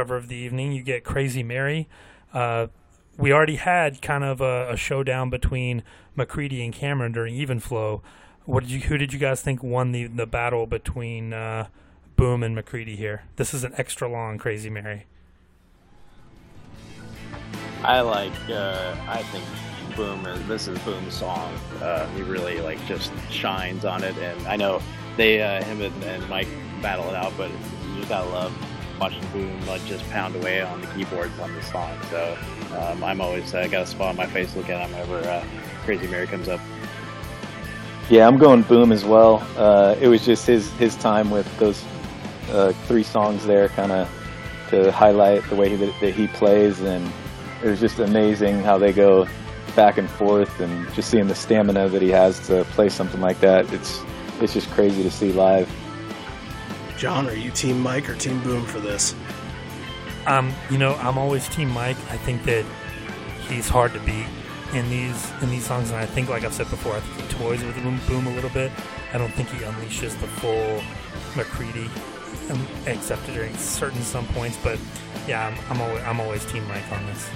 [0.03, 0.73] Cover of the evening.
[0.73, 1.87] You get Crazy Mary,
[2.33, 2.67] uh,
[3.17, 5.81] we already had kind of a, a showdown between
[6.13, 8.01] McCready and Cameron during Even Flow.
[8.43, 8.81] What did you?
[8.81, 11.67] Who did you guys think won the the battle between uh,
[12.17, 13.23] Boom and McCready here?
[13.37, 15.05] This is an extra long Crazy Mary.
[17.81, 18.33] I like.
[18.49, 19.45] Uh, I think
[19.95, 20.25] Boom.
[20.25, 21.53] Is, this is Boom's song.
[21.81, 24.81] Uh, he really like just shines on it, and I know
[25.15, 26.49] they uh, him and, and Mike
[26.81, 28.53] battle it out, but you just gotta love
[28.99, 31.97] watching Boom like just pound away on the keyboards on this song.
[32.09, 32.37] So
[32.77, 35.45] um, I'm always uh, got a spot on my face looking at him whenever uh,
[35.83, 36.59] Crazy Mary comes up.
[38.09, 39.45] Yeah, I'm going Boom as well.
[39.57, 41.83] Uh, it was just his his time with those
[42.49, 44.09] uh, three songs there, kind of
[44.69, 47.11] to highlight the way that, that he plays, and
[47.63, 49.27] it was just amazing how they go
[49.75, 53.39] back and forth, and just seeing the stamina that he has to play something like
[53.39, 53.71] that.
[53.73, 54.01] It's
[54.41, 55.69] it's just crazy to see live.
[56.97, 59.15] John, are you Team Mike or Team Boom for this?
[60.25, 61.97] Um, you know, I'm always Team Mike.
[62.09, 62.65] I think that
[63.49, 64.25] he's hard to beat
[64.73, 67.37] in these in these songs, and I think, like I've said before, I think he
[67.37, 68.71] toys with Boom, Boom a little bit.
[69.13, 70.81] I don't think he unleashes the full
[71.35, 71.89] McCready,
[72.49, 74.57] um, except during certain some points.
[74.63, 74.79] But
[75.27, 77.29] yeah, I'm, I'm always I'm always Team Mike on this.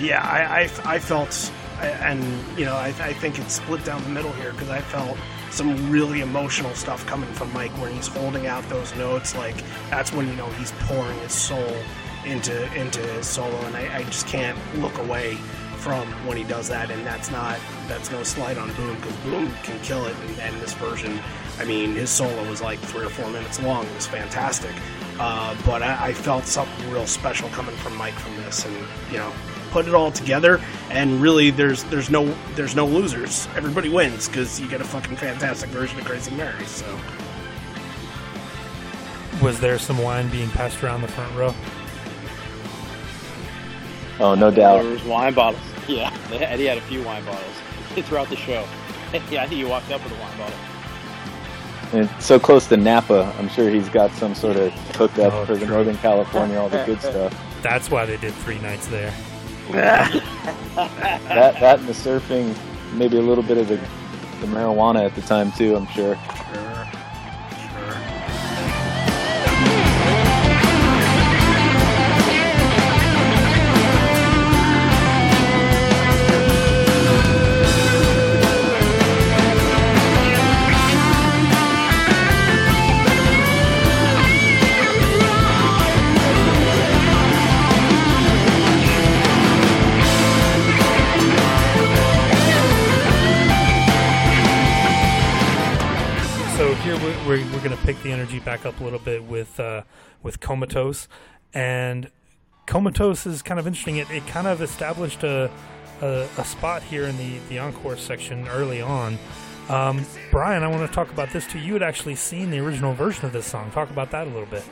[0.00, 2.22] Yeah, I, I, I felt, and
[2.58, 5.16] you know, I, I think it's split down the middle here because I felt
[5.52, 9.36] some really emotional stuff coming from Mike when he's holding out those notes.
[9.36, 11.76] Like that's when you know he's pouring his soul
[12.24, 15.34] into into his solo, and I, I just can't look away
[15.76, 16.90] from when he does that.
[16.90, 20.16] And that's not that's no slight on Boom because Boom can kill it.
[20.26, 21.20] And, and this version,
[21.58, 23.84] I mean, his solo was like three or four minutes long.
[23.84, 24.74] It was fantastic.
[25.20, 28.74] Uh, but I, I felt something real special coming from Mike from this, and
[29.10, 29.32] you know,
[29.72, 30.60] put it all together,
[30.90, 33.48] and really, there's there's no there's no losers.
[33.56, 36.64] Everybody wins because you get a fucking fantastic version of Crazy Mary.
[36.66, 36.86] So
[39.42, 41.54] Was there some wine being passed around the front row?
[44.20, 44.82] Oh, no doubt.
[44.82, 45.62] There was wine bottles.
[45.88, 47.42] Yeah, Eddie had a few wine bottles
[48.06, 48.64] throughout the show.
[49.30, 50.56] Yeah, I think he walked up with a wine bottle.
[51.92, 55.56] And so close to Napa, I'm sure he's got some sort of hookup Oh, for
[55.56, 55.66] the.
[55.66, 57.34] Northern California, all the good stuff.
[57.62, 59.12] That's why they did three nights there.
[60.74, 62.56] That that and the surfing,
[62.94, 65.76] maybe a little bit of the, the marijuana at the time too.
[65.76, 66.16] I'm sure.
[66.16, 66.71] sure, sure.
[98.44, 99.82] Back up a little bit with uh,
[100.22, 101.08] with comatose,
[101.54, 102.10] and
[102.66, 103.96] comatose is kind of interesting.
[103.96, 105.50] It, it kind of established a,
[106.00, 109.18] a a spot here in the the encore section early on.
[109.68, 111.58] Um, Brian, I want to talk about this too.
[111.58, 113.70] You had actually seen the original version of this song.
[113.70, 114.64] Talk about that a little bit.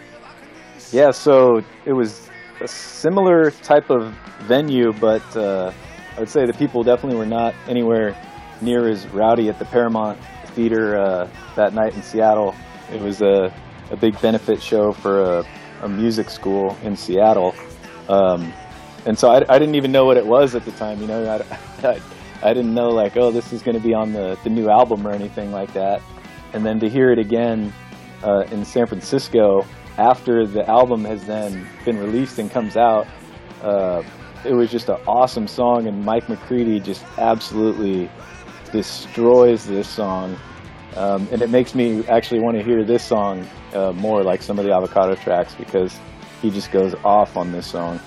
[0.92, 2.28] Yeah, so it was
[2.60, 5.72] a similar type of venue, but uh,
[6.16, 8.16] I would say the people definitely were not anywhere
[8.60, 10.18] near as rowdy at the Paramount
[10.48, 12.54] Theater uh, that night in Seattle.
[12.92, 13.52] It was a,
[13.90, 15.44] a big benefit show for a,
[15.82, 17.54] a music school in Seattle.
[18.08, 18.52] Um,
[19.06, 21.24] and so I, I didn't even know what it was at the time, you know.
[21.82, 22.00] I, I,
[22.42, 25.06] I didn't know, like, oh, this is going to be on the, the new album
[25.06, 26.02] or anything like that.
[26.52, 27.72] And then to hear it again
[28.22, 29.66] uh, in San Francisco
[29.98, 33.06] after the album has then been released and comes out,
[33.62, 34.02] uh,
[34.44, 38.10] it was just an awesome song, and Mike McCready just absolutely
[38.72, 40.36] destroys this song.
[40.96, 44.58] Um, and it makes me actually want to hear this song uh, more like some
[44.58, 45.96] of the avocado tracks because
[46.42, 48.00] he just goes off on this song.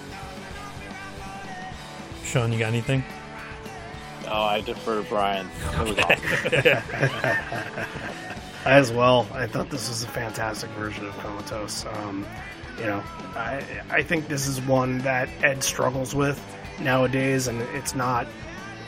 [2.23, 3.03] Sean, you got anything?
[4.27, 5.47] Oh, I defer to Brian.
[5.73, 8.03] It was awesome.
[8.65, 9.27] as well.
[9.34, 11.86] I thought this was a fantastic version of Comatose.
[11.86, 12.25] Um,
[12.77, 13.03] you know,
[13.36, 16.41] I I think this is one that Ed struggles with
[16.79, 18.27] nowadays, and it's not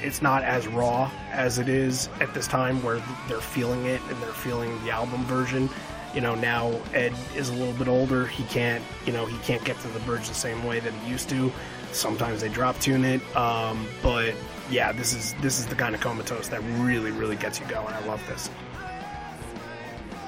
[0.05, 4.21] it's not as raw as it is at this time where they're feeling it and
[4.21, 5.69] they're feeling the album version.
[6.13, 8.25] You know, now Ed is a little bit older.
[8.25, 11.09] He can't, you know, he can't get to the bridge the same way that he
[11.09, 11.51] used to.
[11.91, 14.33] Sometimes they drop tune it, um, but
[14.69, 17.93] yeah, this is this is the kind of comatose that really, really gets you going.
[17.93, 18.49] I love this.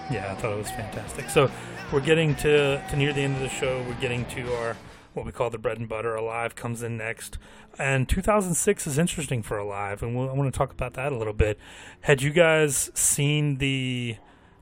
[0.10, 1.30] Yeah, I thought it was fantastic.
[1.30, 1.52] So
[1.92, 3.84] we're getting to, to near the end of the show.
[3.88, 4.76] We're getting to our
[5.18, 6.16] what we call the bread and butter.
[6.16, 7.38] Alive comes in next,
[7.78, 11.18] and 2006 is interesting for Alive, and we'll, I want to talk about that a
[11.18, 11.60] little bit.
[12.02, 14.18] Had you guys seen the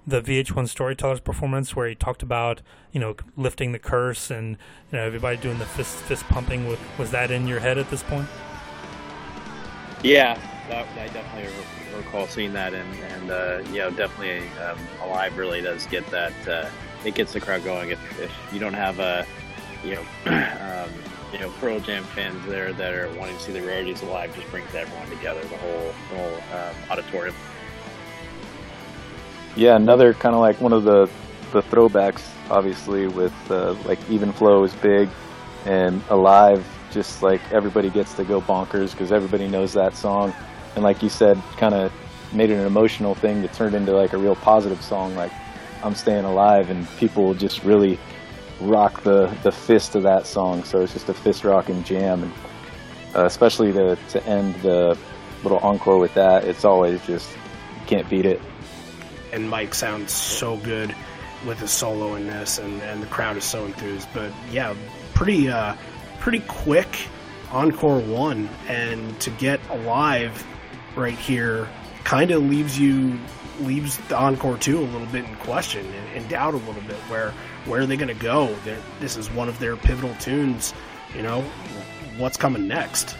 [0.07, 4.51] the VH1 Storytellers performance where he talked about you know lifting the curse and
[4.91, 6.75] you know everybody doing the fist fist pumping.
[6.97, 8.27] Was, that in your head at this point?
[10.03, 10.39] Yeah,
[10.69, 11.51] that, I definitely
[11.97, 16.47] recall seeing that, and and uh, you know definitely um, Alive really does get that.
[16.47, 16.69] Uh,
[17.03, 17.89] it gets the crowd going.
[17.89, 19.25] If, if you don't have a
[19.85, 20.89] you know um,
[21.31, 24.49] you know Pearl Jam fans there that are wanting to see the rarities alive, just
[24.49, 27.35] brings everyone together, the whole the whole um, auditorium.
[29.55, 31.09] Yeah, another kind of like one of the
[31.51, 35.07] the throwbacks, obviously with uh, like Even Flow is big,
[35.65, 40.33] and Alive, just like everybody gets to go bonkers because everybody knows that song,
[40.75, 41.91] and like you said, kind of
[42.33, 45.31] made it an emotional thing that turned into like a real positive song, like
[45.83, 47.99] I'm Staying Alive, and people just really
[48.61, 50.63] rock the the fist of that song.
[50.63, 52.33] So it's just a fist rocking jam, and
[53.15, 54.97] uh, especially to to end the
[55.43, 57.29] little encore with that, it's always just
[57.87, 58.41] can't beat it
[59.35, 60.95] and Mike sounds so good
[61.45, 64.07] with his solo in this, and, and the crowd is so enthused.
[64.13, 64.73] But yeah,
[65.13, 65.75] pretty uh,
[66.19, 67.07] pretty quick
[67.51, 70.43] encore one, and to get alive
[70.95, 71.67] right here
[72.05, 73.19] kind of leaves you
[73.61, 76.97] leaves the encore two a little bit in question and in doubt a little bit.
[77.09, 77.31] Where
[77.65, 78.55] where are they going to go?
[78.63, 80.73] They're, this is one of their pivotal tunes.
[81.15, 81.41] You know,
[82.17, 83.17] what's coming next?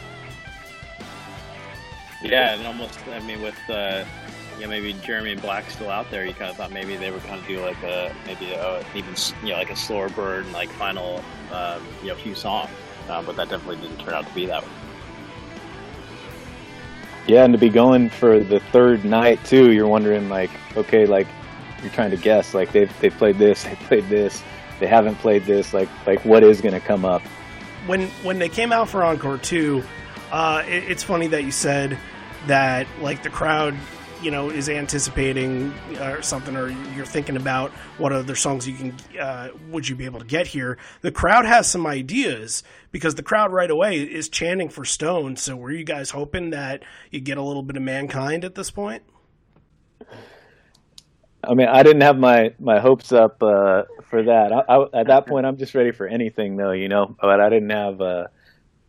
[2.24, 3.58] Yeah, and almost I mean with.
[3.70, 4.06] Uh
[4.66, 7.20] know, maybe Jeremy and Black still out there, you kind of thought maybe they were
[7.20, 10.70] kind of do like a maybe a, even you know like a slower burn like
[10.70, 12.70] final um, you know few songs,
[13.10, 14.64] uh, but that definitely didn't turn out to be that.
[17.28, 21.28] Yeah, and to be going for the third night too, you're wondering like, okay, like
[21.82, 24.44] you're trying to guess, like they've they've played this, they played this,
[24.80, 27.22] they haven't played this, like like what is going to come up?
[27.88, 29.84] When when they came out for encore two,
[30.32, 31.98] uh, it, it's funny that you said
[32.48, 33.76] that like the crowd
[34.26, 37.70] you know is anticipating or uh, something, or you're thinking about
[38.00, 40.80] what other songs you can uh, would you be able to get here.
[41.02, 45.36] The crowd has some ideas because the crowd right away is chanting for Stone.
[45.36, 48.72] So were you guys hoping that you get a little bit of Mankind at this
[48.72, 49.04] point?
[51.44, 54.52] I mean, I didn't have my my hopes up uh, for that.
[54.52, 57.16] I, I, at that point, I'm just ready for anything, though, you know.
[57.22, 58.02] But I didn't have.
[58.02, 58.28] Uh,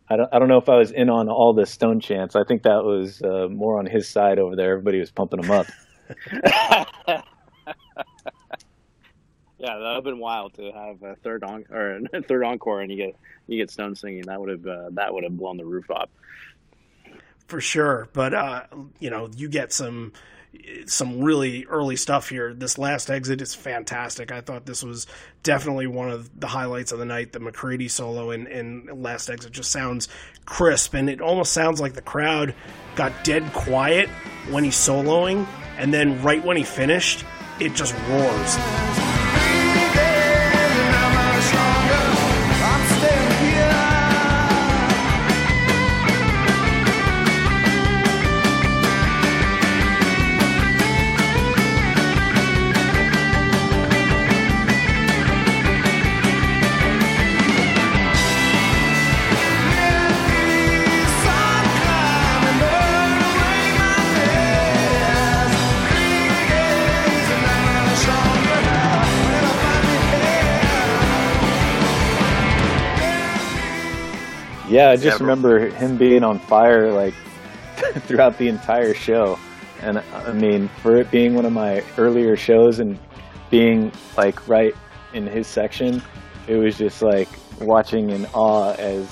[0.08, 2.36] I don't, I don't know if I was in on all the Stone chants.
[2.36, 4.72] I think that was uh, more on his side over there.
[4.72, 5.66] Everybody was pumping him up.
[9.58, 12.80] yeah, that would have been wild to have a third on or a third encore,
[12.80, 14.22] and you get you get Stone singing.
[14.22, 16.08] That would have uh, that would have blown the roof off.
[17.48, 18.64] For sure, but uh,
[18.98, 20.12] you know, you get some
[20.86, 22.54] some really early stuff here.
[22.54, 24.32] This last exit is fantastic.
[24.32, 25.06] I thought this was
[25.42, 27.32] definitely one of the highlights of the night.
[27.32, 30.08] The McCready solo in, in last exit just sounds
[30.44, 32.54] crisp, and it almost sounds like the crowd
[32.94, 34.08] got dead quiet
[34.50, 35.46] when he's soloing,
[35.78, 37.24] and then right when he finished,
[37.60, 39.05] it just roars.
[74.76, 77.14] Yeah, I just remember him being on fire like
[78.00, 79.38] throughout the entire show.
[79.80, 82.98] And I mean, for it being one of my earlier shows and
[83.48, 84.74] being like right
[85.14, 86.02] in his section,
[86.46, 87.26] it was just like
[87.58, 89.10] watching in awe as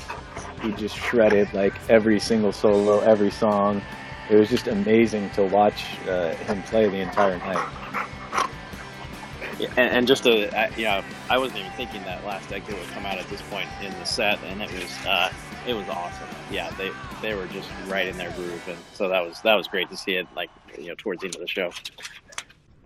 [0.60, 3.80] he just shredded like every single solo, every song.
[4.28, 7.70] It was just amazing to watch uh, him play the entire night.
[9.58, 10.88] Yeah, and, and, just to, uh, you
[11.30, 14.04] I wasn't even thinking that last exit would come out at this point in the
[14.04, 15.32] set, and it was, uh,
[15.66, 16.28] it was awesome.
[16.50, 16.90] Yeah, they
[17.22, 19.96] they were just right in their groove, and so that was that was great to
[19.96, 21.70] see it like you know towards the end of the show.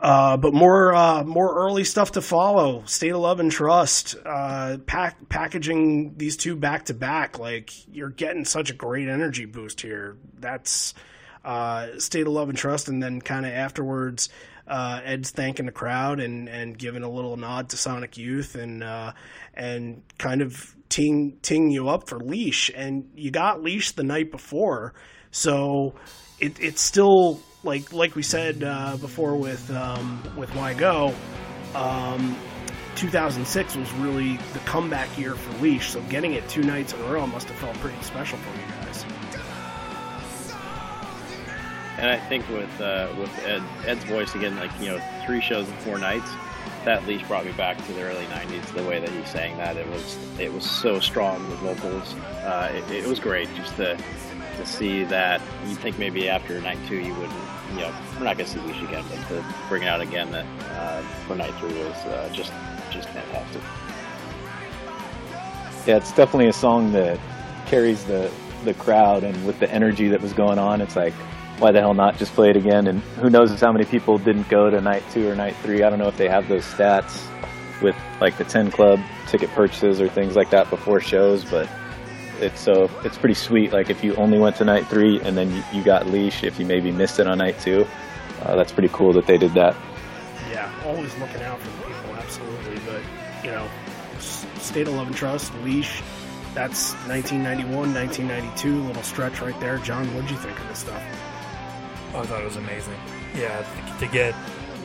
[0.01, 2.85] Uh, but more uh, more early stuff to follow.
[2.85, 4.15] State of Love and Trust.
[4.25, 9.45] Uh, pack, packaging these two back to back, like you're getting such a great energy
[9.45, 10.17] boost here.
[10.39, 10.95] That's
[11.45, 14.29] uh, State of Love and Trust, and then kind of afterwards,
[14.69, 18.85] uh, Ed's thanking the crowd and, and giving a little nod to Sonic Youth and
[18.85, 19.13] uh,
[19.55, 24.31] and kind of ting ting you up for leash, and you got leash the night
[24.31, 24.95] before,
[25.31, 25.95] so
[26.39, 31.15] it, it's still like like we said uh, before with um, with Why Go.
[31.75, 32.37] Um,
[32.97, 37.13] 2006 was really the comeback year for Leash, so getting it two nights in a
[37.13, 39.05] row must have felt pretty special for you guys.
[41.99, 45.69] and I think with uh, with Ed, Ed's voice again, like you know, three shows
[45.69, 46.31] in four nights,
[46.85, 48.75] that leash brought me back to the early '90s.
[48.75, 51.49] The way that he sang that, it was it was so strong.
[51.51, 52.15] The vocals,
[52.45, 53.97] uh, it, it was great just to
[54.57, 55.41] to see that.
[55.67, 57.39] You think maybe after night two you wouldn't,
[57.71, 60.47] you know, we're not gonna see leash again, but to bring it out again that
[60.73, 62.53] uh, for night three was uh, just
[62.91, 63.63] just fantastic.
[65.87, 67.19] Yeah, it's definitely a song that
[67.67, 68.31] carries the
[68.65, 71.15] the crowd, and with the energy that was going on, it's like,
[71.59, 72.87] why the hell not just play it again?
[72.87, 75.83] And who knows how many people didn't go to night two or night three?
[75.83, 77.27] I don't know if they have those stats
[77.83, 81.69] with like the Ten Club ticket purchases or things like that before shows, but
[82.41, 83.73] it's so it's pretty sweet.
[83.73, 86.59] Like if you only went to night three and then you, you got leash, if
[86.59, 87.87] you maybe missed it on night two,
[88.43, 89.77] uh, that's pretty cool that they did that.
[90.51, 92.79] Yeah, always looking out for the people, absolutely.
[92.87, 93.03] But
[93.45, 93.69] you know,
[94.21, 96.03] State of Love and Trust, Leash.
[96.55, 99.79] That's 1991, 1992, little stretch right there.
[99.79, 101.03] John, what'd you think of this stuff?
[102.15, 102.95] I thought it was amazing.
[103.37, 103.65] Yeah,
[103.99, 104.35] to get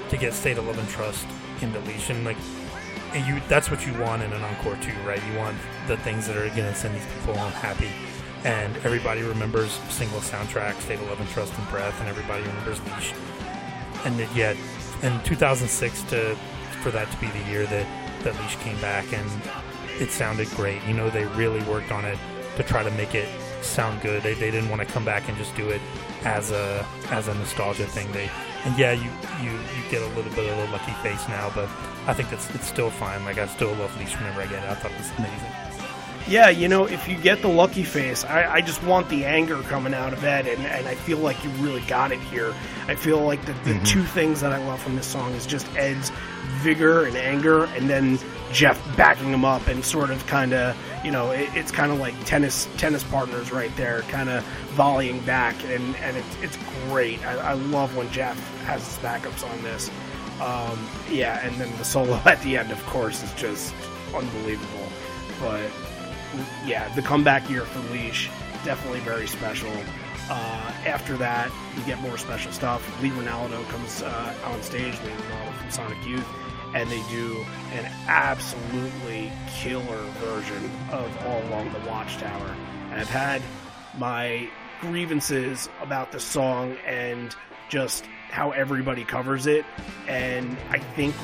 [0.10, 1.26] to get State of Love and Trust
[1.62, 2.38] in deletion, like
[3.16, 5.22] you that's what you want in an encore too, right?
[5.32, 5.58] You want
[5.88, 7.90] the things that are gonna send these people home happy.
[8.44, 12.82] And everybody remembers single soundtrack, State of Love and Trust and Breath, and everybody remembers
[12.88, 13.14] Leash.
[14.04, 14.58] And yet,
[15.02, 16.36] in 2006, to
[16.82, 19.30] for that to be the year that that Leash came back, and
[20.00, 20.84] it sounded great.
[20.84, 22.18] You know, they really worked on it
[22.58, 23.30] to try to make it
[23.62, 24.24] sound good.
[24.24, 25.82] They, they didn't want to come back and just do it
[26.26, 28.12] as a as a nostalgia thing.
[28.12, 28.30] They
[28.66, 29.10] and yeah, you
[29.42, 31.70] you you get a little bit of a lucky face now, but
[32.08, 33.24] I think that's it's still fine.
[33.26, 34.70] Like I still love Leash whenever I get it.
[34.70, 35.74] I thought it was amazing.
[36.26, 39.62] Yeah, you know, if you get the lucky face, I, I just want the anger
[39.64, 42.56] coming out of Ed, and, and I feel like you really got it here.
[42.88, 43.84] I feel like the, the mm-hmm.
[43.84, 46.14] two things that I love from this song is just Ed's
[46.62, 48.18] vigor and anger, and then
[48.54, 51.99] Jeff backing him up and sort of kind of, you know, it, it's kind of
[51.99, 54.43] like tennis tennis partners right there, kind of
[54.76, 57.24] volleying back, and, and it, it's great.
[57.26, 59.89] I, I love when Jeff has his backups on this.
[60.39, 63.74] Um, yeah, and then the solo at the end, of course, is just
[64.16, 64.88] unbelievable.
[65.39, 65.70] But
[66.66, 68.30] yeah, the comeback year for Leash
[68.64, 69.72] definitely very special.
[70.30, 72.82] Uh, after that, you get more special stuff.
[73.01, 76.28] Lee Ranaldo comes uh, on stage, Lee Ranaldo from Sonic Youth,
[76.74, 82.56] and they do an absolutely killer version of All Along the Watchtower.
[82.92, 83.42] And I've had
[83.98, 84.50] my
[84.82, 87.36] grievances about the song and
[87.70, 89.66] just how everybody covers it.
[90.08, 91.16] And I think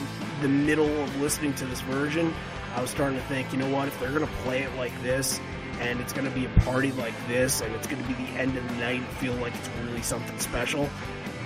[0.41, 2.33] the middle of listening to this version,
[2.75, 4.93] I was starting to think, you know what, if they're going to play it like
[5.01, 5.39] this,
[5.79, 8.29] and it's going to be a party like this, and it's going to be the
[8.31, 10.89] end of the night and feel like it's really something special,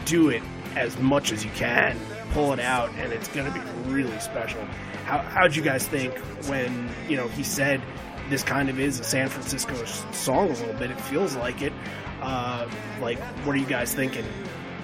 [0.05, 0.43] do it
[0.75, 1.97] as much as you can.
[2.33, 4.63] Pull it out, and it's going to be really special.
[5.05, 6.17] How, how'd you guys think
[6.47, 7.81] when, you know, he said
[8.29, 9.73] this kind of is a San Francisco
[10.11, 10.89] song a little bit?
[10.91, 11.73] It feels like it.
[12.21, 12.67] Uh,
[13.01, 14.25] like, what are you guys thinking?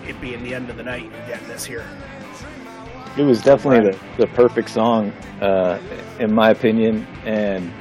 [0.08, 1.86] It being the end of the night and getting this here.
[3.18, 5.80] It was definitely the, the perfect song, uh,
[6.20, 7.72] in my opinion, and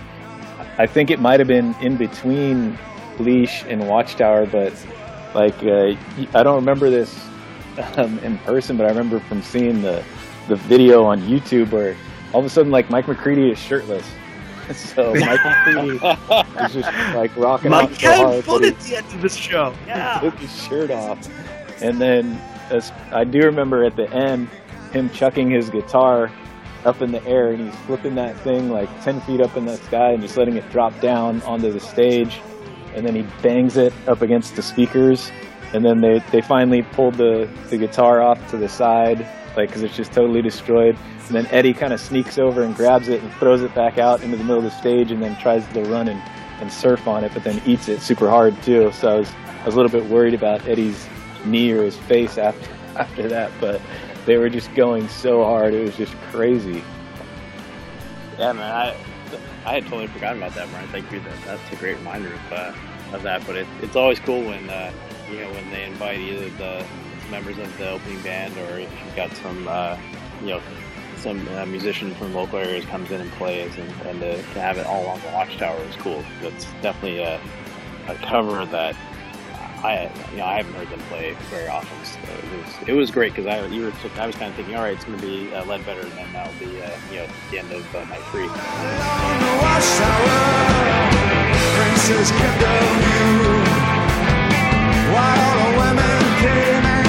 [0.79, 2.79] I think it might have been in between
[3.19, 4.73] Leash and Watchtower, but
[5.35, 5.95] like uh,
[6.35, 7.15] I don't remember this
[7.97, 10.05] um, in person, but I remember from seeing the
[10.49, 11.95] the video on YouTube where
[12.33, 14.07] all of a sudden like Mike McCready is shirtless.
[14.75, 15.97] So Mike McCready
[16.63, 18.45] is just like rocking out so hard.
[18.63, 19.75] he- at the end of the show.
[19.87, 20.21] Yeah.
[20.21, 21.27] took his shirt off.
[21.81, 22.39] And then
[22.69, 24.47] as, I do remember at the end
[24.93, 26.31] him chucking his guitar
[26.85, 29.79] up in the air and he's flipping that thing like 10 feet up in the
[29.79, 32.39] sky and just letting it drop down onto the stage.
[32.95, 35.31] And then he bangs it up against the speakers.
[35.73, 39.21] And then they, they finally pulled the, the guitar off to the side,
[39.57, 40.97] like, because it's just totally destroyed.
[41.27, 44.23] And then Eddie kind of sneaks over and grabs it and throws it back out
[44.23, 46.23] into the middle of the stage and then tries to run and,
[46.61, 48.91] and surf on it, but then eats it super hard too.
[48.93, 51.07] So I was, I was a little bit worried about Eddie's
[51.45, 53.81] knee or his face after, after that, but
[54.25, 55.75] they were just going so hard.
[55.75, 56.83] It was just crazy.
[58.39, 58.97] Yeah, man, I
[59.69, 60.89] I had totally forgotten about that, Brian.
[60.89, 61.21] Thank you.
[61.21, 62.73] That that's a great reminder of, uh,
[63.13, 63.47] of that.
[63.47, 64.91] But it, it's always cool when uh,
[65.31, 66.85] you know when they invite either the
[67.31, 69.99] members of the opening band or if you've got some uh,
[70.41, 70.61] you know
[71.17, 74.79] some uh, musician from local areas comes in and plays, and, and to, to have
[74.79, 76.25] it All Along the Watchtower is cool.
[76.41, 77.41] That's definitely a,
[78.07, 78.95] a cover that
[79.83, 82.05] I you know I haven't heard them play very often.
[82.05, 84.75] So it was it was great because I you were I was kind of thinking,
[84.77, 87.27] all right, it's going to be uh, Ledbetter, and then that'll be uh, you know
[87.51, 88.49] the end of uh, three.
[95.19, 97.08] While the women came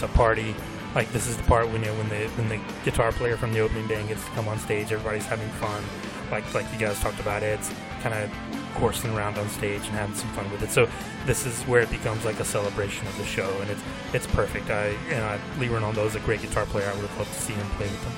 [0.00, 0.54] it's, it's a party.
[0.94, 3.52] Like this is the part when you know, when the when the guitar player from
[3.52, 5.82] the opening band gets to come on stage, everybody's having fun.
[6.30, 7.70] Like like you guys talked about, Ed's
[8.02, 8.30] kind of
[8.74, 10.70] coursing around on stage and having some fun with it.
[10.70, 10.88] So
[11.26, 13.82] this is where it becomes like a celebration of the show, and it's
[14.12, 14.70] it's perfect.
[14.70, 16.88] I and I, Lee Ranaldo is a great guitar player.
[16.88, 18.12] I would have loved to see him play with them.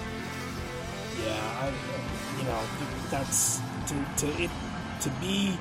[1.26, 2.60] Yeah, I, you know,
[3.10, 4.50] that's to to it
[5.02, 5.58] to be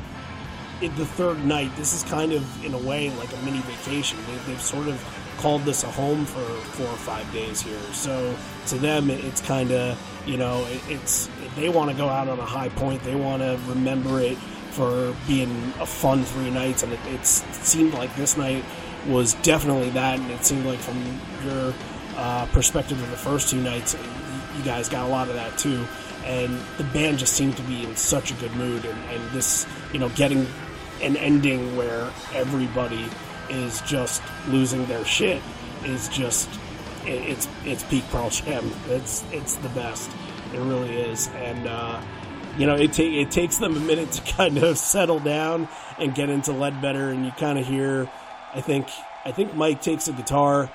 [0.81, 1.75] in the third night.
[1.75, 4.17] This is kind of in a way like a mini vacation.
[4.27, 4.95] They, they've sort of
[5.41, 7.79] called this a home for four or five days here.
[7.93, 8.35] So
[8.67, 12.45] to them, it's kind of you know, it's they want to go out on a
[12.45, 13.01] high point.
[13.03, 17.55] They want to remember it for being a fun three nights, and it, it's, it
[17.55, 18.63] seemed like this night
[19.07, 20.19] was definitely that.
[20.19, 21.73] And it seemed like from your
[22.15, 23.97] uh, perspective of the first two nights,
[24.57, 25.85] you guys got a lot of that too.
[26.23, 29.65] And the band just seemed to be in such a good mood, and, and this,
[29.91, 30.45] you know, getting
[31.01, 33.09] an ending where everybody
[33.49, 35.41] is just losing their shit
[35.85, 36.49] is just
[37.05, 38.71] it, it's it's peak Pearl Jam.
[38.87, 40.09] It's it's the best.
[40.53, 42.01] It really is, and uh,
[42.57, 46.13] you know it ta- it takes them a minute to kind of settle down and
[46.13, 48.09] get into Ledbetter, and you kind of hear.
[48.53, 48.87] I think
[49.25, 50.71] I think Mike takes a guitar,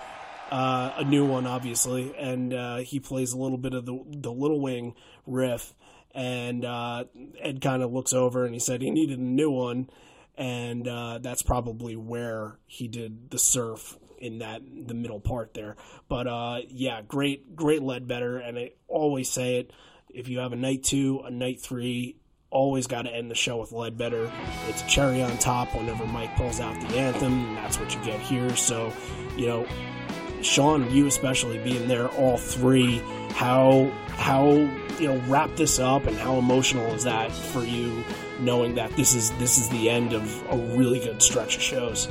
[0.51, 4.33] uh, a new one, obviously, and uh, he plays a little bit of the the
[4.33, 4.95] Little Wing
[5.27, 5.75] riff,
[6.15, 7.05] and uh,
[7.41, 9.91] Ed kind of looks over and he said he needed a new one,
[10.37, 15.77] and uh, that's probably where he did the surf in that the middle part there.
[16.09, 19.73] But uh, yeah, great, great Ledbetter, and I always say it:
[20.11, 22.17] if you have a night two, a night three,
[22.51, 24.31] always got to end the show with Ledbetter.
[24.69, 28.03] It's a cherry on top whenever Mike pulls out the anthem, and that's what you
[28.05, 28.55] get here.
[28.57, 28.93] So,
[29.37, 29.67] you know,
[30.47, 32.99] Sean, you especially being there, all three,
[33.33, 34.51] how how
[34.99, 38.05] you know wrap this up and how emotional is that for you,
[38.41, 42.09] knowing that this is this is the end of a really good stretch of shows.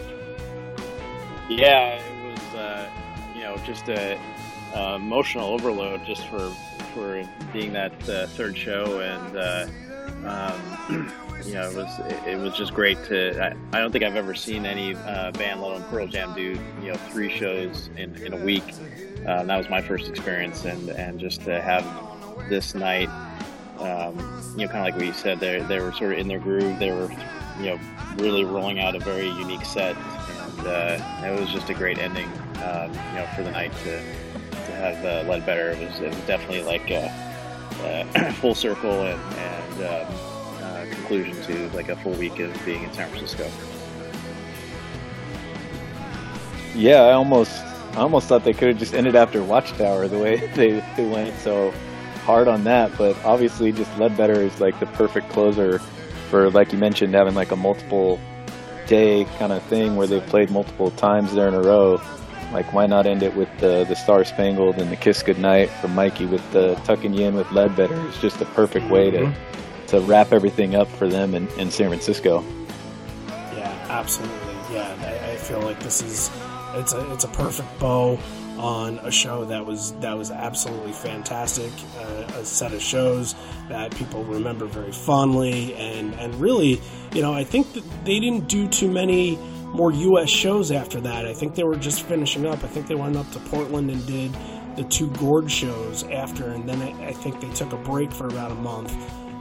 [1.49, 2.89] Yeah, it was uh,
[3.35, 4.19] you know just a
[4.95, 6.49] emotional overload just for
[6.93, 9.67] for being that uh, third show, and uh,
[10.89, 11.11] um,
[11.43, 13.43] you know it was it, it was just great to.
[13.43, 16.59] I, I don't think I've ever seen any uh, band, let alone Pearl Jam, do
[16.81, 18.63] you know three shows in, in a week.
[19.27, 21.85] Uh, that was my first experience, and and just to have
[22.49, 23.09] this night,
[23.79, 24.17] um,
[24.57, 26.79] you know, kind of like we said, they they were sort of in their groove.
[26.79, 27.09] They were
[27.59, 27.79] you know
[28.17, 29.95] really rolling out a very unique set
[30.65, 32.27] and uh, it was just a great ending,
[32.63, 35.71] um, you know, for the night to to have uh, Ledbetter.
[35.71, 37.11] It was, it was definitely like a,
[38.15, 40.13] a full circle and, and um,
[40.85, 43.49] uh, conclusion to like a full week of being in San Francisco.
[46.75, 47.63] Yeah, I almost,
[47.93, 51.37] I almost thought they could have just ended after Watchtower the way they, they went
[51.39, 51.73] so
[52.25, 52.91] hard on that.
[52.97, 55.79] But obviously, just Ledbetter is like the perfect closer
[56.29, 58.19] for, like you mentioned, having like a multiple
[58.87, 62.01] day kind of thing where they've played multiple times there in a row.
[62.51, 65.95] Like, why not end it with the the Star Spangled and the Kiss Goodnight from
[65.95, 67.99] Mikey with the tucking you in with Ledbetter?
[68.07, 69.33] It's just the perfect way to
[69.87, 72.43] to wrap everything up for them in, in San Francisco.
[73.27, 74.35] Yeah, absolutely.
[74.71, 76.29] Yeah, I, I feel like this is
[76.75, 78.19] it's a it's a perfect bow
[78.57, 81.71] on a show that was that was absolutely fantastic.
[81.97, 83.35] Uh, a set of shows
[83.69, 86.81] that people remember very fondly, and and really,
[87.13, 89.37] you know, I think that they didn't do too many
[89.73, 90.29] more U.S.
[90.29, 91.25] shows after that.
[91.25, 92.63] I think they were just finishing up.
[92.63, 94.35] I think they went up to Portland and did
[94.77, 98.27] the two Gorge shows after, and then I, I think they took a break for
[98.27, 98.93] about a month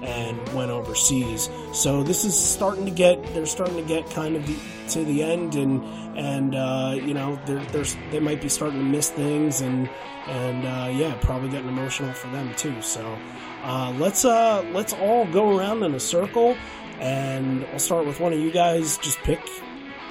[0.05, 1.48] and went overseas.
[1.72, 4.56] So this is starting to get they're starting to get kind of the,
[4.90, 5.82] to the end, and
[6.16, 9.89] and uh, you know they're, they might be starting to miss things, and
[10.26, 12.81] and uh, yeah, probably getting emotional for them too.
[12.82, 13.18] So
[13.62, 16.56] uh, let's uh let's all go around in a circle,
[17.01, 18.98] and I'll start with one of you guys.
[18.98, 19.40] Just pick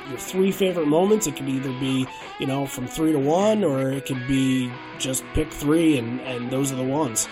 [0.10, 1.28] your three favorite moments.
[1.28, 2.07] It could either be,
[2.40, 6.49] you know, from three to one, or it could be just pick three, and, and
[6.49, 7.28] those are the ones.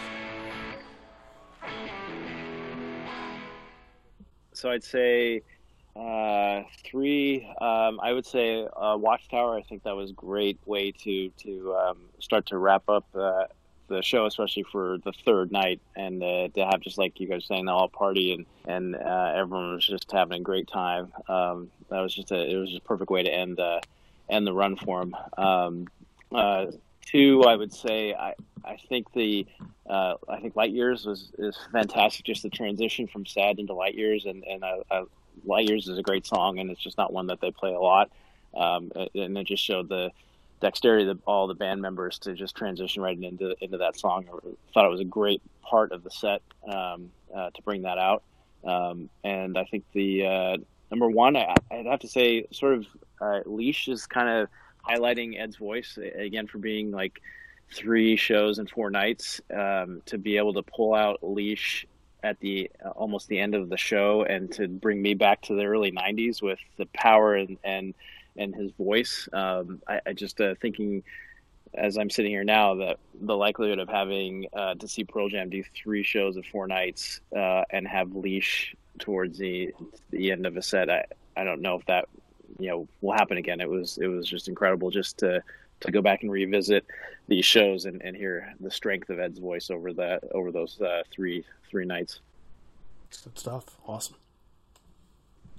[4.62, 5.42] So I'd say
[5.96, 7.52] uh, three.
[7.60, 9.58] Um, I would say uh, Watchtower.
[9.58, 13.46] I think that was a great way to to um, start to wrap up uh,
[13.88, 17.44] the show, especially for the third night, and uh, to have just like you guys
[17.48, 21.12] saying the all party and and uh, everyone was just having a great time.
[21.28, 23.80] Um, that was just a it was just a perfect way to end uh,
[24.30, 25.16] end the run for them.
[25.40, 25.88] Um,
[26.32, 26.68] uh,
[27.04, 29.48] two, I would say I I think the
[29.90, 32.26] uh, I think Light Years was is fantastic.
[32.26, 35.03] Just the transition from Sad into Light Years, and and I, I,
[35.45, 37.80] Light Years is a great song, and it's just not one that they play a
[37.80, 38.12] lot.
[38.56, 40.12] Um, and it just showed the
[40.60, 44.26] dexterity of all the band members to just transition right into into that song.
[44.30, 46.41] I thought it was a great part of the set
[46.72, 48.24] um, uh, to bring that out.
[48.64, 50.58] Um, and I think the uh,
[50.91, 52.86] number one, I, I'd have to say, sort of
[53.20, 54.48] uh, Leash is kind of
[54.88, 57.22] highlighting Ed's voice again for being like
[57.73, 61.85] three shows and four nights um, to be able to pull out Leash
[62.23, 65.56] at the uh, almost the end of the show and to bring me back to
[65.56, 67.93] the early 90s with the power and and,
[68.38, 69.27] and his voice.
[69.34, 71.03] Um, I, I, just uh, thinking
[71.73, 75.49] as i'm sitting here now that the likelihood of having uh, to see pearl jam
[75.49, 79.73] do three shows of four nights uh, and have leash towards the
[80.10, 81.06] the end of a set i
[81.38, 82.10] i don't know if that
[82.60, 83.60] you know will happen again.
[83.60, 85.43] It was it was just incredible just to
[85.82, 86.86] to go back and revisit
[87.28, 91.03] these shows and, and hear the strength of Ed's voice over the over those uh,
[91.12, 92.20] three three nights.
[93.24, 93.66] Good stuff.
[93.86, 94.16] Awesome.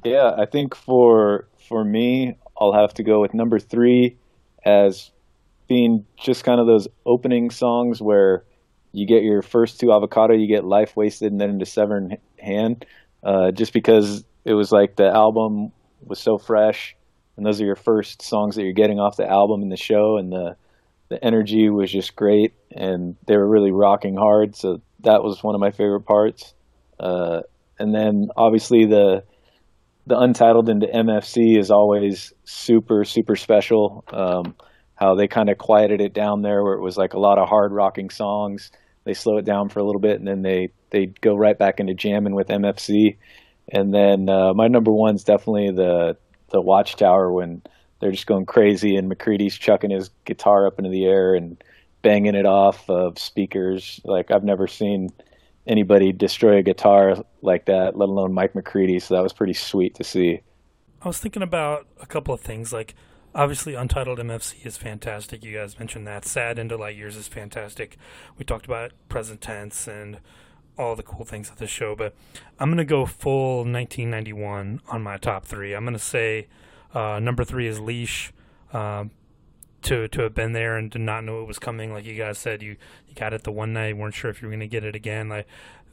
[0.04, 4.16] Yeah, I think for for me, I'll have to go with number three
[4.64, 5.10] as
[5.68, 8.44] being just kind of those opening songs where
[8.92, 12.84] you get your first two avocado, you get life wasted, and then into Severed Hand.
[13.22, 15.72] Uh, just because it was like the album
[16.04, 16.96] was so fresh
[17.36, 20.16] and those are your first songs that you're getting off the album and the show
[20.18, 20.56] and the
[21.08, 25.54] the energy was just great and they were really rocking hard so that was one
[25.54, 26.54] of my favorite parts.
[26.98, 27.40] Uh,
[27.78, 29.24] and then obviously the
[30.06, 34.54] the untitled into mfc is always super super special um,
[34.96, 37.48] how they kind of quieted it down there where it was like a lot of
[37.48, 38.70] hard rocking songs.
[39.04, 41.80] They slow it down for a little bit and then they they go right back
[41.80, 43.16] into jamming with mfc
[43.72, 46.16] and then uh, my number one's definitely the
[46.52, 47.62] the watchtower when
[48.00, 51.62] they're just going crazy and McCready's chucking his guitar up into the air and
[52.02, 54.00] banging it off of speakers.
[54.04, 55.10] Like I've never seen
[55.66, 58.98] anybody destroy a guitar like that, let alone Mike McCready.
[58.98, 60.40] So that was pretty sweet to see.
[61.00, 62.72] I was thinking about a couple of things.
[62.72, 62.94] Like
[63.34, 65.44] obviously, Untitled MFC is fantastic.
[65.44, 66.24] You guys mentioned that.
[66.24, 67.96] Sad into Light Years is fantastic.
[68.36, 70.18] We talked about present tense and
[70.78, 72.14] all the cool things of the show, but
[72.58, 75.74] I'm gonna go full 1991 on my top three.
[75.74, 76.48] I'm gonna say
[76.94, 78.32] uh, number three is Leash.
[78.72, 79.10] Um,
[79.82, 82.38] to to have been there and to not know it was coming, like you guys
[82.38, 82.76] said, you
[83.08, 85.32] you got it the one night, weren't sure if you were gonna get it again.
[85.32, 85.44] I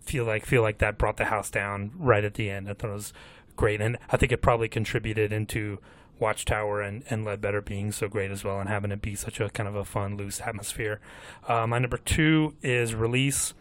[0.02, 2.70] feel like feel like that brought the house down right at the end.
[2.70, 3.14] I thought it was
[3.56, 5.80] great, and I think it probably contributed into
[6.20, 9.50] Watchtower and, and Ledbetter being so great as well and having it be such a
[9.50, 11.00] kind of a fun, loose atmosphere.
[11.48, 13.54] Uh, my number two is Release.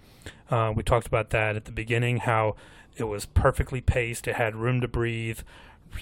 [0.50, 2.56] Uh, we talked about that at the beginning, how
[2.96, 4.26] it was perfectly paced.
[4.26, 5.40] It had room to breathe,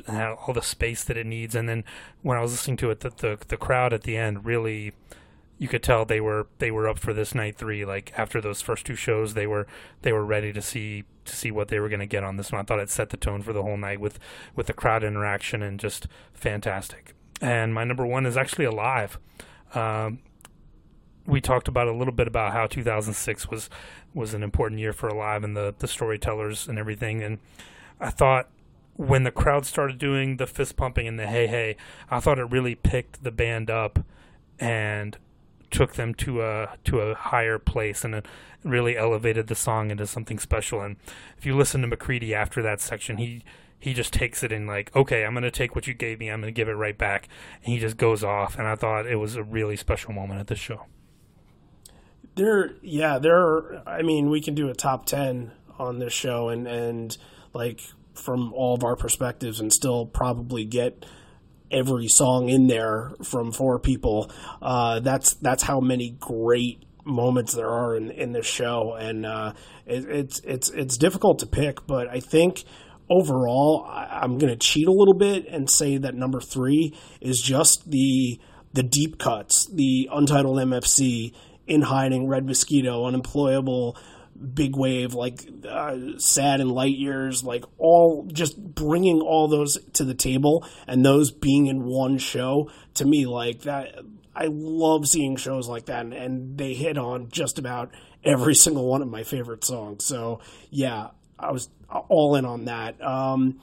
[0.06, 1.54] had all the space that it needs.
[1.54, 1.84] And then
[2.22, 4.92] when I was listening to it, the, the the crowd at the end really,
[5.58, 7.84] you could tell they were they were up for this night three.
[7.84, 9.66] Like after those first two shows, they were
[10.02, 12.52] they were ready to see to see what they were going to get on this
[12.52, 12.60] one.
[12.60, 14.18] I thought it set the tone for the whole night with
[14.54, 17.14] with the crowd interaction and just fantastic.
[17.40, 19.18] And my number one is actually alive.
[19.74, 20.20] Um,
[21.26, 23.68] we talked about a little bit about how 2006 was
[24.16, 27.22] was an important year for Alive and the the storytellers and everything.
[27.22, 27.38] And
[28.00, 28.48] I thought
[28.94, 31.76] when the crowd started doing the fist pumping and the hey hey,
[32.10, 34.00] I thought it really picked the band up
[34.58, 35.18] and
[35.70, 38.26] took them to a to a higher place and it
[38.64, 40.80] really elevated the song into something special.
[40.80, 40.96] And
[41.36, 43.44] if you listen to McCready after that section, he
[43.78, 46.40] he just takes it in like, okay, I'm gonna take what you gave me, I'm
[46.40, 47.28] gonna give it right back,
[47.62, 48.58] and he just goes off.
[48.58, 50.86] And I thought it was a really special moment at this show
[52.36, 56.66] there yeah there i mean we can do a top 10 on this show and
[56.66, 57.18] and
[57.52, 57.80] like
[58.14, 61.04] from all of our perspectives and still probably get
[61.70, 64.30] every song in there from four people.
[64.62, 68.94] Uh, that's that's how many great moments there are in, in this show.
[68.94, 69.52] And uh,
[69.86, 72.64] it, it's it's it's difficult to pick but i think
[73.08, 77.40] overall I, i'm going to cheat a little bit and say that number three is
[77.40, 78.40] just the
[78.72, 81.32] the deep cuts the untitled mfc
[81.66, 83.96] in hiding, Red Mosquito, Unemployable,
[84.54, 90.04] Big Wave, like uh, Sad and Light Years, like all just bringing all those to
[90.04, 93.98] the table and those being in one show to me, like that.
[94.34, 97.90] I love seeing shows like that, and, and they hit on just about
[98.22, 100.04] every single one of my favorite songs.
[100.04, 100.40] So
[100.70, 103.02] yeah, I was all in on that.
[103.02, 103.60] Um,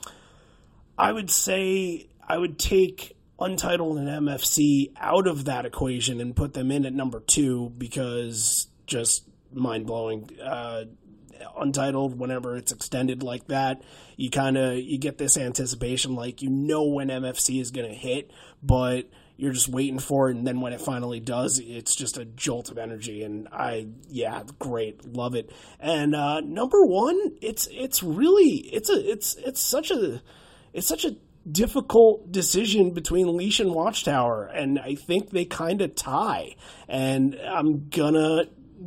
[0.98, 6.54] I would say I would take Untitled and MFC out of that equation and put
[6.54, 10.30] them in at number two because just mind blowing.
[10.42, 10.86] Uh,
[11.58, 13.82] Untitled, whenever it's extended like that,
[14.16, 17.94] you kind of you get this anticipation, like you know when MFC is going to
[17.94, 22.18] hit, but you're just waiting for it, and then when it finally does, it's just
[22.18, 23.24] a jolt of energy.
[23.24, 25.52] And I, yeah, great, love it.
[25.80, 30.22] And uh, number one, it's it's really it's a it's it's such a
[30.72, 31.16] it's such a
[31.50, 36.56] difficult decision between Leash and Watchtower, and I think they kind of tie.
[36.88, 38.46] And I'm gonna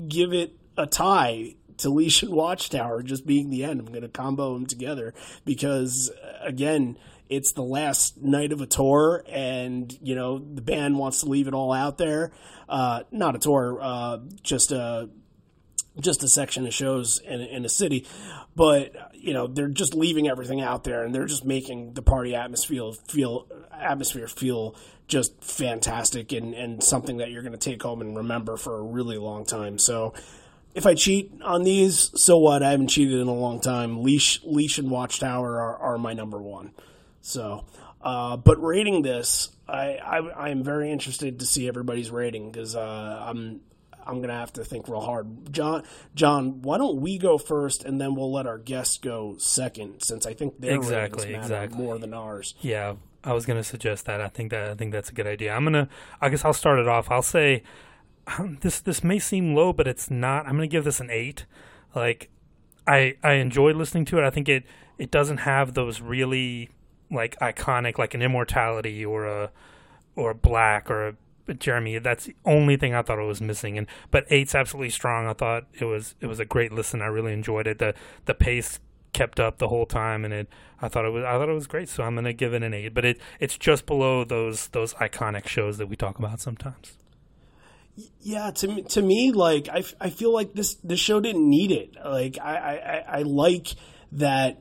[0.08, 3.80] give it a tie to Leash and Watchtower just being the end.
[3.80, 5.14] I'm gonna combo them together
[5.44, 6.10] because
[6.40, 6.96] again,
[7.28, 11.48] it's the last night of a tour, and you know the band wants to leave
[11.48, 12.32] it all out there.
[12.68, 15.10] Uh, not a tour, uh, just a
[16.01, 18.06] just a section of shows in, in a city,
[18.55, 22.35] but you know they're just leaving everything out there, and they're just making the party
[22.35, 24.74] atmosphere feel atmosphere feel
[25.09, 28.82] just fantastic and, and something that you're going to take home and remember for a
[28.82, 29.78] really long time.
[29.78, 30.14] So
[30.74, 32.62] if I cheat on these, so what?
[32.62, 34.02] I haven't cheated in a long time.
[34.02, 36.73] Leash, Leash, and Watchtower are, are my number one.
[37.23, 37.64] So,
[38.02, 43.24] uh, but rating this, I, I I'm very interested to see everybody's rating because uh,
[43.27, 43.60] I'm
[44.06, 45.52] I'm gonna have to think real hard.
[45.52, 45.82] John,
[46.14, 50.26] John, why don't we go first and then we'll let our guests go second, since
[50.26, 51.84] I think their Exactly, ratings matter exactly.
[51.84, 52.54] more than ours.
[52.60, 54.20] Yeah, I was gonna suggest that.
[54.20, 55.52] I think that I think that's a good idea.
[55.54, 55.88] I'm gonna.
[56.20, 57.10] I guess I'll start it off.
[57.10, 57.62] I'll say
[58.38, 58.80] um, this.
[58.80, 60.46] This may seem low, but it's not.
[60.46, 61.44] I'm gonna give this an eight.
[61.94, 62.30] Like,
[62.86, 64.24] I I enjoyed listening to it.
[64.24, 64.64] I think it
[64.98, 66.70] it doesn't have those really
[67.10, 69.50] like iconic like an immortality or a
[70.16, 71.14] or a black or a
[71.55, 71.98] Jeremy.
[71.98, 73.78] That's the only thing I thought it was missing.
[73.78, 75.27] And but eight's absolutely strong.
[75.27, 77.02] I thought it was it was a great listen.
[77.02, 77.78] I really enjoyed it.
[77.78, 77.94] The
[78.24, 78.81] the pace
[79.12, 80.48] kept up the whole time, and it
[80.82, 81.89] I thought it was I thought it was great.
[81.89, 82.93] So I'm gonna give it an eight.
[82.94, 86.98] But it it's just below those those iconic shows that we talk about sometimes.
[88.20, 91.70] Yeah, to me, to me, like I, I feel like this the show didn't need
[91.70, 91.94] it.
[92.05, 93.68] Like I, I- I like
[94.12, 94.59] that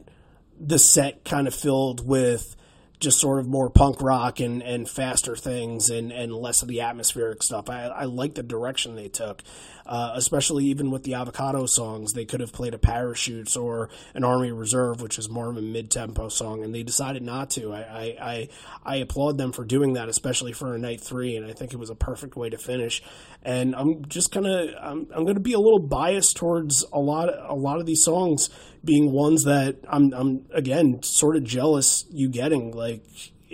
[0.57, 2.55] the set kind of filled with
[2.99, 6.81] just sort of more punk rock and, and faster things and, and less of the
[6.81, 7.69] atmospheric stuff.
[7.69, 9.43] I, I like the direction they took,
[9.85, 12.13] uh, especially even with the avocado songs.
[12.13, 15.61] They could have played a parachutes or an army reserve, which is more of a
[15.61, 17.73] mid tempo song, and they decided not to.
[17.73, 18.49] I, I, I,
[18.85, 21.77] I applaud them for doing that, especially for a night three, and I think it
[21.77, 23.03] was a perfect way to finish.
[23.43, 27.55] And I'm just gonna I'm, I'm gonna be a little biased towards a lot a
[27.55, 28.49] lot of these songs
[28.83, 33.03] being ones that I'm I'm again sort of jealous you getting like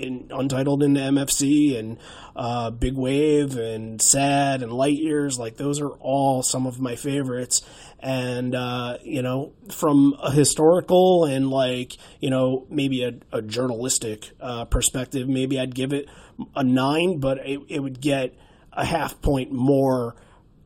[0.01, 1.97] in Untitled into MFC and
[2.35, 6.95] uh, Big Wave and Sad and Light Years like those are all some of my
[6.95, 7.61] favorites
[7.99, 14.31] and uh, you know from a historical and like you know maybe a, a journalistic
[14.39, 16.07] uh, perspective maybe I'd give it
[16.55, 18.35] a nine but it, it would get
[18.73, 20.15] a half point more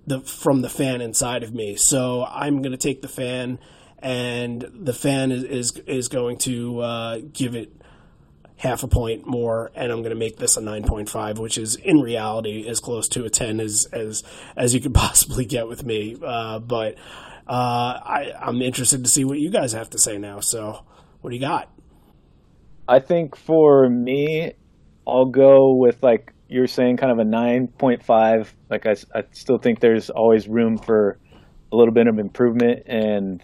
[0.08, 1.76] the from the fan inside of me.
[1.76, 3.60] So I'm going to take the fan,
[4.00, 7.72] and the fan is is, is going to uh, give it
[8.58, 12.00] half a point more, and I'm going to make this a 9.5, which is in
[12.00, 14.24] reality as close to a 10 as as
[14.56, 16.18] as you could possibly get with me.
[16.24, 16.96] Uh, but
[17.48, 20.40] uh, I, I'm interested to see what you guys have to say now.
[20.40, 20.84] So
[21.22, 21.72] what do you got?
[22.88, 24.54] I think for me,
[25.08, 28.48] I'll go with like you're saying, kind of a 9.5.
[28.70, 31.20] Like I, I still think there's always room for
[31.72, 33.44] a little bit of improvement, and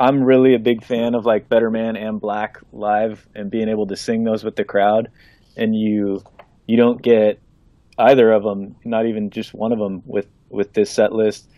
[0.00, 3.86] I'm really a big fan of like Better Man and Black live and being able
[3.88, 5.10] to sing those with the crowd.
[5.56, 6.24] And you
[6.68, 7.42] you don't get
[7.98, 11.48] either of them, not even just one of them with with this set list.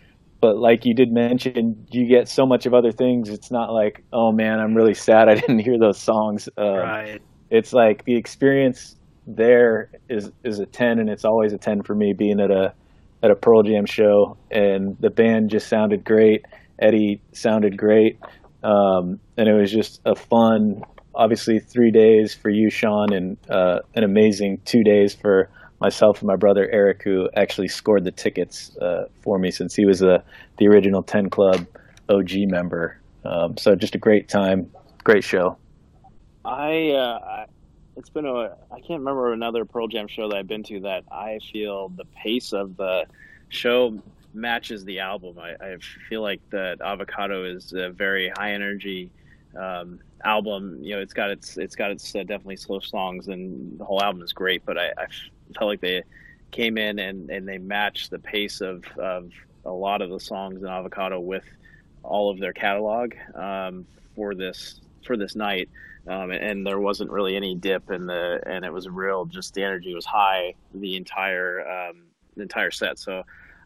[0.40, 3.30] But like you did mention, you get so much of other things.
[3.30, 6.48] It's not like, oh man, I'm really sad I didn't hear those songs.
[6.58, 7.22] Um, Right.
[7.50, 8.96] it's like the experience
[9.26, 12.74] there is is a 10 and it's always a 10 for me being at a
[13.22, 16.44] at a Pearl Jam show and the band just sounded great
[16.82, 18.18] Eddie sounded great.
[18.62, 20.82] Um, and it was just a fun
[21.14, 25.50] obviously three days for you Sean and uh, an amazing two days for
[25.80, 29.84] myself and my brother Eric who actually scored the tickets uh, for me since he
[29.84, 30.22] was the
[30.58, 31.66] the original 10 club
[32.08, 32.98] OG member.
[33.24, 34.70] Um, so just a great time.
[35.04, 35.56] Great show.
[36.44, 37.46] I, uh, I
[37.96, 41.04] it's been a I can't remember another Pearl Jam show that I've been to that
[41.10, 43.06] I feel the pace of the
[43.48, 43.98] show
[44.34, 45.38] matches the album.
[45.38, 45.76] I, I
[46.08, 49.10] feel like that Avocado is a very high energy
[49.58, 50.78] um, album.
[50.82, 54.02] You know, it's got its it's got its uh, definitely slow songs, and the whole
[54.02, 54.64] album is great.
[54.64, 55.06] But I, I
[55.56, 56.02] felt like they
[56.52, 59.30] came in and, and they matched the pace of, of
[59.64, 61.44] a lot of the songs in Avocado with
[62.02, 65.68] all of their catalog um, for this for this night
[66.06, 69.62] um, and there wasn't really any dip in the and it was real just the
[69.62, 72.02] energy was high the entire um,
[72.36, 73.22] the entire set so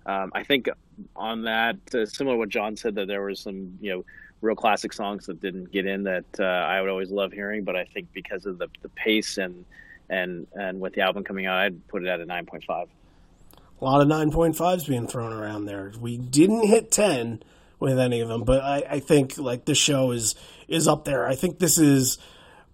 [0.06, 0.68] um, I think
[1.14, 4.04] on that uh, similar to what John said that there was some you know
[4.40, 7.76] real classic songs that didn't get in that uh, I would always love hearing but
[7.76, 9.64] I think because of the, the pace and
[10.08, 14.00] and and with the album coming out I'd put it at a 9.5 A lot
[14.00, 15.92] of 9.5s being thrown around there.
[16.00, 17.42] We didn't hit 10
[17.78, 20.34] with any of them, but I, I think like this show is
[20.68, 21.26] is up there.
[21.26, 22.18] I think this is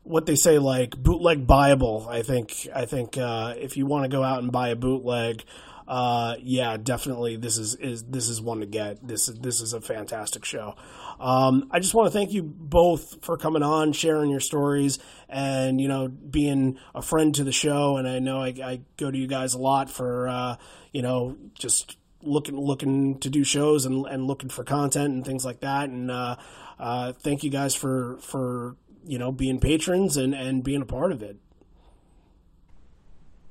[0.04, 2.06] what they say like bootleg Bible.
[2.08, 5.44] I think I think uh, if you want to go out and buy a bootleg
[5.86, 9.06] uh, yeah, definitely this is, is this is one to get.
[9.06, 10.74] This is this is a fantastic show.
[11.18, 14.98] Um, I just want to thank you both for coming on, sharing your stories,
[15.28, 17.96] and you know being a friend to the show.
[17.96, 20.56] And I know I, I go to you guys a lot for uh,
[20.92, 25.44] you know just looking looking to do shows and, and looking for content and things
[25.44, 25.88] like that.
[25.88, 26.36] And uh,
[26.78, 31.12] uh, thank you guys for for you know being patrons and and being a part
[31.12, 31.36] of it.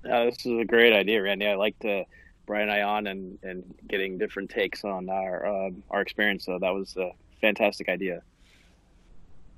[0.03, 1.47] Uh, this is a great idea, Randy.
[1.47, 2.05] I like to
[2.45, 6.45] Brian and I on and, and getting different takes on our um, our experience.
[6.45, 8.21] So that was a fantastic idea.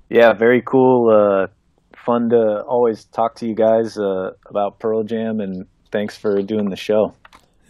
[0.08, 1.10] Yeah, very cool.
[1.10, 1.46] Uh,
[1.96, 6.70] fun to always talk to you guys uh, about Pearl Jam, and thanks for doing
[6.70, 7.14] the show.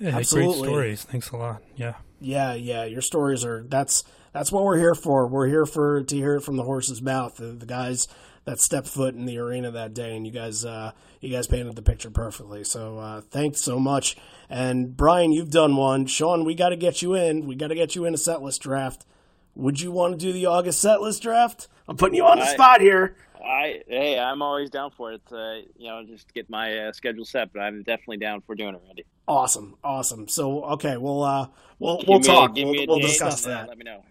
[0.01, 0.61] Yeah, Absolutely.
[0.61, 1.05] great stories.
[1.05, 1.63] Thanks a lot.
[1.77, 1.95] Yeah.
[2.21, 5.27] Yeah, yeah, your stories are that's that's what we're here for.
[5.27, 7.37] We're here for to hear it from the horse's mouth.
[7.37, 8.09] The, the guys
[8.45, 11.75] that stepped foot in the arena that day, and you guys, uh, you guys painted
[11.77, 12.63] the picture perfectly.
[12.65, 14.17] So uh, thanks so much.
[14.51, 16.07] And Brian, you've done one.
[16.07, 17.47] Sean, we got to get you in.
[17.47, 19.07] We got to get you in a set list draft.
[19.55, 21.69] Would you want to do the August set list draft?
[21.89, 23.17] I'm putting you on the I- spot here.
[23.47, 25.21] I hey, I'm always down for it.
[25.31, 28.75] Uh, you know, just get my uh, schedule set, but I'm definitely down for doing
[28.75, 29.05] it, Randy.
[29.29, 30.29] Awesome, awesome.
[30.29, 31.49] So okay, we'll uh,
[31.79, 32.55] we'll Give we'll talk.
[32.55, 33.69] give We'll, we'll discuss uh, that.
[33.69, 34.03] Let me know.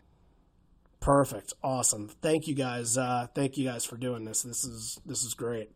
[1.03, 1.51] Perfect.
[1.61, 2.07] Awesome.
[2.07, 2.97] Thank you guys.
[2.97, 4.41] Uh, thank you guys for doing this.
[4.43, 5.69] This is this is great.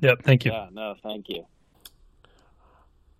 [0.00, 0.22] Yep.
[0.22, 0.52] Thank you.
[0.52, 1.44] Yeah, no, thank you.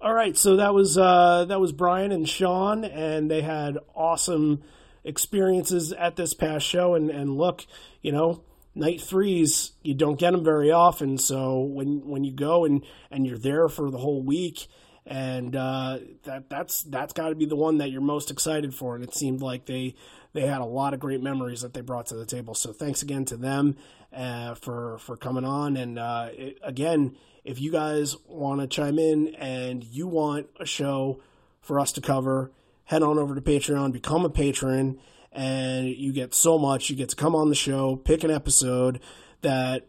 [0.01, 4.62] All right, so that was uh, that was Brian and Sean, and they had awesome
[5.05, 6.94] experiences at this past show.
[6.94, 7.66] And, and look,
[8.01, 8.43] you know,
[8.74, 11.19] night threes you don't get them very often.
[11.19, 14.69] So when when you go and, and you're there for the whole week,
[15.05, 18.94] and uh, that that's that's got to be the one that you're most excited for.
[18.94, 19.97] And it seemed like they
[20.33, 22.55] they had a lot of great memories that they brought to the table.
[22.55, 23.77] So thanks again to them
[24.13, 25.77] uh, for for coming on.
[25.77, 30.67] And uh, it, again, if you guys want to chime in and you want a
[30.67, 31.21] show
[31.61, 32.51] for us to cover,
[32.85, 34.99] head on over to Patreon, become a patron,
[35.31, 36.91] and you get so much.
[36.91, 39.01] You get to come on the show, pick an episode
[39.43, 39.87] that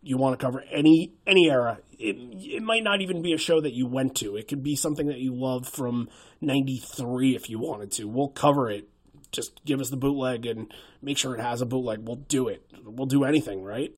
[0.00, 1.78] you want to cover any any era.
[1.98, 4.36] It, it might not even be a show that you went to.
[4.36, 6.08] It could be something that you love from
[6.40, 8.08] '93 if you wanted to.
[8.08, 8.88] We'll cover it.
[9.32, 12.00] Just give us the bootleg and make sure it has a bootleg.
[12.06, 12.64] We'll do it.
[12.84, 13.94] We'll do anything, right?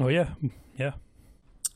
[0.00, 0.30] Oh yeah.
[0.76, 0.92] Yeah.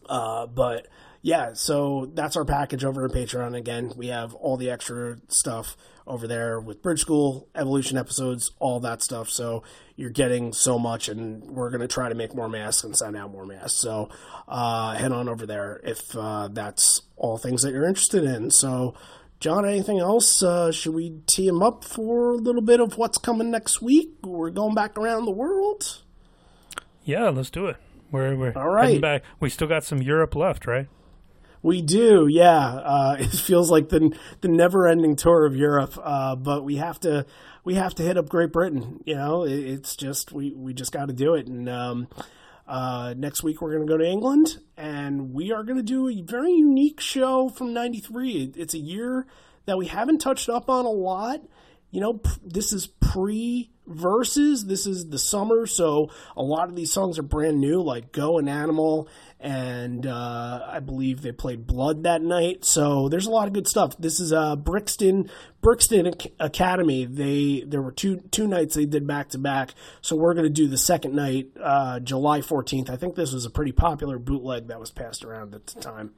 [0.08, 0.88] Uh, but
[1.20, 3.56] yeah, so that's our package over on Patreon.
[3.56, 5.76] Again, we have all the extra stuff
[6.06, 9.28] over there with Bridge School, Evolution episodes, all that stuff.
[9.28, 9.62] So
[9.96, 13.16] you're getting so much, and we're going to try to make more masks and send
[13.16, 13.78] out more masks.
[13.80, 14.08] So
[14.46, 18.50] uh, head on over there if uh, that's all things that you're interested in.
[18.50, 18.94] So,
[19.40, 20.42] John, anything else?
[20.42, 24.14] Uh, should we tee him up for a little bit of what's coming next week?
[24.22, 26.02] We're going back around the world.
[27.04, 27.28] Yeah.
[27.28, 27.76] Let's do it.
[28.10, 29.00] We're we're All right.
[29.00, 29.22] back.
[29.38, 30.88] We still got some Europe left, right?
[31.62, 32.58] We do, yeah.
[32.58, 36.98] Uh, it feels like the the never ending tour of Europe, uh, but we have
[37.00, 37.26] to
[37.64, 39.02] we have to hit up Great Britain.
[39.04, 41.46] You know, it, it's just we we just got to do it.
[41.46, 42.08] And um,
[42.68, 46.08] uh, next week we're going to go to England, and we are going to do
[46.08, 48.52] a very unique show from '93.
[48.56, 49.26] It's a year
[49.64, 51.40] that we haven't touched up on a lot.
[51.90, 54.66] You know, p- this is pre verses.
[54.66, 58.36] This is the summer, so a lot of these songs are brand new, like "Go"
[58.36, 59.08] and "Animal,"
[59.40, 62.64] and uh, I believe they played "Blood" that night.
[62.64, 63.96] So there's a lot of good stuff.
[63.98, 67.04] This is uh, Brixton Brixton Academy.
[67.04, 69.74] They there were two two nights they did back to back.
[70.00, 72.90] So we're going to do the second night, uh, July 14th.
[72.90, 76.12] I think this was a pretty popular bootleg that was passed around at the time.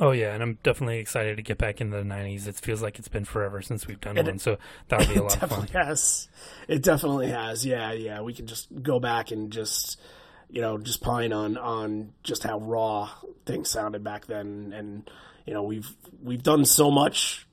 [0.00, 2.48] Oh yeah, and I'm definitely excited to get back into the '90s.
[2.48, 4.58] It feels like it's been forever since we've done And one, it- so
[4.88, 5.60] that'll be a lot of fun.
[5.60, 6.28] definitely has.
[6.66, 7.64] It definitely has.
[7.64, 8.20] Yeah, yeah.
[8.20, 10.00] We can just go back and just,
[10.48, 13.10] you know, just pine on on just how raw
[13.46, 15.10] things sounded back then, and
[15.46, 17.46] you know, we've we've done so much.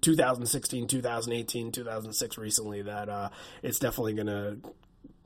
[0.00, 3.28] 2016, 2018, 2006 recently that uh,
[3.62, 4.56] it's definitely gonna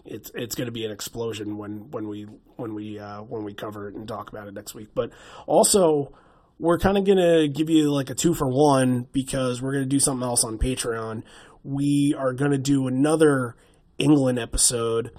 [0.04, 2.26] it's it's going to be an explosion when when we
[2.56, 4.88] when we uh, when we cover it and talk about it next week.
[4.94, 5.10] But
[5.46, 6.12] also,
[6.58, 9.84] we're kind of going to give you like a two for one because we're going
[9.84, 11.22] to do something else on Patreon.
[11.62, 13.56] We are going to do another
[13.98, 15.10] England episode.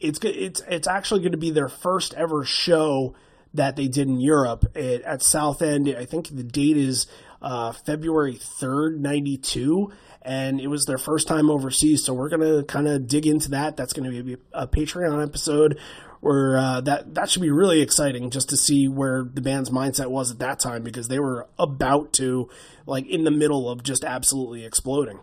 [0.00, 3.14] It's it's it's actually going to be their first ever show
[3.52, 5.88] that they did in Europe at, at Southend.
[5.88, 7.06] I think the date is
[7.40, 9.92] uh, February third, ninety two
[10.24, 12.04] and it was their first time overseas.
[12.04, 13.76] So we're gonna kind of dig into that.
[13.76, 15.78] That's gonna be a Patreon episode
[16.20, 20.06] where uh, that that should be really exciting just to see where the band's mindset
[20.06, 22.48] was at that time because they were about to
[22.86, 25.20] like in the middle of just absolutely exploding.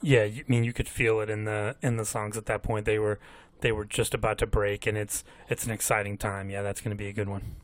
[0.00, 2.86] Yeah, I mean you could feel it in the in the songs at that point.
[2.86, 3.18] They were
[3.62, 6.50] they were just about to break, and it's it's an exciting time.
[6.50, 7.56] Yeah, that's going to be a good one.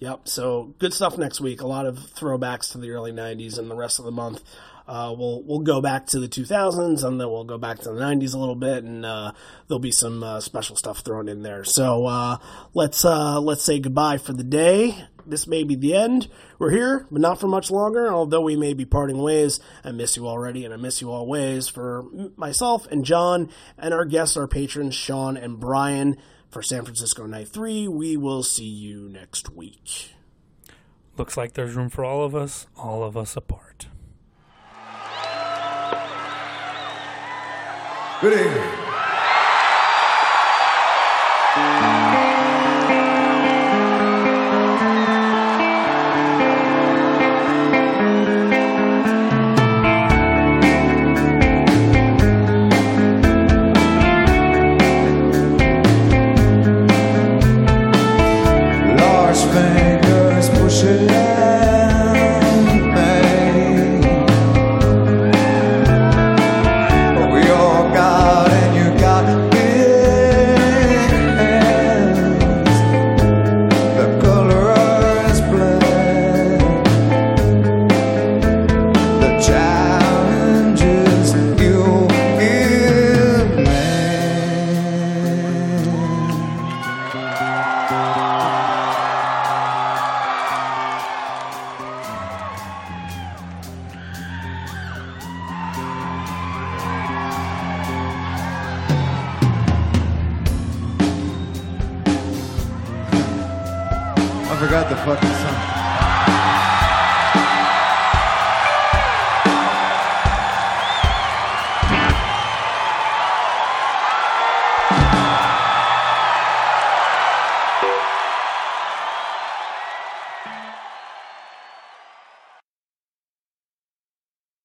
[0.00, 0.28] Yep.
[0.28, 1.60] So good stuff next week.
[1.60, 4.42] A lot of throwbacks to the early '90s, and the rest of the month
[4.88, 8.00] uh, we'll we'll go back to the 2000s, and then we'll go back to the
[8.00, 9.32] '90s a little bit, and uh,
[9.68, 11.62] there'll be some uh, special stuff thrown in there.
[11.62, 12.38] So uh,
[12.72, 15.04] let's uh, let's say goodbye for the day.
[15.28, 16.28] This may be the end.
[16.58, 18.12] We're here, but not for much longer.
[18.12, 21.68] Although we may be parting ways, I miss you already, and I miss you always.
[21.68, 22.06] For
[22.36, 26.16] myself and John, and our guests, our patrons, Sean and Brian
[26.50, 27.88] for San Francisco Night 3.
[27.88, 30.14] We will see you next week.
[31.16, 33.88] Looks like there's room for all of us, all of us apart.
[38.20, 38.87] Good evening.